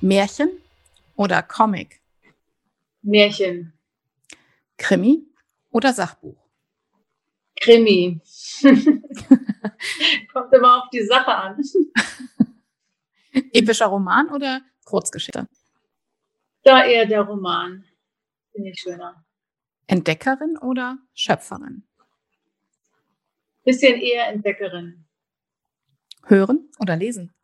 Märchen 0.00 0.50
oder 1.14 1.42
Comic? 1.42 2.00
Märchen. 3.02 3.72
Krimi 4.78 5.26
oder 5.70 5.92
Sachbuch? 5.92 6.36
Krimi. 7.60 8.20
Kommt 10.32 10.52
immer 10.52 10.82
auf 10.82 10.90
die 10.90 11.04
Sache 11.04 11.34
an. 11.34 11.62
Epischer 13.52 13.86
Roman 13.86 14.30
oder 14.30 14.62
Kurzgeschichte? 14.84 15.46
Da 16.62 16.84
eher 16.84 17.04
der 17.04 17.20
Roman. 17.20 17.84
Finde 18.52 18.70
ich 18.70 18.80
schöner. 18.80 19.22
Entdeckerin 19.86 20.56
oder 20.58 20.98
Schöpferin? 21.14 21.86
Bisschen 23.64 24.00
eher 24.00 24.28
Entdeckerin. 24.28 25.04
Hören 26.24 26.70
oder 26.78 26.96
lesen? 26.96 27.34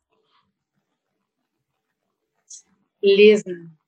Lesen. 3.06 3.78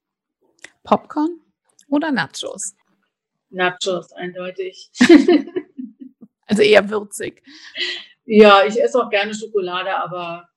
Popcorn 0.85 1.41
oder 1.89 2.13
Nachos? 2.13 2.75
Nachos, 3.51 4.13
eindeutig. 4.13 4.91
also 6.47 6.63
eher 6.63 6.89
würzig. 6.89 7.43
Ja, 8.25 8.65
ich 8.65 8.81
esse 8.81 9.03
auch 9.03 9.11
gerne 9.11 9.35
Schokolade, 9.35 9.95
aber 9.97 10.49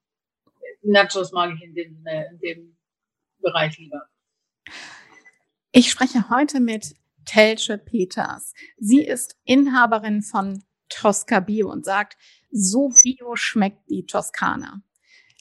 Nachos 0.84 1.32
mag 1.32 1.54
ich 1.56 1.64
in 1.64 1.74
dem, 1.74 2.06
in 2.32 2.40
dem 2.40 2.78
Bereich 3.40 3.78
lieber. 3.78 4.08
Ich 5.72 5.90
spreche 5.90 6.30
heute 6.30 6.60
mit 6.60 6.96
Telche 7.26 7.78
Peters. 7.78 8.54
Sie 8.78 9.04
ist 9.04 9.38
Inhaberin 9.46 10.22
von 10.22 10.64
Tosca 10.90 11.40
Bio 11.40 11.72
und 11.72 11.86
sagt, 11.86 12.18
so 12.52 12.90
bio 13.04 13.36
schmeckt 13.36 13.90
die 13.90 14.06
Toskana. 14.06 14.82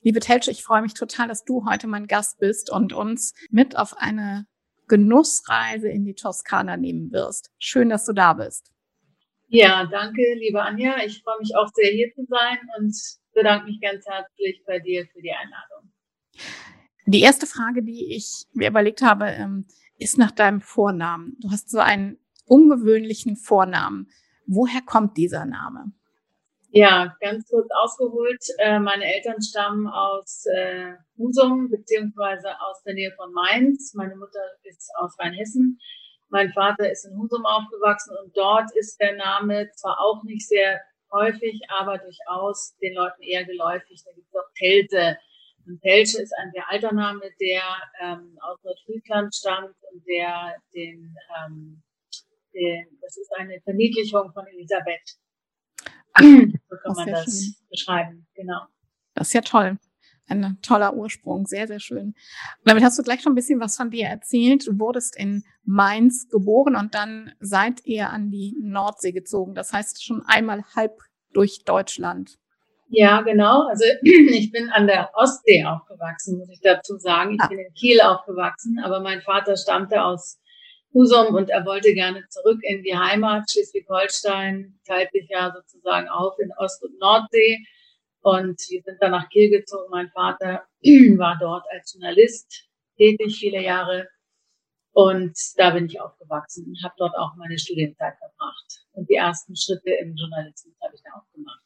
Liebe 0.03 0.21
Telche, 0.21 0.51
ich 0.51 0.63
freue 0.63 0.81
mich 0.81 0.95
total, 0.95 1.29
dass 1.29 1.45
du 1.45 1.67
heute 1.67 1.87
mein 1.87 2.07
Gast 2.07 2.39
bist 2.39 2.71
und 2.71 2.95
uns 2.95 3.35
mit 3.51 3.77
auf 3.77 3.97
eine 3.99 4.47
Genussreise 4.89 5.89
in 5.89 6.05
die 6.05 6.15
Toskana 6.15 6.79
nehmen 6.79 7.13
wirst. 7.13 7.51
Schön, 7.59 7.91
dass 7.91 8.07
du 8.07 8.13
da 8.15 8.33
bist. 8.33 8.73
Ja, 9.49 9.85
danke, 9.85 10.23
liebe 10.37 10.63
Anja. 10.63 10.97
Ich 11.05 11.23
freue 11.23 11.39
mich 11.41 11.55
auch 11.55 11.69
sehr, 11.75 11.91
hier 11.93 12.11
zu 12.15 12.25
sein 12.29 12.59
und 12.79 12.97
bedanke 13.35 13.67
mich 13.67 13.81
ganz 13.81 14.07
herzlich 14.07 14.63
bei 14.67 14.79
dir 14.79 15.07
für 15.13 15.21
die 15.21 15.33
Einladung. 15.33 15.93
Die 17.07 17.21
erste 17.21 17.47
Frage, 17.47 17.83
die 17.83 18.15
ich 18.15 18.47
mir 18.53 18.69
überlegt 18.69 19.03
habe, 19.03 19.27
ähm, 19.27 19.67
ist 19.99 20.17
nach 20.17 20.31
deinem 20.31 20.61
Vornamen. 20.61 21.37
Du 21.41 21.51
hast 21.51 21.69
so 21.69 21.79
einen 21.79 22.19
ungewöhnlichen 22.47 23.37
Vornamen. 23.37 24.09
Woher 24.47 24.81
kommt 24.81 25.17
dieser 25.17 25.45
Name? 25.45 25.93
Ja, 26.73 27.17
ganz 27.21 27.49
kurz 27.49 27.69
ausgeholt. 27.83 28.45
Äh, 28.59 28.79
meine 28.79 29.05
Eltern 29.05 29.43
stammen 29.43 29.89
aus 29.89 30.45
äh, 30.47 30.93
Husum 31.19 31.69
beziehungsweise 31.69 32.49
aus 32.61 32.81
der 32.85 32.95
Nähe 32.95 33.13
von 33.17 33.33
Mainz. 33.33 33.93
Meine 33.95 34.15
Mutter 34.15 34.39
ist 34.63 34.89
aus 35.01 35.19
Rheinhessen. 35.19 35.81
Mein 36.29 36.53
Vater 36.53 36.89
ist 36.89 37.05
in 37.07 37.19
Husum 37.19 37.45
aufgewachsen 37.45 38.17
und 38.23 38.37
dort 38.37 38.71
ist 38.77 39.01
der 39.01 39.17
Name 39.17 39.69
zwar 39.75 39.99
auch 39.99 40.23
nicht 40.23 40.47
sehr 40.47 40.81
häufig, 41.13 41.61
aber 41.77 41.99
durchaus 41.99 42.77
den 42.81 42.95
Leuten 42.95 43.23
eher 43.23 43.45
geläufig. 43.45 44.05
Da 44.05 44.13
gibt 44.13 44.29
es 44.29 44.37
auch 44.37 44.53
Telte. 44.57 45.19
Und 45.67 45.81
Telche 45.81 46.23
ist 46.23 46.33
ein 46.39 46.53
sehr 46.53 46.71
alter 46.71 46.93
Name, 46.93 47.23
der 47.41 47.63
ähm, 48.01 48.39
aus 48.43 48.63
Nordfriesland 48.63 49.35
stammt 49.35 49.75
und 49.93 50.07
der 50.07 50.55
den, 50.73 51.17
ähm, 51.37 51.83
den, 52.55 52.99
das 53.01 53.17
ist 53.17 53.33
eine 53.37 53.61
Verniedlichung 53.63 54.33
von 54.33 54.47
Elisabeth. 54.47 55.17
So 56.71 56.77
kann 56.77 56.95
man 56.95 57.09
das 57.09 57.25
schön. 57.25 57.55
beschreiben, 57.71 58.27
genau. 58.35 58.61
Das 59.15 59.29
ist 59.29 59.35
ja 59.35 59.41
toll. 59.41 59.79
Ein 60.29 60.59
toller 60.63 60.95
Ursprung, 60.95 61.47
sehr, 61.47 61.67
sehr 61.67 61.81
schön. 61.81 62.07
Und 62.07 62.15
damit 62.65 62.85
hast 62.85 62.97
du 62.97 63.03
gleich 63.03 63.21
schon 63.21 63.33
ein 63.33 63.37
bisschen 63.37 63.59
was 63.59 63.77
von 63.77 63.91
dir 63.91 64.07
erzählt. 64.07 64.69
Du 64.69 64.79
wurdest 64.79 65.17
in 65.17 65.43
Mainz 65.65 66.29
geboren 66.29 66.77
und 66.77 66.95
dann 66.95 67.33
seid 67.41 67.85
ihr 67.85 68.11
an 68.11 68.31
die 68.31 68.57
Nordsee 68.63 69.11
gezogen. 69.11 69.55
Das 69.57 69.73
heißt 69.73 70.05
schon 70.05 70.23
einmal 70.27 70.63
halb 70.77 71.01
durch 71.33 71.65
Deutschland. 71.65 72.39
Ja, 72.91 73.23
genau. 73.23 73.67
Also 73.69 73.85
ich 74.03 74.51
bin 74.51 74.69
an 74.71 74.87
der 74.87 75.11
Ostsee 75.15 75.65
aufgewachsen, 75.65 76.39
muss 76.39 76.51
ich 76.51 76.61
dazu 76.61 76.97
sagen. 76.99 77.35
Ich 77.35 77.41
ah. 77.41 77.49
bin 77.49 77.59
in 77.59 77.73
Kiel 77.75 78.01
aufgewachsen, 78.01 78.79
aber 78.83 79.01
mein 79.01 79.23
Vater 79.23 79.57
stammte 79.57 80.03
aus 80.03 80.40
Husum 80.93 81.35
und 81.35 81.51
er 81.51 81.65
wollte 81.65 81.95
gerne 81.95 82.27
zurück 82.29 82.61
in 82.63 82.83
die 82.83 82.97
Heimat. 82.97 83.51
Schleswig-Holstein 83.51 84.81
teilt 84.85 85.13
sich 85.13 85.29
ja 85.29 85.53
sozusagen 85.55 86.09
auf 86.09 86.39
in 86.39 86.51
Ost- 86.59 86.83
und 86.83 86.99
Nordsee. 86.99 87.59
Und 88.23 88.61
wir 88.69 88.83
sind 88.83 88.99
dann 89.01 89.13
nach 89.13 89.29
Kiel 89.31 89.51
gezogen. 89.51 89.89
Mein 89.91 90.11
Vater 90.11 90.67
war 91.17 91.39
dort 91.41 91.65
als 91.71 91.93
Journalist 91.93 92.69
tätig, 92.97 93.39
viele 93.39 93.63
Jahre. 93.63 94.09
Und 94.93 95.39
da 95.57 95.71
bin 95.71 95.87
ich 95.87 96.01
aufgewachsen 96.01 96.67
und 96.67 96.83
habe 96.83 96.95
dort 96.99 97.17
auch 97.17 97.37
meine 97.37 97.59
Studienzeit 97.59 98.15
verbracht. 98.19 98.87
Und 98.93 99.09
die 99.09 99.15
ersten 99.15 99.55
Schritte 99.57 99.91
im 100.01 100.17
Journalismus 100.17 100.75
habe 100.83 100.95
ich 100.95 101.03
da 101.03 101.11
auch 101.13 101.33
gemacht. 101.33 101.63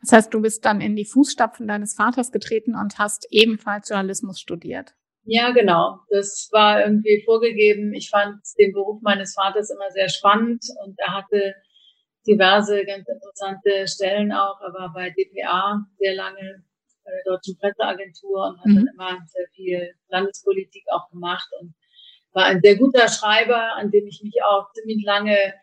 Das 0.00 0.12
heißt, 0.12 0.32
du 0.32 0.40
bist 0.40 0.64
dann 0.64 0.80
in 0.80 0.94
die 0.94 1.04
Fußstapfen 1.04 1.66
deines 1.66 1.94
Vaters 1.94 2.30
getreten 2.30 2.76
und 2.76 2.98
hast 2.98 3.26
ebenfalls 3.30 3.88
Journalismus 3.88 4.38
studiert. 4.38 4.94
Ja, 5.24 5.50
genau. 5.52 6.00
Das 6.10 6.48
war 6.52 6.82
irgendwie 6.82 7.22
vorgegeben. 7.24 7.94
Ich 7.94 8.10
fand 8.10 8.40
den 8.58 8.72
Beruf 8.72 9.00
meines 9.02 9.34
Vaters 9.34 9.70
immer 9.70 9.90
sehr 9.90 10.08
spannend 10.08 10.64
und 10.84 10.98
er 10.98 11.14
hatte 11.14 11.54
diverse 12.26 12.84
ganz 12.84 13.08
interessante 13.08 13.88
Stellen 13.88 14.32
auch. 14.32 14.60
Er 14.60 14.74
war 14.74 14.92
bei 14.92 15.10
DPA 15.10 15.86
sehr 15.98 16.14
lange 16.14 16.62
bei 17.04 17.10
der 17.10 17.32
Deutschen 17.32 17.56
Presseagentur 17.58 18.48
und 18.48 18.58
hat 18.58 18.66
mhm. 18.66 18.76
dann 18.76 18.88
immer 18.94 19.18
sehr 19.26 19.46
viel 19.54 19.94
Landespolitik 20.08 20.84
auch 20.90 21.10
gemacht 21.10 21.48
und 21.60 21.74
war 22.32 22.46
ein 22.46 22.60
sehr 22.62 22.76
guter 22.76 23.08
Schreiber, 23.08 23.76
an 23.76 23.90
dem 23.90 24.06
ich 24.06 24.20
mich 24.22 24.42
auch 24.44 24.72
ziemlich 24.72 25.04
lange 25.04 25.54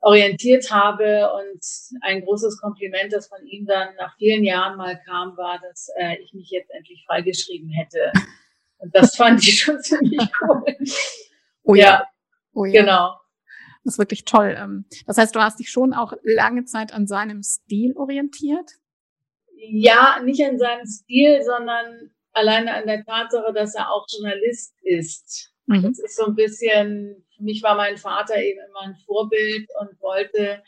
orientiert 0.00 0.70
habe. 0.70 1.30
Und 1.32 1.60
ein 2.02 2.24
großes 2.24 2.60
Kompliment, 2.60 3.12
das 3.12 3.28
von 3.28 3.44
ihm 3.46 3.66
dann 3.66 3.94
nach 3.96 4.16
vielen 4.16 4.44
Jahren 4.44 4.76
mal 4.76 5.00
kam, 5.04 5.36
war, 5.36 5.60
dass 5.60 5.88
äh, 5.98 6.16
ich 6.22 6.32
mich 6.32 6.50
jetzt 6.50 6.70
endlich 6.70 7.04
freigeschrieben 7.06 7.70
hätte. 7.70 8.12
Und 8.82 8.94
das 8.94 9.16
fand 9.16 9.42
ich 9.42 9.60
schon 9.60 9.80
ziemlich 9.82 10.28
cool. 10.42 10.76
Oh 11.62 11.74
ja. 11.74 11.84
ja. 11.84 12.06
Oh 12.52 12.64
ja. 12.64 12.80
Genau. 12.82 13.16
Das 13.84 13.94
ist 13.94 13.98
wirklich 13.98 14.24
toll. 14.24 14.56
Ähm, 14.58 14.84
das 15.06 15.18
heißt, 15.18 15.34
du 15.34 15.40
hast 15.40 15.58
dich 15.58 15.70
schon 15.70 15.94
auch 15.94 16.12
lange 16.22 16.64
Zeit 16.64 16.92
an 16.92 17.06
seinem 17.06 17.42
Stil 17.42 17.96
orientiert? 17.96 18.72
Ja, 19.56 20.20
nicht 20.22 20.44
an 20.44 20.58
seinem 20.58 20.86
Stil, 20.86 21.42
sondern 21.42 22.10
alleine 22.32 22.74
an 22.74 22.86
der 22.86 23.04
Tatsache, 23.04 23.52
dass 23.52 23.74
er 23.74 23.90
auch 23.90 24.06
Journalist 24.12 24.74
ist. 24.82 25.52
Mhm. 25.66 25.82
Das 25.82 25.98
ist 25.98 26.16
so 26.16 26.26
ein 26.26 26.34
bisschen, 26.34 27.24
für 27.36 27.44
mich 27.44 27.62
war 27.62 27.76
mein 27.76 27.96
Vater 27.96 28.36
eben 28.36 28.60
immer 28.68 28.82
ein 28.82 28.96
Vorbild 29.06 29.68
und 29.80 30.00
wollte 30.00 30.62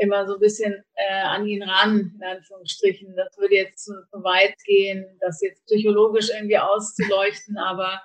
immer 0.00 0.26
so 0.26 0.34
ein 0.34 0.40
bisschen 0.40 0.82
äh, 0.94 1.22
an 1.22 1.46
ihn 1.46 1.62
ran, 1.62 2.12
in 2.14 2.22
Anführungsstrichen. 2.22 3.14
Das 3.16 3.36
würde 3.36 3.54
jetzt 3.54 3.84
zu, 3.84 3.92
zu 4.10 4.22
weit 4.24 4.54
gehen, 4.64 5.04
das 5.20 5.40
jetzt 5.42 5.64
psychologisch 5.66 6.30
irgendwie 6.30 6.58
auszuleuchten, 6.58 7.58
aber 7.58 8.00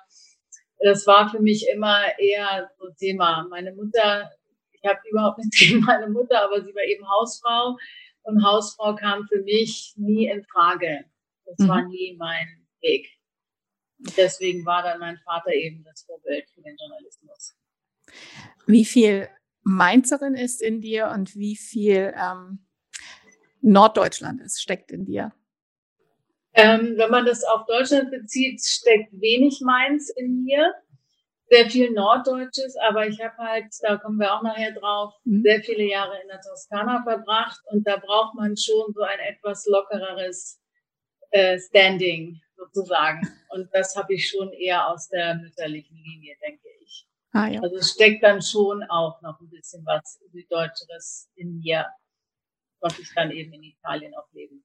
das 0.80 1.06
war 1.06 1.30
für 1.30 1.40
mich 1.40 1.66
immer 1.72 2.02
eher 2.18 2.70
so 2.78 2.90
Thema. 2.98 3.46
Meine 3.48 3.72
Mutter, 3.72 4.30
ich 4.72 4.84
habe 4.84 5.00
überhaupt 5.10 5.38
nichts 5.38 5.58
gegen 5.58 5.80
meine 5.80 6.08
Mutter, 6.08 6.44
aber 6.44 6.62
sie 6.62 6.74
war 6.74 6.82
eben 6.82 7.08
Hausfrau 7.08 7.76
und 8.24 8.44
Hausfrau 8.44 8.94
kam 8.94 9.26
für 9.28 9.42
mich 9.42 9.94
nie 9.96 10.28
in 10.28 10.44
Frage. 10.44 11.04
Das 11.46 11.58
mhm. 11.58 11.68
war 11.68 11.82
nie 11.82 12.14
mein 12.18 12.66
Weg. 12.82 13.08
Und 13.98 14.14
deswegen 14.18 14.66
war 14.66 14.82
dann 14.82 15.00
mein 15.00 15.16
Vater 15.24 15.52
eben 15.52 15.82
das 15.84 16.02
Vorbild 16.02 16.50
für 16.50 16.60
den 16.60 16.76
Journalismus. 16.76 17.56
Wie 18.66 18.84
viel 18.84 19.30
Mainzerin 19.68 20.34
ist 20.34 20.62
in 20.62 20.80
dir 20.80 21.08
und 21.12 21.34
wie 21.34 21.56
viel 21.56 22.14
ähm, 22.16 22.64
Norddeutschland 23.62 24.40
ist, 24.40 24.62
steckt 24.62 24.92
in 24.92 25.04
dir? 25.04 25.32
Ähm, 26.54 26.94
wenn 26.96 27.10
man 27.10 27.26
das 27.26 27.42
auf 27.42 27.66
Deutschland 27.66 28.12
bezieht, 28.12 28.62
steckt 28.64 29.12
wenig 29.20 29.60
Mainz 29.62 30.08
in 30.10 30.44
mir, 30.44 30.72
sehr 31.50 31.68
viel 31.68 31.90
Norddeutsches, 31.90 32.76
aber 32.76 33.08
ich 33.08 33.20
habe 33.20 33.36
halt, 33.38 33.66
da 33.82 33.96
kommen 33.96 34.20
wir 34.20 34.32
auch 34.32 34.42
nachher 34.42 34.70
drauf, 34.70 35.14
mhm. 35.24 35.42
sehr 35.42 35.60
viele 35.64 35.82
Jahre 35.82 36.14
in 36.22 36.28
der 36.28 36.40
Toskana 36.40 37.02
verbracht 37.02 37.60
und 37.72 37.84
da 37.88 37.96
braucht 37.96 38.36
man 38.36 38.56
schon 38.56 38.92
so 38.94 39.02
ein 39.02 39.18
etwas 39.18 39.66
lockereres 39.66 40.60
äh, 41.32 41.58
Standing 41.58 42.40
sozusagen. 42.56 43.20
Und 43.48 43.68
das 43.72 43.96
habe 43.96 44.14
ich 44.14 44.28
schon 44.28 44.52
eher 44.52 44.88
aus 44.88 45.08
der 45.08 45.34
mütterlichen 45.34 45.96
Linie, 45.96 46.36
denke 46.40 46.68
ich. 46.82 47.08
Ah, 47.36 47.48
ja. 47.48 47.60
Also 47.60 47.76
es 47.76 47.90
steckt 47.90 48.22
dann 48.22 48.40
schon 48.40 48.82
auch 48.84 49.20
noch 49.22 49.40
ein 49.40 49.48
bisschen 49.48 49.84
was 49.84 50.20
Süddeutsches 50.32 51.28
in 51.34 51.58
mir, 51.58 51.86
was 52.80 52.98
ich 52.98 53.12
dann 53.14 53.30
eben 53.30 53.52
in 53.52 53.62
Italien 53.62 54.14
auch 54.14 54.32
leben 54.32 54.64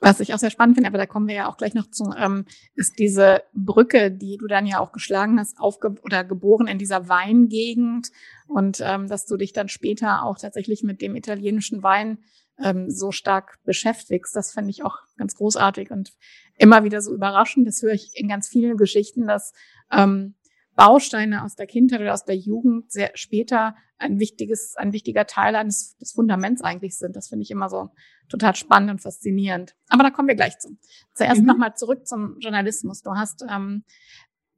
was 0.00 0.20
ich 0.20 0.34
auch 0.34 0.38
sehr 0.38 0.50
spannend 0.50 0.76
finde, 0.76 0.88
aber 0.88 0.98
da 0.98 1.06
kommen 1.06 1.26
wir 1.26 1.34
ja 1.34 1.48
auch 1.48 1.56
gleich 1.56 1.74
noch 1.74 1.90
zu, 1.90 2.12
ähm, 2.16 2.44
ist 2.74 2.98
diese 2.98 3.42
Brücke, 3.54 4.10
die 4.10 4.36
du 4.36 4.46
dann 4.46 4.66
ja 4.66 4.78
auch 4.78 4.92
geschlagen 4.92 5.40
hast, 5.40 5.58
aufge 5.58 5.94
oder 6.02 6.22
geboren 6.22 6.68
in 6.68 6.78
dieser 6.78 7.08
Weingegend 7.08 8.10
und 8.46 8.80
ähm, 8.82 9.08
dass 9.08 9.26
du 9.26 9.36
dich 9.36 9.52
dann 9.52 9.68
später 9.68 10.22
auch 10.22 10.38
tatsächlich 10.38 10.82
mit 10.82 11.00
dem 11.00 11.16
italienischen 11.16 11.82
Wein 11.82 12.18
ähm, 12.62 12.88
so 12.88 13.10
stark 13.10 13.58
beschäftigst. 13.64 14.36
Das 14.36 14.52
finde 14.52 14.70
ich 14.70 14.84
auch 14.84 14.98
ganz 15.16 15.34
großartig 15.34 15.90
und 15.90 16.12
immer 16.56 16.84
wieder 16.84 17.00
so 17.00 17.12
überraschend. 17.12 17.66
Das 17.66 17.82
höre 17.82 17.92
ich 17.92 18.12
in 18.14 18.28
ganz 18.28 18.48
vielen 18.48 18.76
Geschichten, 18.76 19.26
dass 19.26 19.54
ähm, 19.90 20.35
Bausteine 20.76 21.42
aus 21.42 21.56
der 21.56 21.66
Kindheit 21.66 22.00
oder 22.00 22.12
aus 22.12 22.24
der 22.24 22.36
Jugend 22.36 22.92
sehr 22.92 23.10
später 23.14 23.74
ein 23.98 24.20
wichtiges, 24.20 24.76
ein 24.76 24.92
wichtiger 24.92 25.26
Teil 25.26 25.56
eines 25.56 25.96
des 25.96 26.12
Fundaments 26.12 26.62
eigentlich 26.62 26.98
sind. 26.98 27.16
Das 27.16 27.28
finde 27.28 27.44
ich 27.44 27.50
immer 27.50 27.70
so 27.70 27.90
total 28.28 28.54
spannend 28.54 28.90
und 28.90 29.00
faszinierend. 29.00 29.74
Aber 29.88 30.02
da 30.02 30.10
kommen 30.10 30.28
wir 30.28 30.34
gleich 30.34 30.58
zu. 30.58 30.76
Zuerst 31.14 31.40
mhm. 31.40 31.46
nochmal 31.46 31.74
zurück 31.74 32.06
zum 32.06 32.36
Journalismus. 32.40 33.02
Du 33.02 33.12
hast 33.12 33.42
ähm, 33.50 33.84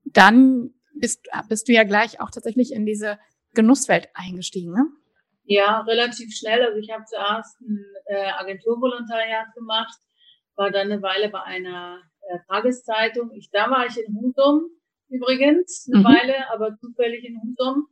dann 0.05 0.75
bist, 0.95 1.29
bist 1.49 1.69
du 1.69 1.73
ja 1.73 1.85
gleich 1.85 2.21
auch 2.21 2.31
tatsächlich 2.31 2.73
in 2.73 2.85
diese 2.85 3.19
Genusswelt 3.55 4.09
eingestiegen, 4.15 4.73
ne? 4.73 4.87
Ja, 5.45 5.81
relativ 5.81 6.35
schnell. 6.37 6.63
Also 6.63 6.79
ich 6.79 6.91
habe 6.91 7.05
zuerst 7.05 7.61
ein 7.61 7.85
äh, 8.07 8.31
Agenturvolontariat 8.33 9.55
gemacht, 9.55 9.99
war 10.57 10.71
dann 10.71 10.91
eine 10.91 11.01
Weile 11.01 11.31
bei 11.31 11.43
einer 11.43 12.03
äh, 12.29 12.39
Tageszeitung. 12.49 13.31
Ich, 13.33 13.51
da 13.51 13.71
war 13.71 13.87
ich 13.87 13.97
in 13.97 14.15
Husum 14.17 14.69
übrigens 15.09 15.89
eine 15.93 16.01
mhm. 16.01 16.05
Weile, 16.05 16.51
aber 16.51 16.77
zufällig 16.77 17.25
in 17.25 17.41
Husum. 17.43 17.89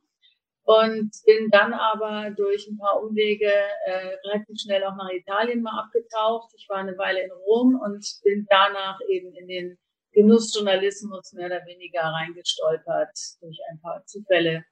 Und 0.64 1.12
bin 1.24 1.48
dann 1.50 1.72
aber 1.72 2.30
durch 2.30 2.66
ein 2.66 2.76
paar 2.76 3.00
Umwege 3.00 3.52
äh, 3.86 4.16
relativ 4.24 4.60
schnell 4.60 4.82
auch 4.82 4.96
nach 4.96 5.10
Italien 5.10 5.62
mal 5.62 5.78
abgetaucht. 5.78 6.52
Ich 6.56 6.68
war 6.68 6.78
eine 6.78 6.98
Weile 6.98 7.22
in 7.22 7.30
Rom 7.30 7.80
und 7.80 8.04
bin 8.24 8.46
danach 8.50 8.98
eben 9.08 9.32
in 9.36 9.46
den 9.46 9.78
Genussjournalismus 10.10 11.34
mehr 11.34 11.46
oder 11.46 11.64
weniger 11.66 12.00
reingestolpert 12.00 13.16
durch 13.40 13.58
ein 13.70 13.80
paar 13.80 14.04
Zufälle 14.06 14.64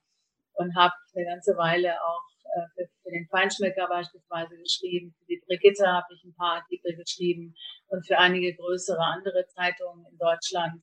und 0.55 0.75
habe 0.75 0.95
eine 1.15 1.27
ganze 1.27 1.57
Weile 1.57 1.95
auch 2.03 2.25
äh, 2.57 2.67
für, 2.75 2.89
für 3.03 3.11
den 3.11 3.29
Feinschmecker 3.29 3.87
beispielsweise 3.87 4.57
geschrieben. 4.57 5.15
Für 5.19 5.27
die 5.27 5.43
Brigitte 5.47 5.87
habe 5.87 6.07
ich 6.15 6.25
ein 6.25 6.35
paar 6.35 6.57
Artikel 6.57 6.97
geschrieben 6.97 7.55
und 7.89 8.07
für 8.07 8.19
einige 8.19 8.55
größere 8.55 9.05
andere 9.05 9.47
Zeitungen 9.49 10.07
in 10.11 10.19
Deutschland 10.19 10.83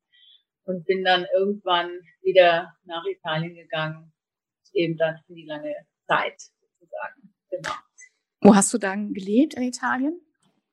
und 0.72 0.86
bin 0.86 1.04
dann 1.04 1.26
irgendwann 1.38 1.90
wieder 2.22 2.74
nach 2.86 3.04
Italien 3.06 3.56
gegangen, 3.56 4.12
eben 4.74 4.98
dann 4.98 5.18
für 5.26 5.34
die 5.34 5.46
lange 5.46 5.76
Zeit 6.08 6.40
sozusagen. 6.80 7.34
Genau. 7.50 7.76
Wo 8.42 8.56
hast 8.56 8.74
du 8.74 8.78
dann 8.78 9.14
gelebt 9.14 9.54
in 9.56 9.64
Italien? 9.64 10.20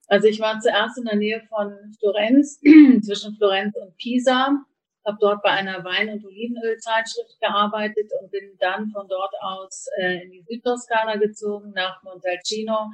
Also 0.07 0.27
ich 0.27 0.41
war 0.41 0.59
zuerst 0.61 0.97
in 0.99 1.05
der 1.05 1.17
Nähe 1.17 1.43
von 1.49 1.75
Florenz, 1.99 2.61
zwischen 3.03 3.37
Florenz 3.37 3.77
und 3.77 3.95
Pisa, 3.97 4.65
habe 5.05 5.19
dort 5.21 5.43
bei 5.43 5.51
einer 5.51 5.85
Wein- 5.85 6.11
und 6.11 6.25
Olivenölzeitschrift 6.25 7.41
gearbeitet 7.41 8.11
und 8.21 8.31
bin 8.31 8.57
dann 8.59 8.91
von 8.91 9.07
dort 9.09 9.35
aus 9.41 9.87
äh, 9.99 10.23
in 10.23 10.31
die 10.31 10.45
Südtoskana 10.49 11.17
gezogen, 11.17 11.73
nach 11.75 12.03
Montalcino, 12.03 12.91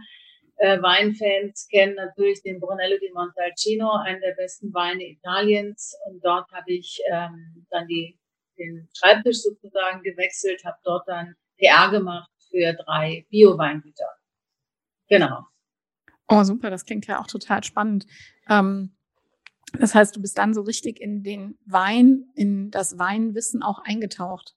äh, 0.56 0.81
Weinfans 0.81 1.69
kennen 1.69 1.95
natürlich 1.97 2.43
den 2.43 2.61
Brunello 2.61 2.97
di 2.99 3.11
Montalcino, 3.12 3.93
einen 4.05 4.21
der 4.21 4.35
besten 4.35 4.73
Weine 4.73 5.05
Italiens. 5.05 5.97
Und 6.06 6.25
dort 6.25 6.51
habe 6.53 6.73
ich 6.73 7.01
ähm, 7.11 7.67
dann 7.71 7.87
die, 7.89 8.19
den 8.59 8.89
Schreibtisch 8.97 9.43
sozusagen 9.43 10.03
gewechselt, 10.03 10.65
habe 10.65 10.79
dort 10.85 11.09
dann 11.09 11.35
PR 11.59 11.91
gemacht 11.91 12.31
für 12.51 12.73
drei 12.75 13.27
Bio-Weingüter. 13.31 14.09
Genau. 15.09 15.45
Oh, 16.29 16.43
super, 16.43 16.71
das 16.71 16.85
klingt 16.85 17.07
ja 17.07 17.21
auch 17.21 17.27
total 17.27 17.62
spannend. 17.65 18.07
Ähm, 18.49 18.97
das 19.79 19.95
heißt, 19.95 20.15
du 20.15 20.21
bist 20.21 20.39
dann 20.39 20.55
so 20.55 20.62
richtig 20.62 21.00
in 21.00 21.23
den 21.23 21.59
Wein, 21.67 22.31
in 22.35 22.71
das 22.71 22.99
Weinwissen 22.99 23.62
auch 23.62 23.81
eingetaucht. 23.81 24.55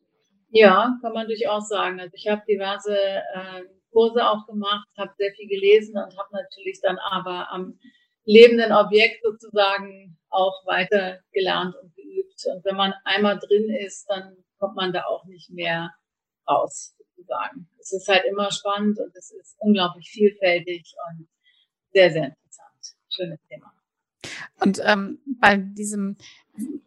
Ja, 0.49 0.97
kann 1.01 1.13
man 1.13 1.27
durchaus 1.27 1.67
sagen. 1.67 1.99
Also 1.99 2.13
ich 2.15 2.27
habe 2.27 2.43
diverse 2.47 2.95
äh, 2.95 3.63
Kurse 3.91 4.27
auch 4.27 4.45
gemacht, 4.45 4.87
habe 4.97 5.13
sehr 5.17 5.31
viel 5.33 5.47
gelesen 5.47 5.95
und 5.95 6.17
habe 6.17 6.29
natürlich 6.31 6.79
dann 6.81 6.97
aber 6.99 7.51
am 7.51 7.79
lebenden 8.25 8.71
Objekt 8.73 9.23
sozusagen 9.23 10.17
auch 10.29 10.65
weiter 10.65 11.19
gelernt 11.31 11.75
und 11.81 11.95
geübt. 11.95 12.41
Und 12.53 12.65
wenn 12.65 12.75
man 12.75 12.93
einmal 13.05 13.39
drin 13.39 13.69
ist, 13.69 14.05
dann 14.09 14.35
kommt 14.59 14.75
man 14.75 14.93
da 14.93 15.05
auch 15.05 15.25
nicht 15.25 15.49
mehr 15.49 15.93
raus, 16.47 16.95
sozusagen. 16.97 17.69
Es 17.79 17.93
ist 17.93 18.07
halt 18.07 18.25
immer 18.25 18.51
spannend 18.51 18.99
und 18.99 19.15
es 19.15 19.31
ist 19.31 19.55
unglaublich 19.59 20.09
vielfältig 20.09 20.93
und 21.09 21.27
sehr, 21.93 22.11
sehr 22.11 22.25
interessant. 22.25 22.95
Schönes 23.09 23.39
Thema. 23.49 23.73
Und 24.59 24.81
ähm, 24.83 25.19
bei 25.39 25.57
diesem, 25.57 26.17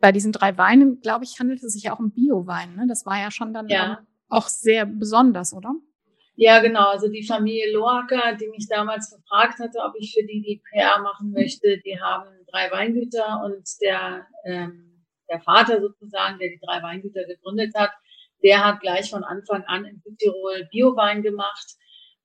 bei 0.01 0.13
diesen 0.13 0.33
drei 0.33 0.57
Weinen, 0.59 1.01
glaube 1.01 1.25
ich, 1.25 1.39
handelt 1.39 1.63
es 1.63 1.73
sich 1.73 1.85
ja 1.85 1.95
auch 1.95 2.01
um 2.01 2.11
Bio-Wein. 2.11 2.77
Ne? 2.77 2.87
Das 2.89 3.07
war 3.07 3.19
ja 3.19 3.31
schon 3.31 3.53
dann 3.53 3.69
ja. 3.69 4.05
auch 4.29 4.49
sehr 4.49 4.87
besonders, 4.87 5.55
oder? 5.55 5.75
Ja, 6.43 6.61
genau. 6.61 6.89
Also 6.89 7.09
die 7.09 7.23
Familie 7.23 7.71
Loacker, 7.71 8.35
die 8.35 8.49
mich 8.49 8.67
damals 8.67 9.11
gefragt 9.15 9.59
hatte, 9.59 9.79
ob 9.81 9.93
ich 9.99 10.15
für 10.15 10.27
die 10.27 10.41
die 10.41 10.63
PR 10.71 10.99
machen 11.03 11.33
möchte, 11.33 11.77
die 11.85 12.01
haben 12.01 12.31
drei 12.51 12.71
Weingüter 12.71 13.43
und 13.45 13.69
der, 13.83 14.27
ähm, 14.47 15.05
der 15.29 15.43
Vater 15.43 15.83
sozusagen, 15.83 16.39
der 16.39 16.49
die 16.49 16.61
drei 16.65 16.83
Weingüter 16.83 17.27
gegründet 17.27 17.75
hat, 17.77 17.91
der 18.43 18.65
hat 18.65 18.81
gleich 18.81 19.11
von 19.11 19.23
Anfang 19.23 19.65
an 19.65 19.85
in 19.85 20.01
Südtirol 20.01 20.67
Biowein 20.73 21.23
gemacht. 21.23 21.77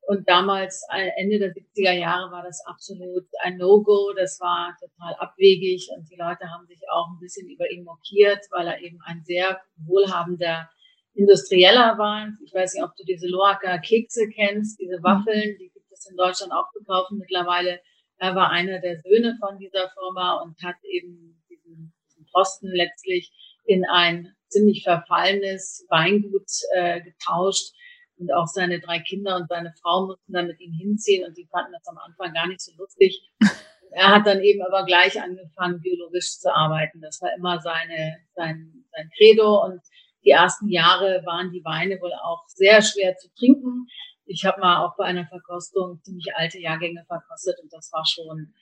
Und 0.07 0.29
damals, 0.29 0.88
äh, 0.93 1.10
Ende 1.17 1.38
der 1.38 1.51
70er 1.51 1.91
Jahre, 1.91 2.31
war 2.31 2.43
das 2.43 2.63
absolut 2.65 3.25
ein 3.41 3.57
No-Go. 3.57 4.13
Das 4.15 4.39
war 4.39 4.77
total 4.79 5.15
abwegig 5.15 5.89
und 5.93 6.10
die 6.10 6.15
Leute 6.15 6.50
haben 6.50 6.65
sich 6.67 6.79
auch 6.89 7.10
ein 7.10 7.19
bisschen 7.19 7.50
über 7.50 7.69
ihn 7.69 7.84
mokiert, 7.84 8.45
weil 8.51 8.67
er 8.67 8.79
eben 8.79 9.01
ein 9.03 9.24
sehr 9.25 9.60
wohlhabender 9.75 10.69
industrieller 11.15 11.98
war. 11.98 12.27
Ich 12.45 12.53
weiß 12.53 12.74
nicht, 12.74 12.84
ob 12.84 12.95
du 12.95 13.03
diese 13.03 13.27
Loacker 13.27 13.79
Kekse 13.79 14.29
kennst, 14.29 14.79
diese 14.79 15.01
Waffeln, 15.01 15.57
die 15.60 15.72
gibt 15.74 15.91
es 15.91 16.07
in 16.10 16.17
Deutschland 16.17 16.51
auch 16.51 16.69
zu 16.72 16.84
kaufen 16.84 17.17
mittlerweile. 17.17 17.79
Er 18.17 18.36
war 18.36 18.50
einer 18.51 18.79
der 18.79 19.01
Söhne 19.01 19.38
von 19.39 19.57
dieser 19.57 19.89
Firma 19.89 20.41
und 20.41 20.62
hat 20.63 20.75
eben 20.84 21.41
diesen, 21.50 21.93
diesen 22.05 22.25
Posten 22.31 22.67
letztlich 22.67 23.31
in 23.65 23.86
ein 23.86 24.34
ziemlich 24.50 24.84
verfallenes 24.84 25.86
Weingut 25.89 26.50
äh, 26.74 27.01
getauscht. 27.01 27.74
Und 28.17 28.31
auch 28.31 28.48
seine 28.48 28.79
drei 28.79 29.00
Kinder 29.00 29.36
und 29.36 29.50
seine 29.50 29.74
Frau 29.81 30.05
mussten 30.05 30.31
dann 30.31 30.48
mit 30.48 30.62
ihm 30.62 30.72
hinziehen 30.72 31.25
und 31.27 31.38
die 31.38 31.48
fanden 31.51 31.74
das 31.74 31.86
am 31.88 31.98
Anfang 31.98 32.34
gar 32.34 32.48
nicht 32.48 32.62
so 32.62 32.72
lustig. 32.77 33.22
Er 33.91 34.10
hat 34.10 34.27
dann 34.27 34.41
eben 34.41 34.62
aber 34.62 34.84
gleich 34.84 35.22
angefangen, 35.22 35.79
biologisch 35.79 36.39
zu 36.39 36.53
arbeiten. 36.53 37.00
Das 37.00 37.22
war 37.22 37.34
immer 37.38 37.62
seine, 37.62 38.17
sein, 38.36 38.84
sein 38.91 39.10
Credo 39.15 39.63
und 39.63 39.79
die 40.25 40.32
ersten 40.32 40.70
Jahre 40.70 41.22
waren 41.25 41.51
die 41.51 41.63
Weine 41.63 42.01
wohl 42.01 42.13
auch 42.13 42.44
sehr 42.48 42.82
schwer 42.82 43.15
zu 43.17 43.29
trinken. 43.36 43.88
Ich 44.25 44.44
habe 44.44 44.60
mal 44.60 44.84
auch 44.84 44.98
bei 44.98 45.05
einer 45.05 45.27
Verkostung 45.27 46.01
ziemlich 46.03 46.36
alte 46.36 46.60
Jahrgänge 46.60 47.05
verkostet 47.08 47.60
und 47.62 47.72
das 47.72 47.91
war 47.94 48.03
schon, 48.05 48.53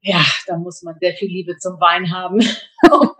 ja, 0.00 0.22
da 0.46 0.56
muss 0.56 0.82
man 0.82 0.96
sehr 1.00 1.14
viel 1.14 1.28
Liebe 1.28 1.56
zum 1.56 1.80
Wein 1.80 2.12
haben, 2.12 2.40
um 2.92 3.10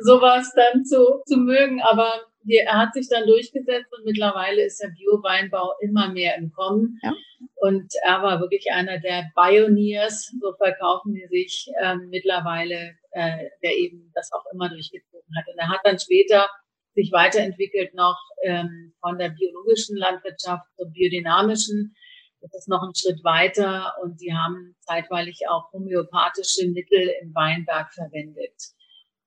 sowas 0.00 0.52
dann 0.56 0.84
zu, 0.84 1.22
zu 1.26 1.36
mögen. 1.36 1.80
Aber 1.82 2.12
er 2.48 2.78
hat 2.78 2.94
sich 2.94 3.08
dann 3.08 3.26
durchgesetzt 3.26 3.92
und 3.96 4.04
mittlerweile 4.04 4.64
ist 4.64 4.82
der 4.82 4.88
Bio-Weinbau 4.88 5.74
immer 5.80 6.10
mehr 6.10 6.36
im 6.36 6.50
Kommen. 6.50 6.98
Ja. 7.02 7.14
Und 7.56 7.92
er 8.04 8.22
war 8.22 8.40
wirklich 8.40 8.72
einer 8.72 8.98
der 8.98 9.30
Pioneers, 9.34 10.34
so 10.40 10.52
verkaufen 10.54 11.14
die 11.14 11.26
sich 11.28 11.70
ähm, 11.80 12.08
mittlerweile, 12.10 12.96
äh, 13.12 13.50
der 13.62 13.76
eben 13.76 14.10
das 14.14 14.32
auch 14.32 14.44
immer 14.52 14.68
durchgezogen 14.68 15.28
hat. 15.36 15.46
Und 15.46 15.58
er 15.58 15.68
hat 15.68 15.80
dann 15.84 15.98
später 15.98 16.48
sich 16.94 17.12
weiterentwickelt 17.12 17.94
noch 17.94 18.18
ähm, 18.44 18.92
von 19.00 19.18
der 19.18 19.30
biologischen 19.30 19.96
Landwirtschaft 19.96 20.66
zur 20.76 20.90
biodynamischen. 20.90 21.94
Das 22.40 22.54
ist 22.54 22.68
noch 22.68 22.82
ein 22.82 22.94
Schritt 22.94 23.22
weiter 23.22 23.94
und 24.02 24.20
die 24.20 24.32
haben 24.32 24.74
zeitweilig 24.80 25.42
auch 25.48 25.72
homöopathische 25.72 26.68
Mittel 26.68 27.12
im 27.22 27.34
Weinberg 27.34 27.92
verwendet. 27.92 28.54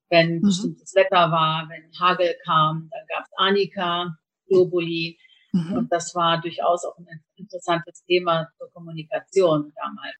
Wenn 0.09 0.37
mhm. 0.37 0.41
bestimmtes 0.41 0.95
Wetter 0.95 1.31
war, 1.31 1.67
wenn 1.69 1.91
Hagel 1.99 2.35
kam, 2.43 2.89
dann 2.91 3.05
gab 3.07 3.25
es 3.25 3.31
Anika 3.37 4.17
globally. 4.47 5.19
Mhm. 5.51 5.77
Und 5.77 5.91
das 5.91 6.15
war 6.15 6.41
durchaus 6.41 6.85
auch 6.85 6.97
ein 6.97 7.23
interessantes 7.35 8.03
Thema 8.05 8.47
zur 8.57 8.71
Kommunikation 8.71 9.71
damals. 9.75 10.15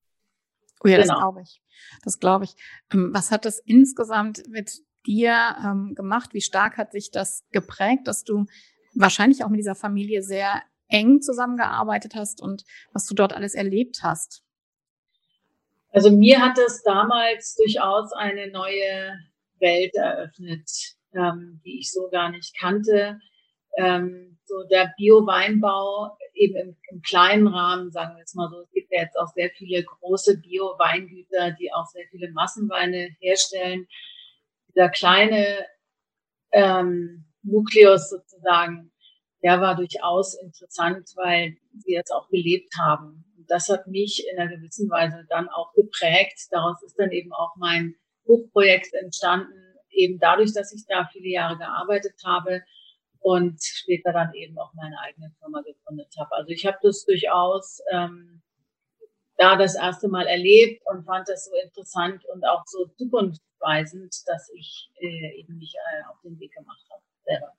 Oh 0.84 0.88
ja, 0.88 0.98
genau. 0.98 1.14
das 1.14 1.20
glaube 1.20 1.42
ich. 1.42 1.62
Das 2.04 2.20
glaube 2.20 2.46
ich. 2.46 2.56
Ähm, 2.92 3.12
was 3.14 3.32
hat 3.32 3.46
das 3.46 3.60
insgesamt 3.60 4.44
mit 4.48 4.82
dir 5.06 5.56
ähm, 5.64 5.94
gemacht? 5.96 6.34
Wie 6.34 6.42
stark 6.42 6.78
hat 6.78 6.92
sich 6.92 7.12
das 7.12 7.44
geprägt, 7.52 8.08
dass 8.08 8.24
du 8.24 8.46
wahrscheinlich 8.94 9.44
auch 9.44 9.50
mit 9.50 9.60
dieser 9.60 9.76
Familie 9.76 10.22
sehr 10.22 10.62
eng 10.88 11.22
zusammengearbeitet 11.22 12.16
hast 12.16 12.42
und 12.42 12.64
was 12.92 13.06
du 13.06 13.16
dort 13.16 13.34
alles 13.34 13.56
erlebt 13.56 14.00
hast? 14.04 14.44
Also 15.92 16.12
mir 16.12 16.42
hat 16.42 16.58
das 16.58 16.82
damals 16.84 17.56
durchaus 17.56 18.14
eine 18.14 18.50
neue 18.52 19.14
Welt 19.60 19.94
eröffnet, 19.96 20.70
ähm, 21.14 21.62
die 21.64 21.80
ich 21.80 21.92
so 21.92 22.10
gar 22.10 22.30
nicht 22.32 22.58
kannte. 22.60 23.20
Ähm, 23.78 24.38
so 24.46 24.64
der 24.70 24.94
Bio-Weinbau 24.98 26.18
eben 26.34 26.56
im, 26.56 26.78
im, 26.90 27.02
kleinen 27.02 27.48
Rahmen, 27.48 27.92
sagen 27.92 28.16
wir 28.16 28.24
es 28.24 28.34
mal 28.34 28.50
so. 28.50 28.62
Es 28.62 28.72
gibt 28.72 28.92
ja 28.92 29.02
jetzt 29.02 29.18
auch 29.18 29.32
sehr 29.34 29.50
viele 29.52 29.84
große 29.84 30.40
Bio-Weingüter, 30.40 31.52
die 31.52 31.72
auch 31.74 31.86
sehr 31.88 32.06
viele 32.12 32.32
Massenweine 32.32 33.10
herstellen. 33.20 33.88
Dieser 34.76 34.90
kleine 34.90 35.66
ähm, 36.52 37.26
Nukleus 37.44 38.10
sozusagen, 38.10 38.92
der 39.44 39.60
war 39.60 39.76
durchaus 39.76 40.36
interessant, 40.36 41.10
weil 41.16 41.58
sie 41.78 41.94
jetzt 41.94 42.12
auch 42.12 42.30
gelebt 42.30 42.74
haben. 42.80 43.26
Und 43.38 43.50
das 43.50 43.68
hat 43.70 43.88
mich 43.88 44.26
in 44.32 44.40
einer 44.40 44.56
gewissen 44.56 44.90
Weise 44.90 45.26
dann 45.30 45.50
auch 45.50 45.74
geprägt. 45.74 46.48
Daraus 46.52 46.82
ist 46.84 46.98
dann 46.98 47.12
eben 47.12 47.34
auch 47.34 47.56
mein 47.58 47.96
Buchprojekt 48.26 48.94
entstanden, 48.94 49.54
eben 49.90 50.18
dadurch, 50.20 50.54
dass 50.54 50.74
ich 50.74 50.86
da 50.88 51.10
viele 51.12 51.30
Jahre 51.30 51.58
gearbeitet 51.58 52.16
habe 52.26 52.62
und 53.20 53.62
später 53.62 54.14
dann 54.14 54.34
eben 54.34 54.58
auch 54.58 54.74
meine 54.74 55.00
eigene 55.00 55.32
Firma 55.40 55.62
gegründet 55.62 56.14
habe. 56.20 56.32
Also 56.36 56.50
ich 56.50 56.66
habe 56.66 56.78
das 56.82 57.06
durchaus 57.06 57.80
ähm, 57.92 58.43
da 59.38 59.56
das 59.56 59.76
erste 59.76 60.08
Mal 60.08 60.28
erlebt 60.28 60.82
und 60.86 61.06
fand 61.06 61.28
das 61.28 61.46
so 61.46 61.52
interessant 61.64 62.24
und 62.34 62.46
auch 62.46 62.64
so 62.66 62.86
zukunftsweisend, 62.98 64.16
dass 64.28 64.50
ich 64.56 64.90
äh, 65.00 65.40
eben 65.40 65.58
mich 65.58 65.74
äh, 65.76 66.10
auf 66.10 66.20
den 66.24 66.40
Weg 66.40 66.54
gemacht 66.54 66.86
habe 66.92 67.02
selber. 67.26 67.54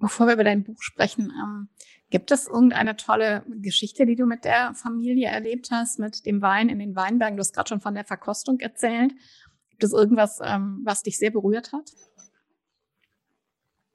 Bevor 0.00 0.26
wir 0.26 0.34
über 0.34 0.44
dein 0.44 0.64
Buch 0.64 0.80
sprechen, 0.80 1.30
ähm, 1.30 1.68
gibt 2.10 2.30
es 2.30 2.48
irgendeine 2.48 2.96
tolle 2.96 3.44
Geschichte, 3.48 4.04
die 4.04 4.16
du 4.16 4.26
mit 4.26 4.44
der 4.44 4.74
Familie 4.74 5.28
erlebt 5.28 5.70
hast, 5.70 5.98
mit 5.98 6.26
dem 6.26 6.42
Wein 6.42 6.68
in 6.68 6.78
den 6.78 6.96
Weinbergen? 6.96 7.36
Du 7.36 7.40
hast 7.40 7.54
gerade 7.54 7.68
schon 7.68 7.80
von 7.80 7.94
der 7.94 8.04
Verkostung 8.04 8.58
erzählt. 8.60 9.12
Gibt 9.70 9.84
es 9.84 9.92
irgendwas, 9.92 10.40
ähm, 10.42 10.82
was 10.84 11.02
dich 11.02 11.18
sehr 11.18 11.30
berührt 11.30 11.72
hat? 11.72 11.90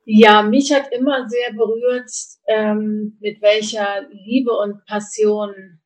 Ja, 0.05 0.41
mich 0.41 0.73
hat 0.73 0.93
immer 0.93 1.27
sehr 1.27 1.51
berührt, 1.51 2.09
ähm, 2.47 3.17
mit 3.19 3.41
welcher 3.41 4.07
Liebe 4.09 4.51
und 4.53 4.85
Passion 4.85 5.81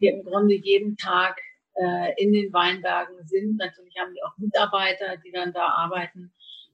wir 0.00 0.12
im 0.12 0.24
Grunde 0.24 0.54
jeden 0.54 0.96
Tag 0.96 1.38
äh, 1.74 2.12
in 2.16 2.32
den 2.32 2.52
Weinbergen 2.52 3.26
sind. 3.26 3.56
Natürlich 3.56 3.94
haben 3.98 4.14
wir 4.14 4.26
auch 4.26 4.36
Mitarbeiter, 4.38 5.16
die 5.18 5.30
dann 5.30 5.52
da 5.52 5.68
arbeiten, 5.68 6.32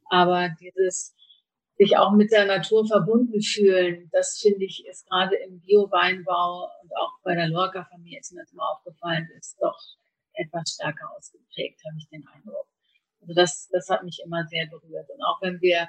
aber 0.08 0.50
dieses 0.60 1.14
sich 1.78 1.96
auch 1.98 2.12
mit 2.12 2.32
der 2.32 2.46
Natur 2.46 2.86
verbunden 2.86 3.42
fühlen, 3.42 4.08
das 4.10 4.38
finde 4.40 4.64
ich 4.64 4.86
ist 4.86 5.06
gerade 5.08 5.36
im 5.36 5.60
Bio-Weinbau 5.60 6.70
und 6.82 6.96
auch 6.96 7.12
bei 7.22 7.34
der 7.34 7.48
Lorca-Familie 7.48 8.20
ist 8.20 8.32
mir 8.32 8.40
das 8.40 8.52
mal 8.54 8.66
aufgefallen, 8.72 9.28
ist 9.36 9.58
doch 9.60 9.78
etwas 10.32 10.72
stärker 10.74 11.14
ausgeprägt, 11.16 11.80
habe 11.86 11.98
ich 11.98 12.08
den 12.08 12.26
Eindruck. 12.28 12.66
Also 13.20 13.34
das, 13.34 13.68
das 13.72 13.90
hat 13.90 14.04
mich 14.04 14.22
immer 14.24 14.46
sehr 14.46 14.66
berührt. 14.66 15.08
Und 15.10 15.22
auch 15.22 15.42
wenn 15.42 15.60
wir 15.60 15.88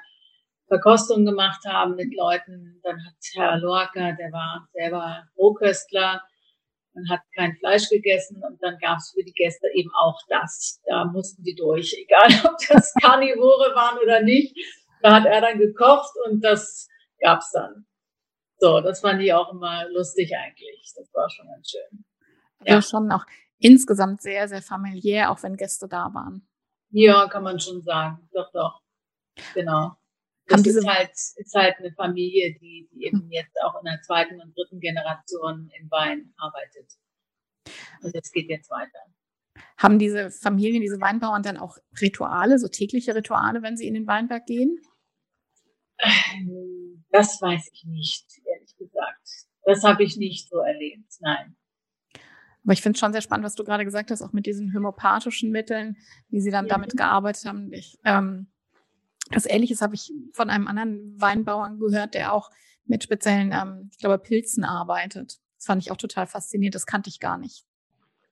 Verkostungen 0.67 1.25
gemacht 1.25 1.63
haben 1.65 1.95
mit 1.95 2.13
Leuten, 2.13 2.81
dann 2.83 2.97
hat 3.05 3.13
Herr 3.35 3.57
Lorca, 3.57 4.11
der 4.11 4.31
war 4.31 4.67
selber 4.73 5.23
Rohköstler, 5.37 6.21
man 6.97 7.09
hat 7.09 7.21
kein 7.35 7.55
Fleisch 7.57 7.89
gegessen 7.89 8.43
und 8.43 8.61
dann 8.61 8.77
gab 8.79 8.97
es 8.97 9.11
für 9.15 9.23
die 9.23 9.33
Gäste 9.33 9.67
eben 9.73 9.91
auch 9.93 10.19
das. 10.29 10.81
Da 10.85 11.05
mussten 11.05 11.43
die 11.43 11.55
durch, 11.55 11.93
egal 11.97 12.51
ob 12.51 12.57
das 12.69 12.93
Karnivore 13.01 13.75
waren 13.75 13.99
oder 13.99 14.21
nicht. 14.21 14.55
Da 15.01 15.13
hat 15.13 15.25
er 15.25 15.41
dann 15.41 15.59
gekocht 15.59 16.11
und 16.25 16.43
das 16.43 16.87
gab's 17.19 17.51
dann. 17.51 17.85
So, 18.59 18.81
das 18.81 19.01
fand 19.01 19.21
ich 19.21 19.31
auch 19.33 19.53
immer 19.53 19.87
lustig 19.89 20.33
eigentlich. 20.35 20.91
Das 20.95 21.13
war 21.13 21.29
schon 21.29 21.47
ganz 21.47 21.69
schön. 21.69 22.05
Ja, 22.65 22.75
ja 22.75 22.81
schon 22.81 23.11
auch 23.11 23.23
insgesamt 23.59 24.21
sehr, 24.21 24.47
sehr 24.47 24.63
familiär, 24.63 25.29
auch 25.31 25.43
wenn 25.43 25.55
Gäste 25.55 25.87
da 25.87 26.11
waren. 26.13 26.47
Ja, 26.89 27.27
kann 27.27 27.43
man 27.43 27.59
schon 27.59 27.83
sagen. 27.83 28.27
Doch, 28.33 28.51
doch. 28.51 28.81
Genau. 29.53 29.95
Das 30.47 30.65
ist 30.65 30.87
halt, 30.87 31.11
ist 31.11 31.53
halt 31.53 31.75
eine 31.77 31.91
Familie, 31.91 32.57
die, 32.59 32.89
die 32.91 33.05
eben 33.05 33.29
jetzt 33.29 33.55
auch 33.63 33.79
in 33.79 33.85
der 33.85 34.01
zweiten 34.01 34.39
und 34.39 34.55
dritten 34.55 34.79
Generation 34.79 35.69
im 35.79 35.91
Wein 35.91 36.33
arbeitet. 36.37 36.93
Und 38.01 38.15
das 38.15 38.31
geht 38.31 38.49
jetzt 38.49 38.69
weiter. 38.69 38.99
Haben 39.77 39.99
diese 39.99 40.31
Familien, 40.31 40.81
diese 40.81 41.01
Weinbauern 41.01 41.43
dann 41.43 41.57
auch 41.57 41.77
Rituale, 41.99 42.59
so 42.59 42.67
tägliche 42.67 43.13
Rituale, 43.13 43.61
wenn 43.61 43.77
sie 43.77 43.87
in 43.87 43.93
den 43.93 44.07
Weinberg 44.07 44.45
gehen? 44.45 44.79
Das 47.09 47.41
weiß 47.41 47.69
ich 47.73 47.85
nicht, 47.85 48.25
ehrlich 48.45 48.75
gesagt. 48.77 49.27
Das 49.63 49.83
habe 49.83 50.03
ich 50.03 50.17
nicht 50.17 50.49
so 50.49 50.59
erlebt, 50.59 51.11
nein. 51.19 51.57
Aber 52.63 52.73
ich 52.73 52.81
finde 52.81 52.97
es 52.97 52.99
schon 52.99 53.13
sehr 53.13 53.21
spannend, 53.21 53.45
was 53.45 53.55
du 53.55 53.63
gerade 53.63 53.85
gesagt 53.85 54.11
hast, 54.11 54.21
auch 54.21 54.33
mit 54.33 54.45
diesen 54.45 54.73
homöopathischen 54.73 55.51
Mitteln, 55.51 55.97
wie 56.29 56.41
sie 56.41 56.51
dann 56.51 56.65
ja. 56.65 56.75
damit 56.75 56.97
gearbeitet 56.97 57.45
haben. 57.45 57.71
Ich, 57.71 57.97
ähm, 58.03 58.51
das 59.31 59.45
Ähnliches 59.45 59.81
habe 59.81 59.95
ich 59.95 60.11
von 60.33 60.49
einem 60.49 60.67
anderen 60.67 61.19
Weinbauern 61.19 61.79
gehört, 61.79 62.13
der 62.13 62.33
auch 62.33 62.49
mit 62.85 63.03
speziellen, 63.03 63.51
ähm, 63.51 63.89
ich 63.91 63.97
glaube, 63.97 64.17
Pilzen 64.19 64.63
arbeitet. 64.63 65.37
Das 65.57 65.65
fand 65.65 65.81
ich 65.81 65.91
auch 65.91 65.97
total 65.97 66.27
faszinierend. 66.27 66.75
Das 66.75 66.85
kannte 66.85 67.09
ich 67.09 67.19
gar 67.19 67.37
nicht. 67.37 67.65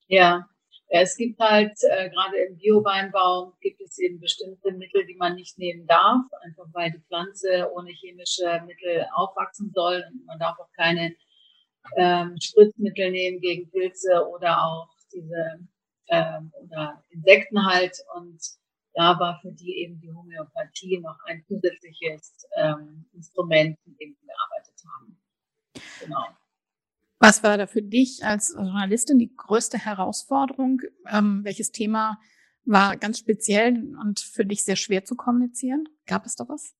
Ja, 0.07 0.47
es 0.87 1.17
gibt 1.17 1.39
halt, 1.39 1.77
äh, 1.89 2.09
gerade 2.09 2.37
im 2.37 2.57
Bio-Weinbau 2.57 3.53
gibt 3.59 3.81
es 3.81 3.97
eben 3.97 4.19
bestimmte 4.19 4.71
Mittel, 4.71 5.05
die 5.05 5.15
man 5.15 5.35
nicht 5.35 5.57
nehmen 5.57 5.87
darf, 5.87 6.21
einfach 6.43 6.67
weil 6.73 6.91
die 6.91 7.01
Pflanze 7.07 7.69
ohne 7.73 7.91
chemische 7.91 8.61
Mittel 8.65 9.05
aufwachsen 9.13 9.71
soll. 9.73 10.03
Und 10.11 10.25
man 10.25 10.39
darf 10.39 10.59
auch 10.59 10.71
keine 10.73 11.15
ähm, 11.97 12.35
Spritzmittel 12.39 13.11
nehmen 13.11 13.41
gegen 13.41 13.69
Pilze 13.71 14.27
oder 14.29 14.63
auch 14.63 14.89
diese 15.13 15.67
ähm, 16.07 16.51
oder 16.61 17.03
Insekten 17.09 17.65
halt. 17.65 17.97
Und 18.15 18.39
da 18.95 19.19
war 19.19 19.39
für 19.41 19.51
die 19.51 19.75
eben 19.83 19.99
die 19.99 20.11
Homöopathie 20.11 20.99
noch 20.99 21.17
ein 21.25 21.43
zusätzliches 21.47 22.47
ähm, 22.55 23.05
Instrument, 23.13 23.77
mit 23.85 23.99
dem 23.99 24.15
wir 24.19 24.27
gearbeitet 24.27 24.83
haben. 24.85 25.21
Genau. 25.99 26.25
Was 27.19 27.43
war 27.43 27.57
da 27.57 27.67
für 27.67 27.81
dich 27.81 28.23
als 28.23 28.53
Journalistin 28.53 29.19
die 29.19 29.35
größte 29.35 29.77
Herausforderung? 29.77 30.81
Ähm, 31.11 31.41
welches 31.43 31.71
Thema 31.71 32.19
war 32.63 32.97
ganz 32.97 33.19
speziell 33.19 33.95
und 34.01 34.19
für 34.19 34.45
dich 34.45 34.63
sehr 34.63 34.75
schwer 34.75 35.05
zu 35.05 35.15
kommunizieren? 35.15 35.85
Gab 36.05 36.25
es 36.25 36.35
da 36.35 36.45
was? 36.47 36.73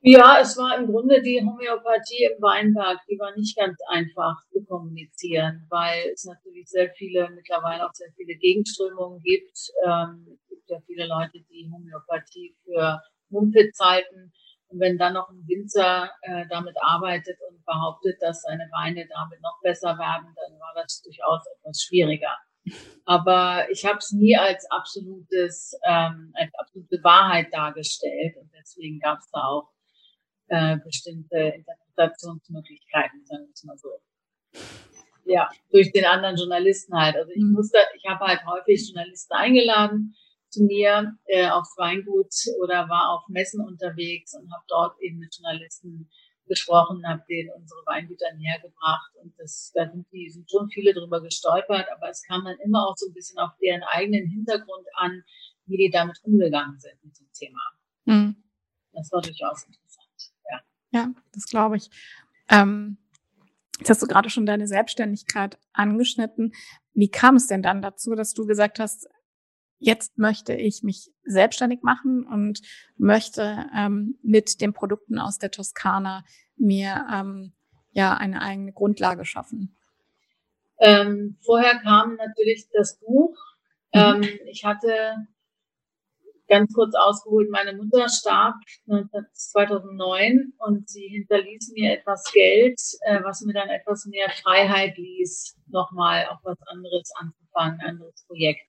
Ja, 0.00 0.38
es 0.40 0.56
war 0.56 0.78
im 0.78 0.86
Grunde 0.86 1.20
die 1.22 1.40
Homöopathie 1.40 2.30
im 2.32 2.40
Weinberg. 2.40 3.00
Die 3.10 3.18
war 3.18 3.34
nicht 3.36 3.56
ganz 3.56 3.76
einfach 3.90 4.36
zu 4.52 4.64
kommunizieren, 4.64 5.66
weil 5.70 6.10
es 6.12 6.24
natürlich 6.24 6.68
sehr 6.68 6.90
viele, 6.90 7.28
mittlerweile 7.30 7.84
auch 7.84 7.92
sehr 7.94 8.12
viele 8.16 8.36
Gegenströmungen 8.36 9.20
gibt. 9.22 9.58
Ähm, 9.84 10.38
gibt 10.68 10.70
ja 10.70 10.86
viele 10.86 11.06
Leute, 11.06 11.40
die 11.50 11.70
Homöopathie 11.70 12.54
für 12.64 13.00
Mumpitz 13.30 13.78
halten. 13.80 14.32
Und 14.68 14.80
wenn 14.80 14.98
dann 14.98 15.14
noch 15.14 15.30
ein 15.30 15.46
Winzer 15.46 16.10
äh, 16.22 16.44
damit 16.50 16.76
arbeitet 16.82 17.38
und 17.48 17.64
behauptet, 17.64 18.16
dass 18.20 18.42
seine 18.42 18.68
Weine 18.72 19.06
damit 19.08 19.40
noch 19.40 19.58
besser 19.62 19.98
werden, 19.98 20.34
dann 20.36 20.58
war 20.58 20.74
das 20.74 21.02
durchaus 21.02 21.42
etwas 21.56 21.80
schwieriger. 21.82 22.36
Aber 23.06 23.66
ich 23.70 23.86
habe 23.86 23.96
es 23.96 24.12
nie 24.12 24.36
als 24.36 24.70
absolutes, 24.70 25.72
ähm, 25.86 26.32
als 26.34 26.54
absolute 26.54 27.02
Wahrheit 27.02 27.46
dargestellt 27.50 28.36
und 28.36 28.50
deswegen 28.60 28.98
gab 28.98 29.20
es 29.20 29.30
da 29.30 29.40
auch 29.44 29.70
äh, 30.48 30.76
bestimmte 30.84 31.38
Interpretationsmöglichkeiten, 31.38 33.24
sagen 33.24 33.46
wir 33.46 33.52
es 33.54 33.64
mal 33.64 33.78
so. 33.78 33.88
Ja, 35.24 35.48
durch 35.70 35.92
den 35.92 36.04
anderen 36.04 36.36
Journalisten 36.36 36.94
halt. 36.94 37.16
Also 37.16 37.30
ich 37.30 37.42
mhm. 37.42 37.52
musste, 37.52 37.78
ich 37.96 38.04
habe 38.06 38.26
halt 38.26 38.44
häufig 38.44 38.86
Journalisten 38.86 39.32
eingeladen, 39.32 40.14
zu 40.50 40.64
mir 40.64 41.16
äh, 41.26 41.48
aufs 41.48 41.76
Weingut 41.76 42.32
oder 42.62 42.88
war 42.88 43.10
auf 43.10 43.28
Messen 43.28 43.60
unterwegs 43.60 44.34
und 44.34 44.50
habe 44.52 44.64
dort 44.68 45.00
eben 45.00 45.18
mit 45.18 45.34
Journalisten 45.36 46.08
gesprochen, 46.48 47.06
habe 47.06 47.22
denen 47.28 47.50
unsere 47.50 47.80
Weingüter 47.86 48.32
näher 48.36 48.58
gebracht 48.60 49.12
und 49.22 49.34
das, 49.38 49.70
da 49.74 49.88
sind, 49.90 50.06
die, 50.12 50.30
sind 50.30 50.50
schon 50.50 50.68
viele 50.70 50.94
drüber 50.94 51.22
gestolpert, 51.22 51.86
aber 51.94 52.08
es 52.08 52.22
kam 52.22 52.44
dann 52.44 52.58
immer 52.64 52.88
auch 52.88 52.96
so 52.96 53.06
ein 53.08 53.12
bisschen 53.12 53.38
auf 53.38 53.50
deren 53.62 53.82
eigenen 53.82 54.26
Hintergrund 54.26 54.86
an, 54.94 55.22
wie 55.66 55.76
die 55.76 55.90
damit 55.90 56.18
umgegangen 56.22 56.78
sind 56.80 57.04
mit 57.04 57.18
dem 57.18 57.30
Thema. 57.32 57.60
Mhm. 58.06 58.42
Das 58.92 59.12
war 59.12 59.20
durchaus 59.20 59.64
interessant, 59.64 60.32
ja. 60.50 60.60
Ja, 60.90 61.14
das 61.32 61.44
glaube 61.44 61.76
ich. 61.76 61.90
Ähm, 62.48 62.96
jetzt 63.78 63.90
hast 63.90 64.02
du 64.02 64.06
gerade 64.06 64.30
schon 64.30 64.46
deine 64.46 64.66
Selbstständigkeit 64.66 65.58
angeschnitten. 65.72 66.54
Wie 66.94 67.10
kam 67.10 67.36
es 67.36 67.46
denn 67.46 67.62
dann 67.62 67.82
dazu, 67.82 68.14
dass 68.14 68.32
du 68.32 68.46
gesagt 68.46 68.80
hast, 68.80 69.08
jetzt 69.78 70.18
möchte 70.18 70.54
ich 70.54 70.82
mich 70.82 71.10
selbstständig 71.24 71.82
machen 71.82 72.26
und 72.26 72.60
möchte 72.96 73.66
ähm, 73.76 74.18
mit 74.22 74.60
den 74.60 74.72
Produkten 74.72 75.18
aus 75.18 75.38
der 75.38 75.50
Toskana 75.50 76.24
mir 76.56 77.06
ähm, 77.12 77.52
ja 77.92 78.14
eine 78.14 78.42
eigene 78.42 78.72
Grundlage 78.72 79.24
schaffen? 79.24 79.76
Ähm, 80.80 81.38
vorher 81.44 81.78
kam 81.80 82.16
natürlich 82.16 82.68
das 82.72 82.98
Buch. 82.98 83.36
Mhm. 83.94 84.00
Ähm, 84.00 84.22
ich 84.46 84.64
hatte 84.64 85.28
ganz 86.48 86.72
kurz 86.72 86.94
ausgeholt, 86.94 87.50
meine 87.50 87.74
Mutter 87.74 88.08
starb 88.08 88.54
2009 89.32 90.54
und 90.58 90.88
sie 90.88 91.06
hinterließ 91.08 91.72
mir 91.74 91.92
etwas 91.92 92.24
Geld, 92.32 92.80
äh, 93.02 93.22
was 93.22 93.42
mir 93.42 93.52
dann 93.52 93.68
etwas 93.68 94.06
mehr 94.06 94.30
Freiheit 94.30 94.96
ließ, 94.96 95.56
nochmal 95.66 96.26
auch 96.26 96.40
was 96.42 96.58
anderes 96.66 97.12
anzufangen, 97.16 97.80
ein 97.80 97.90
anderes 97.90 98.24
Projekt. 98.26 98.67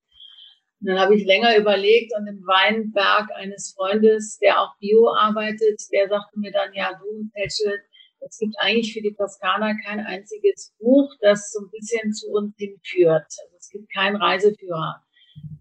Und 0.81 0.87
dann 0.87 0.99
habe 0.99 1.15
ich 1.15 1.25
länger 1.25 1.57
überlegt 1.57 2.13
und 2.17 2.27
im 2.27 2.41
Weinberg 2.45 3.29
eines 3.35 3.73
Freundes, 3.75 4.39
der 4.39 4.61
auch 4.61 4.77
Bio 4.79 5.09
arbeitet, 5.13 5.81
der 5.91 6.07
sagte 6.07 6.39
mir 6.39 6.51
dann, 6.51 6.73
ja, 6.73 6.93
du, 6.93 7.29
Tesche, 7.33 7.73
es 8.21 8.37
gibt 8.37 8.55
eigentlich 8.59 8.93
für 8.93 9.01
die 9.01 9.13
Toskana 9.13 9.73
kein 9.85 9.99
einziges 9.99 10.73
Buch, 10.79 11.11
das 11.21 11.51
so 11.51 11.61
ein 11.65 11.69
bisschen 11.71 12.13
zu 12.13 12.29
uns 12.31 12.55
hinführt. 12.57 13.25
Also 13.25 13.55
es 13.57 13.69
gibt 13.69 13.91
keinen 13.93 14.15
Reiseführer, 14.15 15.03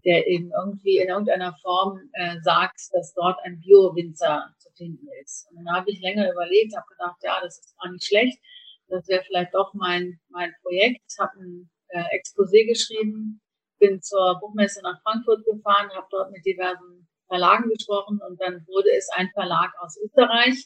der 0.05 0.27
eben 0.27 0.51
irgendwie 0.51 0.97
in 0.97 1.09
irgendeiner 1.09 1.55
Form 1.61 1.99
äh, 2.13 2.37
sagt, 2.41 2.79
dass 2.91 3.13
dort 3.13 3.39
ein 3.43 3.59
Bio-Winzer 3.59 4.53
zu 4.57 4.69
finden 4.77 5.07
ist. 5.21 5.47
Und 5.51 5.65
dann 5.65 5.75
habe 5.75 5.89
ich 5.91 6.01
länger 6.01 6.31
überlegt, 6.31 6.75
habe 6.75 6.87
gedacht, 6.89 7.17
ja, 7.23 7.39
das 7.41 7.59
ist 7.59 7.75
gar 7.77 7.91
nicht 7.91 8.05
schlecht. 8.05 8.39
Das 8.87 9.07
wäre 9.07 9.23
vielleicht 9.23 9.53
doch 9.53 9.73
mein, 9.73 10.19
mein 10.29 10.53
Projekt. 10.61 11.03
Habe 11.19 11.39
ein 11.39 11.69
äh, 11.89 12.03
Exposé 12.17 12.65
geschrieben, 12.65 13.41
bin 13.79 14.01
zur 14.01 14.39
Buchmesse 14.39 14.81
nach 14.83 15.01
Frankfurt 15.01 15.45
gefahren, 15.45 15.89
habe 15.95 16.07
dort 16.11 16.31
mit 16.31 16.45
diversen 16.45 17.07
Verlagen 17.27 17.69
gesprochen 17.69 18.19
und 18.27 18.39
dann 18.41 18.65
wurde 18.67 18.89
es 18.97 19.09
ein 19.15 19.29
Verlag 19.33 19.71
aus 19.79 19.97
Österreich. 20.03 20.65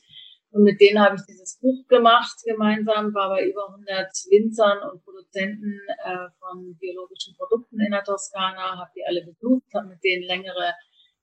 Und 0.51 0.63
mit 0.63 0.79
denen 0.79 0.99
habe 0.99 1.15
ich 1.15 1.23
dieses 1.27 1.59
Buch 1.59 1.87
gemacht 1.87 2.37
gemeinsam, 2.45 3.13
war 3.15 3.29
bei 3.29 3.43
über 3.47 3.69
100 3.69 4.07
Winzern 4.29 4.87
und 4.89 5.03
Produzenten 5.03 5.79
äh, 6.05 6.29
von 6.39 6.77
biologischen 6.77 7.35
Produkten 7.35 7.79
in 7.81 7.91
der 7.91 8.03
Toskana, 8.03 8.77
habe 8.77 8.91
die 8.95 9.03
alle 9.03 9.25
besucht, 9.25 9.65
habe 9.73 9.87
mit 9.87 10.03
denen 10.03 10.23
längere 10.23 10.73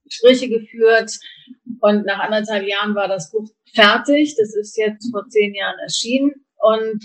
Gespräche 0.03 0.49
geführt. 0.49 1.11
Und 1.79 2.05
nach 2.05 2.19
anderthalb 2.19 2.67
Jahren 2.67 2.93
war 2.93 3.07
das 3.07 3.31
Buch 3.31 3.49
fertig. 3.73 4.35
Das 4.35 4.53
ist 4.53 4.77
jetzt 4.77 5.09
vor 5.11 5.25
zehn 5.29 5.55
Jahren 5.55 5.79
erschienen. 5.79 6.45
Und 6.57 7.01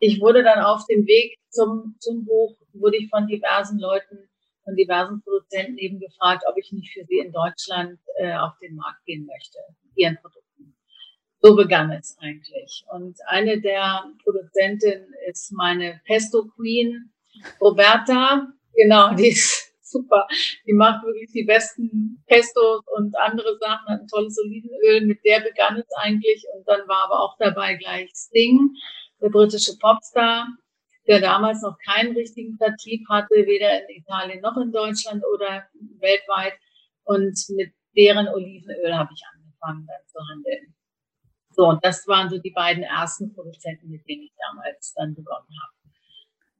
ich 0.00 0.20
wurde 0.20 0.42
dann 0.42 0.60
auf 0.60 0.84
dem 0.86 1.06
Weg 1.06 1.38
zum, 1.50 1.96
zum 2.00 2.24
Buch 2.24 2.56
wurde 2.72 2.96
ich 2.96 3.10
von 3.10 3.26
diversen 3.26 3.78
Leuten, 3.78 4.28
von 4.64 4.74
diversen 4.74 5.22
Produzenten 5.22 5.78
eben 5.78 6.00
gefragt, 6.00 6.42
ob 6.48 6.56
ich 6.56 6.72
nicht 6.72 6.92
für 6.92 7.04
sie 7.04 7.18
in 7.18 7.32
Deutschland 7.32 7.98
äh, 8.16 8.34
auf 8.34 8.52
den 8.62 8.76
Markt 8.76 9.04
gehen 9.04 9.26
möchte, 9.26 9.58
ihren 9.94 10.16
Produkten. 10.16 10.74
So 11.42 11.54
begann 11.54 11.90
es 11.92 12.16
eigentlich. 12.20 12.84
Und 12.92 13.18
eine 13.26 13.60
der 13.60 14.04
Produzentinnen 14.24 15.12
ist 15.28 15.52
meine 15.52 16.00
Pesto 16.04 16.46
Queen, 16.56 17.12
Roberta. 17.60 18.46
Genau, 18.74 19.14
die 19.14 19.28
ist 19.28 19.72
super. 19.82 20.26
Die 20.66 20.72
macht 20.72 21.04
wirklich 21.04 21.30
die 21.32 21.44
besten 21.44 22.22
Pestos 22.26 22.84
und 22.96 23.16
andere 23.18 23.58
Sachen, 23.58 23.88
hat 23.88 24.00
ein 24.00 24.08
tolles 24.08 24.38
Olivenöl. 24.38 25.06
Mit 25.06 25.24
der 25.24 25.40
begann 25.40 25.76
es 25.76 25.88
eigentlich. 25.96 26.44
Und 26.54 26.66
dann 26.68 26.86
war 26.88 27.04
aber 27.04 27.20
auch 27.20 27.36
dabei 27.38 27.74
gleich 27.74 28.10
Sting, 28.14 28.70
der 29.20 29.28
britische 29.28 29.76
Popstar 29.78 30.48
der 31.06 31.20
damals 31.20 31.62
noch 31.62 31.76
keinen 31.84 32.14
richtigen 32.14 32.56
Vertrieb 32.56 33.08
hatte, 33.08 33.34
weder 33.34 33.82
in 33.82 33.96
Italien 33.96 34.40
noch 34.42 34.56
in 34.56 34.70
Deutschland 34.70 35.22
oder 35.34 35.64
weltweit. 35.98 36.54
Und 37.04 37.36
mit 37.56 37.72
deren 37.96 38.28
Olivenöl 38.28 38.94
habe 38.94 39.10
ich 39.12 39.22
angefangen 39.34 39.86
dann 39.86 40.06
zu 40.06 40.18
handeln. 40.30 40.74
So, 41.50 41.66
und 41.66 41.84
das 41.84 42.06
waren 42.06 42.30
so 42.30 42.38
die 42.38 42.52
beiden 42.52 42.84
ersten 42.84 43.34
Produzenten, 43.34 43.88
mit 43.90 44.06
denen 44.08 44.22
ich 44.22 44.32
damals 44.38 44.94
dann 44.94 45.14
begonnen 45.14 45.48
habe. 45.60 45.72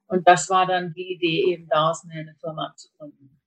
Und 0.09 0.27
das 0.27 0.51
war 0.51 0.67
dann 0.67 0.93
die 0.95 1.15
Idee, 1.15 1.53
eben 1.53 1.69
daraus 1.69 2.03
eine 2.05 2.35
Firma 2.41 2.75
zu 2.77 2.89
gründen. 2.99 3.41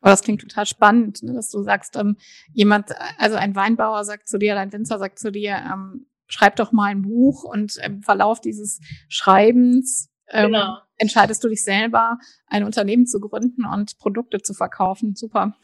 Aber 0.00 0.10
das 0.10 0.22
klingt 0.22 0.42
total 0.42 0.66
spannend, 0.66 1.22
ne, 1.22 1.32
dass 1.32 1.50
du 1.50 1.62
sagst, 1.62 1.96
ähm, 1.96 2.18
jemand, 2.52 2.90
also 3.16 3.36
ein 3.36 3.56
Weinbauer 3.56 4.04
sagt 4.04 4.28
zu 4.28 4.38
dir, 4.38 4.58
ein 4.58 4.72
Winzer 4.72 4.98
sagt 4.98 5.18
zu 5.18 5.32
dir, 5.32 5.56
ähm, 5.56 6.06
schreib 6.26 6.56
doch 6.56 6.72
mal 6.72 6.86
ein 6.86 7.02
Buch 7.02 7.44
und 7.44 7.76
im 7.76 8.02
Verlauf 8.02 8.40
dieses 8.40 8.80
Schreibens 9.08 10.10
ähm, 10.28 10.52
genau. 10.52 10.78
entscheidest 10.98 11.42
du 11.44 11.48
dich 11.48 11.62
selber, 11.62 12.18
ein 12.48 12.64
Unternehmen 12.64 13.06
zu 13.06 13.20
gründen 13.20 13.64
und 13.64 13.98
Produkte 13.98 14.40
zu 14.40 14.54
verkaufen. 14.54 15.14
Super. 15.14 15.56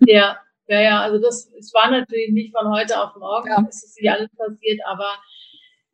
Ja, 0.00 0.38
ja, 0.68 0.80
ja. 0.80 1.00
Also 1.00 1.18
das, 1.18 1.50
es 1.58 1.72
war 1.74 1.90
natürlich 1.90 2.32
nicht 2.32 2.56
von 2.56 2.70
heute 2.72 3.02
auf 3.02 3.14
morgen, 3.16 3.48
ja. 3.48 3.64
es 3.68 3.84
ist 3.84 4.00
nicht 4.00 4.10
alles 4.10 4.30
passiert, 4.36 4.80
aber 4.86 5.16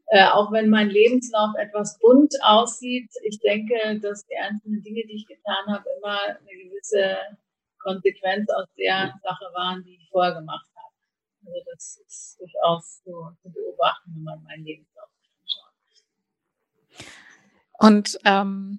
äh, 0.06 0.26
auch 0.26 0.52
wenn 0.52 0.68
mein 0.68 0.90
Lebenslauf 0.90 1.54
etwas 1.58 1.98
bunt 1.98 2.34
aussieht, 2.42 3.10
ich 3.24 3.38
denke, 3.40 3.98
dass 4.00 4.26
die 4.26 4.36
einzelnen 4.36 4.82
Dinge, 4.82 5.02
die 5.08 5.16
ich 5.16 5.26
getan 5.26 5.66
habe, 5.68 5.84
immer 5.98 6.18
eine 6.22 6.64
gewisse 6.64 7.16
Konsequenz 7.82 8.48
aus 8.50 8.68
der 8.78 9.14
Sache 9.22 9.46
waren, 9.54 9.82
die 9.84 9.94
ich 9.94 10.08
vorher 10.10 10.34
gemacht 10.34 10.66
habe. 10.66 10.71
Also 11.44 11.58
das 11.72 12.00
ist 12.06 12.36
durchaus 12.38 13.02
so 13.04 13.30
zu 13.42 13.50
beobachten, 13.50 14.12
wenn 14.14 14.22
man 14.22 14.42
mein 14.44 14.62
Lebenslauf 14.64 15.08
und 17.82 18.16
ähm, 18.24 18.78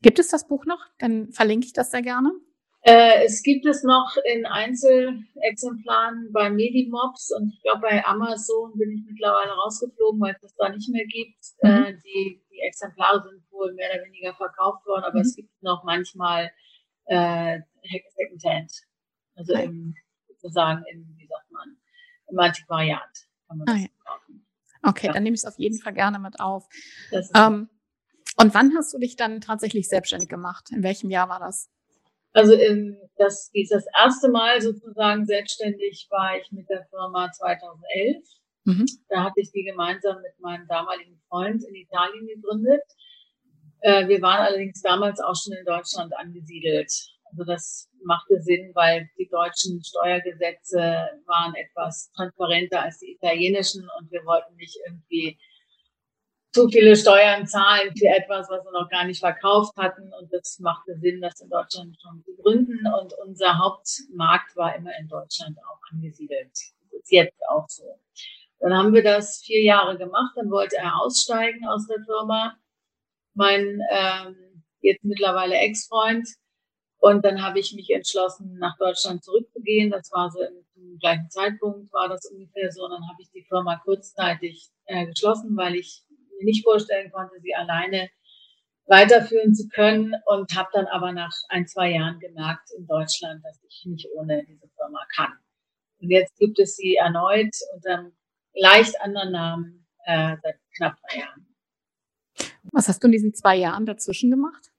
gibt 0.00 0.18
es 0.18 0.28
das 0.28 0.48
Buch 0.48 0.64
noch? 0.64 0.80
Dann 0.98 1.32
verlinke 1.32 1.66
ich 1.66 1.74
das 1.74 1.90
sehr 1.90 2.00
gerne. 2.00 2.32
Äh, 2.80 3.24
es 3.26 3.42
gibt 3.42 3.66
es 3.66 3.82
noch 3.82 4.16
in 4.24 4.46
Einzelexemplaren 4.46 6.30
bei 6.32 6.48
Medimobs 6.48 7.30
und 7.36 7.52
ich 7.52 7.60
glaube 7.60 7.82
bei 7.82 8.02
Amazon 8.06 8.72
bin 8.78 8.92
ich 8.92 9.02
mittlerweile 9.04 9.52
rausgeflogen, 9.52 10.20
weil 10.20 10.32
es 10.32 10.40
das 10.40 10.54
da 10.54 10.70
nicht 10.70 10.88
mehr 10.88 11.04
gibt. 11.04 11.44
Mhm. 11.62 11.68
Äh, 11.68 11.92
die, 12.02 12.42
die 12.50 12.60
Exemplare 12.60 13.22
sind 13.28 13.42
wohl 13.50 13.74
mehr 13.74 13.90
oder 13.92 14.04
weniger 14.04 14.32
verkauft 14.34 14.86
worden, 14.86 15.04
aber 15.04 15.16
mhm. 15.16 15.22
es 15.22 15.36
gibt 15.36 15.62
noch 15.62 15.84
manchmal 15.84 16.50
äh, 17.04 17.58
Secondhand. 18.16 18.72
Also 19.34 19.52
im, 19.52 19.94
sozusagen 20.26 20.84
im, 20.90 21.14
wie 21.18 21.28
Antiquariat 22.36 23.28
kann 23.48 23.58
man 23.58 23.68
ah, 23.68 23.72
das 23.72 23.82
ja. 23.82 23.88
Okay, 24.82 25.06
ja. 25.06 25.12
dann 25.12 25.22
nehme 25.22 25.34
ich 25.34 25.40
es 25.40 25.46
auf 25.46 25.58
jeden 25.58 25.78
Fall 25.78 25.92
gerne 25.92 26.18
mit 26.18 26.40
auf. 26.40 26.68
Ähm, 27.34 27.68
und 28.36 28.54
wann 28.54 28.74
hast 28.76 28.94
du 28.94 28.98
dich 28.98 29.16
dann 29.16 29.40
tatsächlich 29.40 29.88
selbstständig 29.88 30.28
gemacht? 30.28 30.70
In 30.70 30.82
welchem 30.82 31.10
Jahr 31.10 31.28
war 31.28 31.40
das? 31.40 31.70
Also 32.32 32.54
in, 32.54 32.96
das, 33.16 33.50
das 33.70 33.86
erste 33.98 34.30
Mal 34.30 34.60
sozusagen 34.60 35.26
selbstständig 35.26 36.06
war 36.10 36.36
ich 36.36 36.50
mit 36.52 36.68
der 36.68 36.86
Firma 36.90 37.32
2011. 37.32 38.24
Mhm. 38.64 38.86
Da 39.08 39.24
hatte 39.24 39.40
ich 39.40 39.50
die 39.50 39.64
gemeinsam 39.64 40.20
mit 40.22 40.38
meinem 40.38 40.68
damaligen 40.68 41.20
Freund 41.28 41.64
in 41.64 41.74
Italien 41.74 42.26
gegründet. 42.26 42.82
Äh, 43.80 44.08
wir 44.08 44.20
waren 44.22 44.46
allerdings 44.46 44.82
damals 44.82 45.20
auch 45.20 45.34
schon 45.34 45.54
in 45.54 45.64
Deutschland 45.64 46.14
angesiedelt. 46.16 46.92
Also 47.30 47.44
das 47.44 47.90
machte 48.04 48.40
Sinn, 48.40 48.72
weil 48.74 49.08
die 49.18 49.28
deutschen 49.28 49.82
Steuergesetze 49.82 51.08
waren 51.26 51.54
etwas 51.54 52.10
transparenter 52.12 52.82
als 52.82 52.98
die 52.98 53.12
italienischen 53.12 53.88
und 53.98 54.10
wir 54.10 54.24
wollten 54.24 54.54
nicht 54.56 54.76
irgendwie 54.86 55.38
zu 56.52 56.68
viele 56.68 56.96
Steuern 56.96 57.46
zahlen 57.46 57.94
für 57.96 58.06
etwas, 58.06 58.48
was 58.48 58.64
wir 58.64 58.72
noch 58.72 58.88
gar 58.88 59.04
nicht 59.04 59.20
verkauft 59.20 59.76
hatten. 59.76 60.12
Und 60.18 60.32
das 60.32 60.58
machte 60.60 60.96
Sinn, 60.98 61.20
das 61.20 61.40
in 61.40 61.50
Deutschland 61.50 61.96
schon 62.00 62.22
zu 62.24 62.34
gründen. 62.42 62.80
Und 63.00 63.12
unser 63.24 63.58
Hauptmarkt 63.58 64.56
war 64.56 64.74
immer 64.74 64.90
in 64.98 65.08
Deutschland 65.08 65.58
auch 65.58 65.78
angesiedelt. 65.92 66.50
Das 66.50 67.00
ist 67.02 67.12
jetzt 67.12 67.40
auch 67.48 67.68
so. 67.68 67.84
Dann 68.60 68.74
haben 68.74 68.92
wir 68.92 69.02
das 69.04 69.42
vier 69.44 69.62
Jahre 69.62 69.98
gemacht. 69.98 70.32
Dann 70.36 70.50
wollte 70.50 70.76
er 70.76 71.00
aussteigen 71.00 71.66
aus 71.68 71.86
der 71.86 72.02
Firma. 72.04 72.56
Mein 73.34 73.80
ähm, 73.92 74.64
jetzt 74.80 75.04
mittlerweile 75.04 75.54
Ex-Freund. 75.54 76.26
Und 76.98 77.24
dann 77.24 77.42
habe 77.42 77.60
ich 77.60 77.72
mich 77.74 77.90
entschlossen, 77.90 78.58
nach 78.58 78.76
Deutschland 78.78 79.22
zurückzugehen. 79.22 79.90
Das 79.90 80.10
war 80.12 80.30
so 80.30 80.40
im, 80.42 80.98
gleichen 81.00 81.30
Zeitpunkt, 81.30 81.92
war 81.92 82.08
das 82.08 82.26
ungefähr 82.26 82.72
so. 82.72 82.84
Und 82.84 82.90
dann 82.90 83.08
habe 83.08 83.22
ich 83.22 83.30
die 83.30 83.44
Firma 83.44 83.80
kurzzeitig 83.84 84.68
äh, 84.86 85.06
geschlossen, 85.06 85.56
weil 85.56 85.76
ich 85.76 86.02
mir 86.38 86.44
nicht 86.44 86.64
vorstellen 86.64 87.10
konnte, 87.12 87.34
sie 87.40 87.54
alleine 87.54 88.10
weiterführen 88.86 89.54
zu 89.54 89.68
können 89.68 90.14
und 90.26 90.56
habe 90.56 90.70
dann 90.72 90.86
aber 90.86 91.12
nach 91.12 91.32
ein, 91.48 91.66
zwei 91.68 91.92
Jahren 91.92 92.18
gemerkt 92.18 92.70
in 92.76 92.86
Deutschland, 92.86 93.44
dass 93.44 93.62
ich 93.62 93.84
nicht 93.86 94.08
ohne 94.14 94.44
diese 94.46 94.68
Firma 94.76 95.06
kann. 95.14 95.32
Und 96.00 96.10
jetzt 96.10 96.36
gibt 96.38 96.58
es 96.58 96.76
sie 96.76 96.96
erneut 96.96 97.54
unter 97.74 97.98
einem 97.98 98.12
leicht 98.54 99.00
anderen 99.00 99.32
Namen 99.32 99.86
äh, 100.04 100.36
seit 100.42 100.56
knapp 100.76 100.96
drei 101.08 101.20
Jahren. 101.20 101.46
Was 102.72 102.88
hast 102.88 103.02
du 103.02 103.08
in 103.08 103.12
diesen 103.12 103.34
zwei 103.34 103.56
Jahren 103.56 103.86
dazwischen 103.86 104.30
gemacht? 104.30 104.70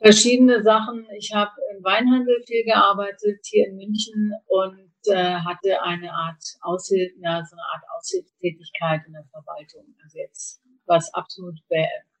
Verschiedene 0.00 0.62
Sachen. 0.62 1.06
Ich 1.18 1.32
habe 1.34 1.50
im 1.76 1.82
Weinhandel 1.82 2.42
viel 2.46 2.64
gearbeitet, 2.64 3.40
hier 3.44 3.66
in 3.66 3.76
München 3.76 4.32
und 4.46 4.90
äh, 5.06 5.34
hatte 5.34 5.82
eine 5.82 6.12
Art 6.12 6.42
Aushilfe, 6.60 7.14
ja, 7.20 7.44
so 7.44 7.56
eine 7.56 7.62
Art 7.62 7.82
Aushilfstätigkeit 7.96 9.02
in 9.06 9.12
der 9.14 9.24
Verwaltung. 9.32 9.94
Also 10.04 10.18
jetzt 10.18 10.62
was 10.86 11.12
absolut, 11.14 11.58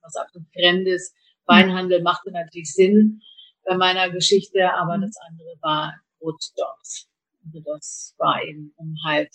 was 0.02 0.16
absolut 0.16 0.48
Fremdes. 0.52 1.14
Weinhandel 1.46 2.02
machte 2.02 2.30
natürlich 2.30 2.72
Sinn, 2.74 3.20
bei 3.64 3.76
meiner 3.76 4.10
Geschichte, 4.10 4.72
aber 4.74 4.96
mhm. 4.96 5.02
das 5.02 5.16
andere 5.28 5.54
war 5.60 5.94
Brotjobs. 6.18 7.08
Also 7.44 7.60
das 7.64 8.14
war 8.18 8.42
eben, 8.42 8.72
um 8.76 8.94
halt 9.06 9.30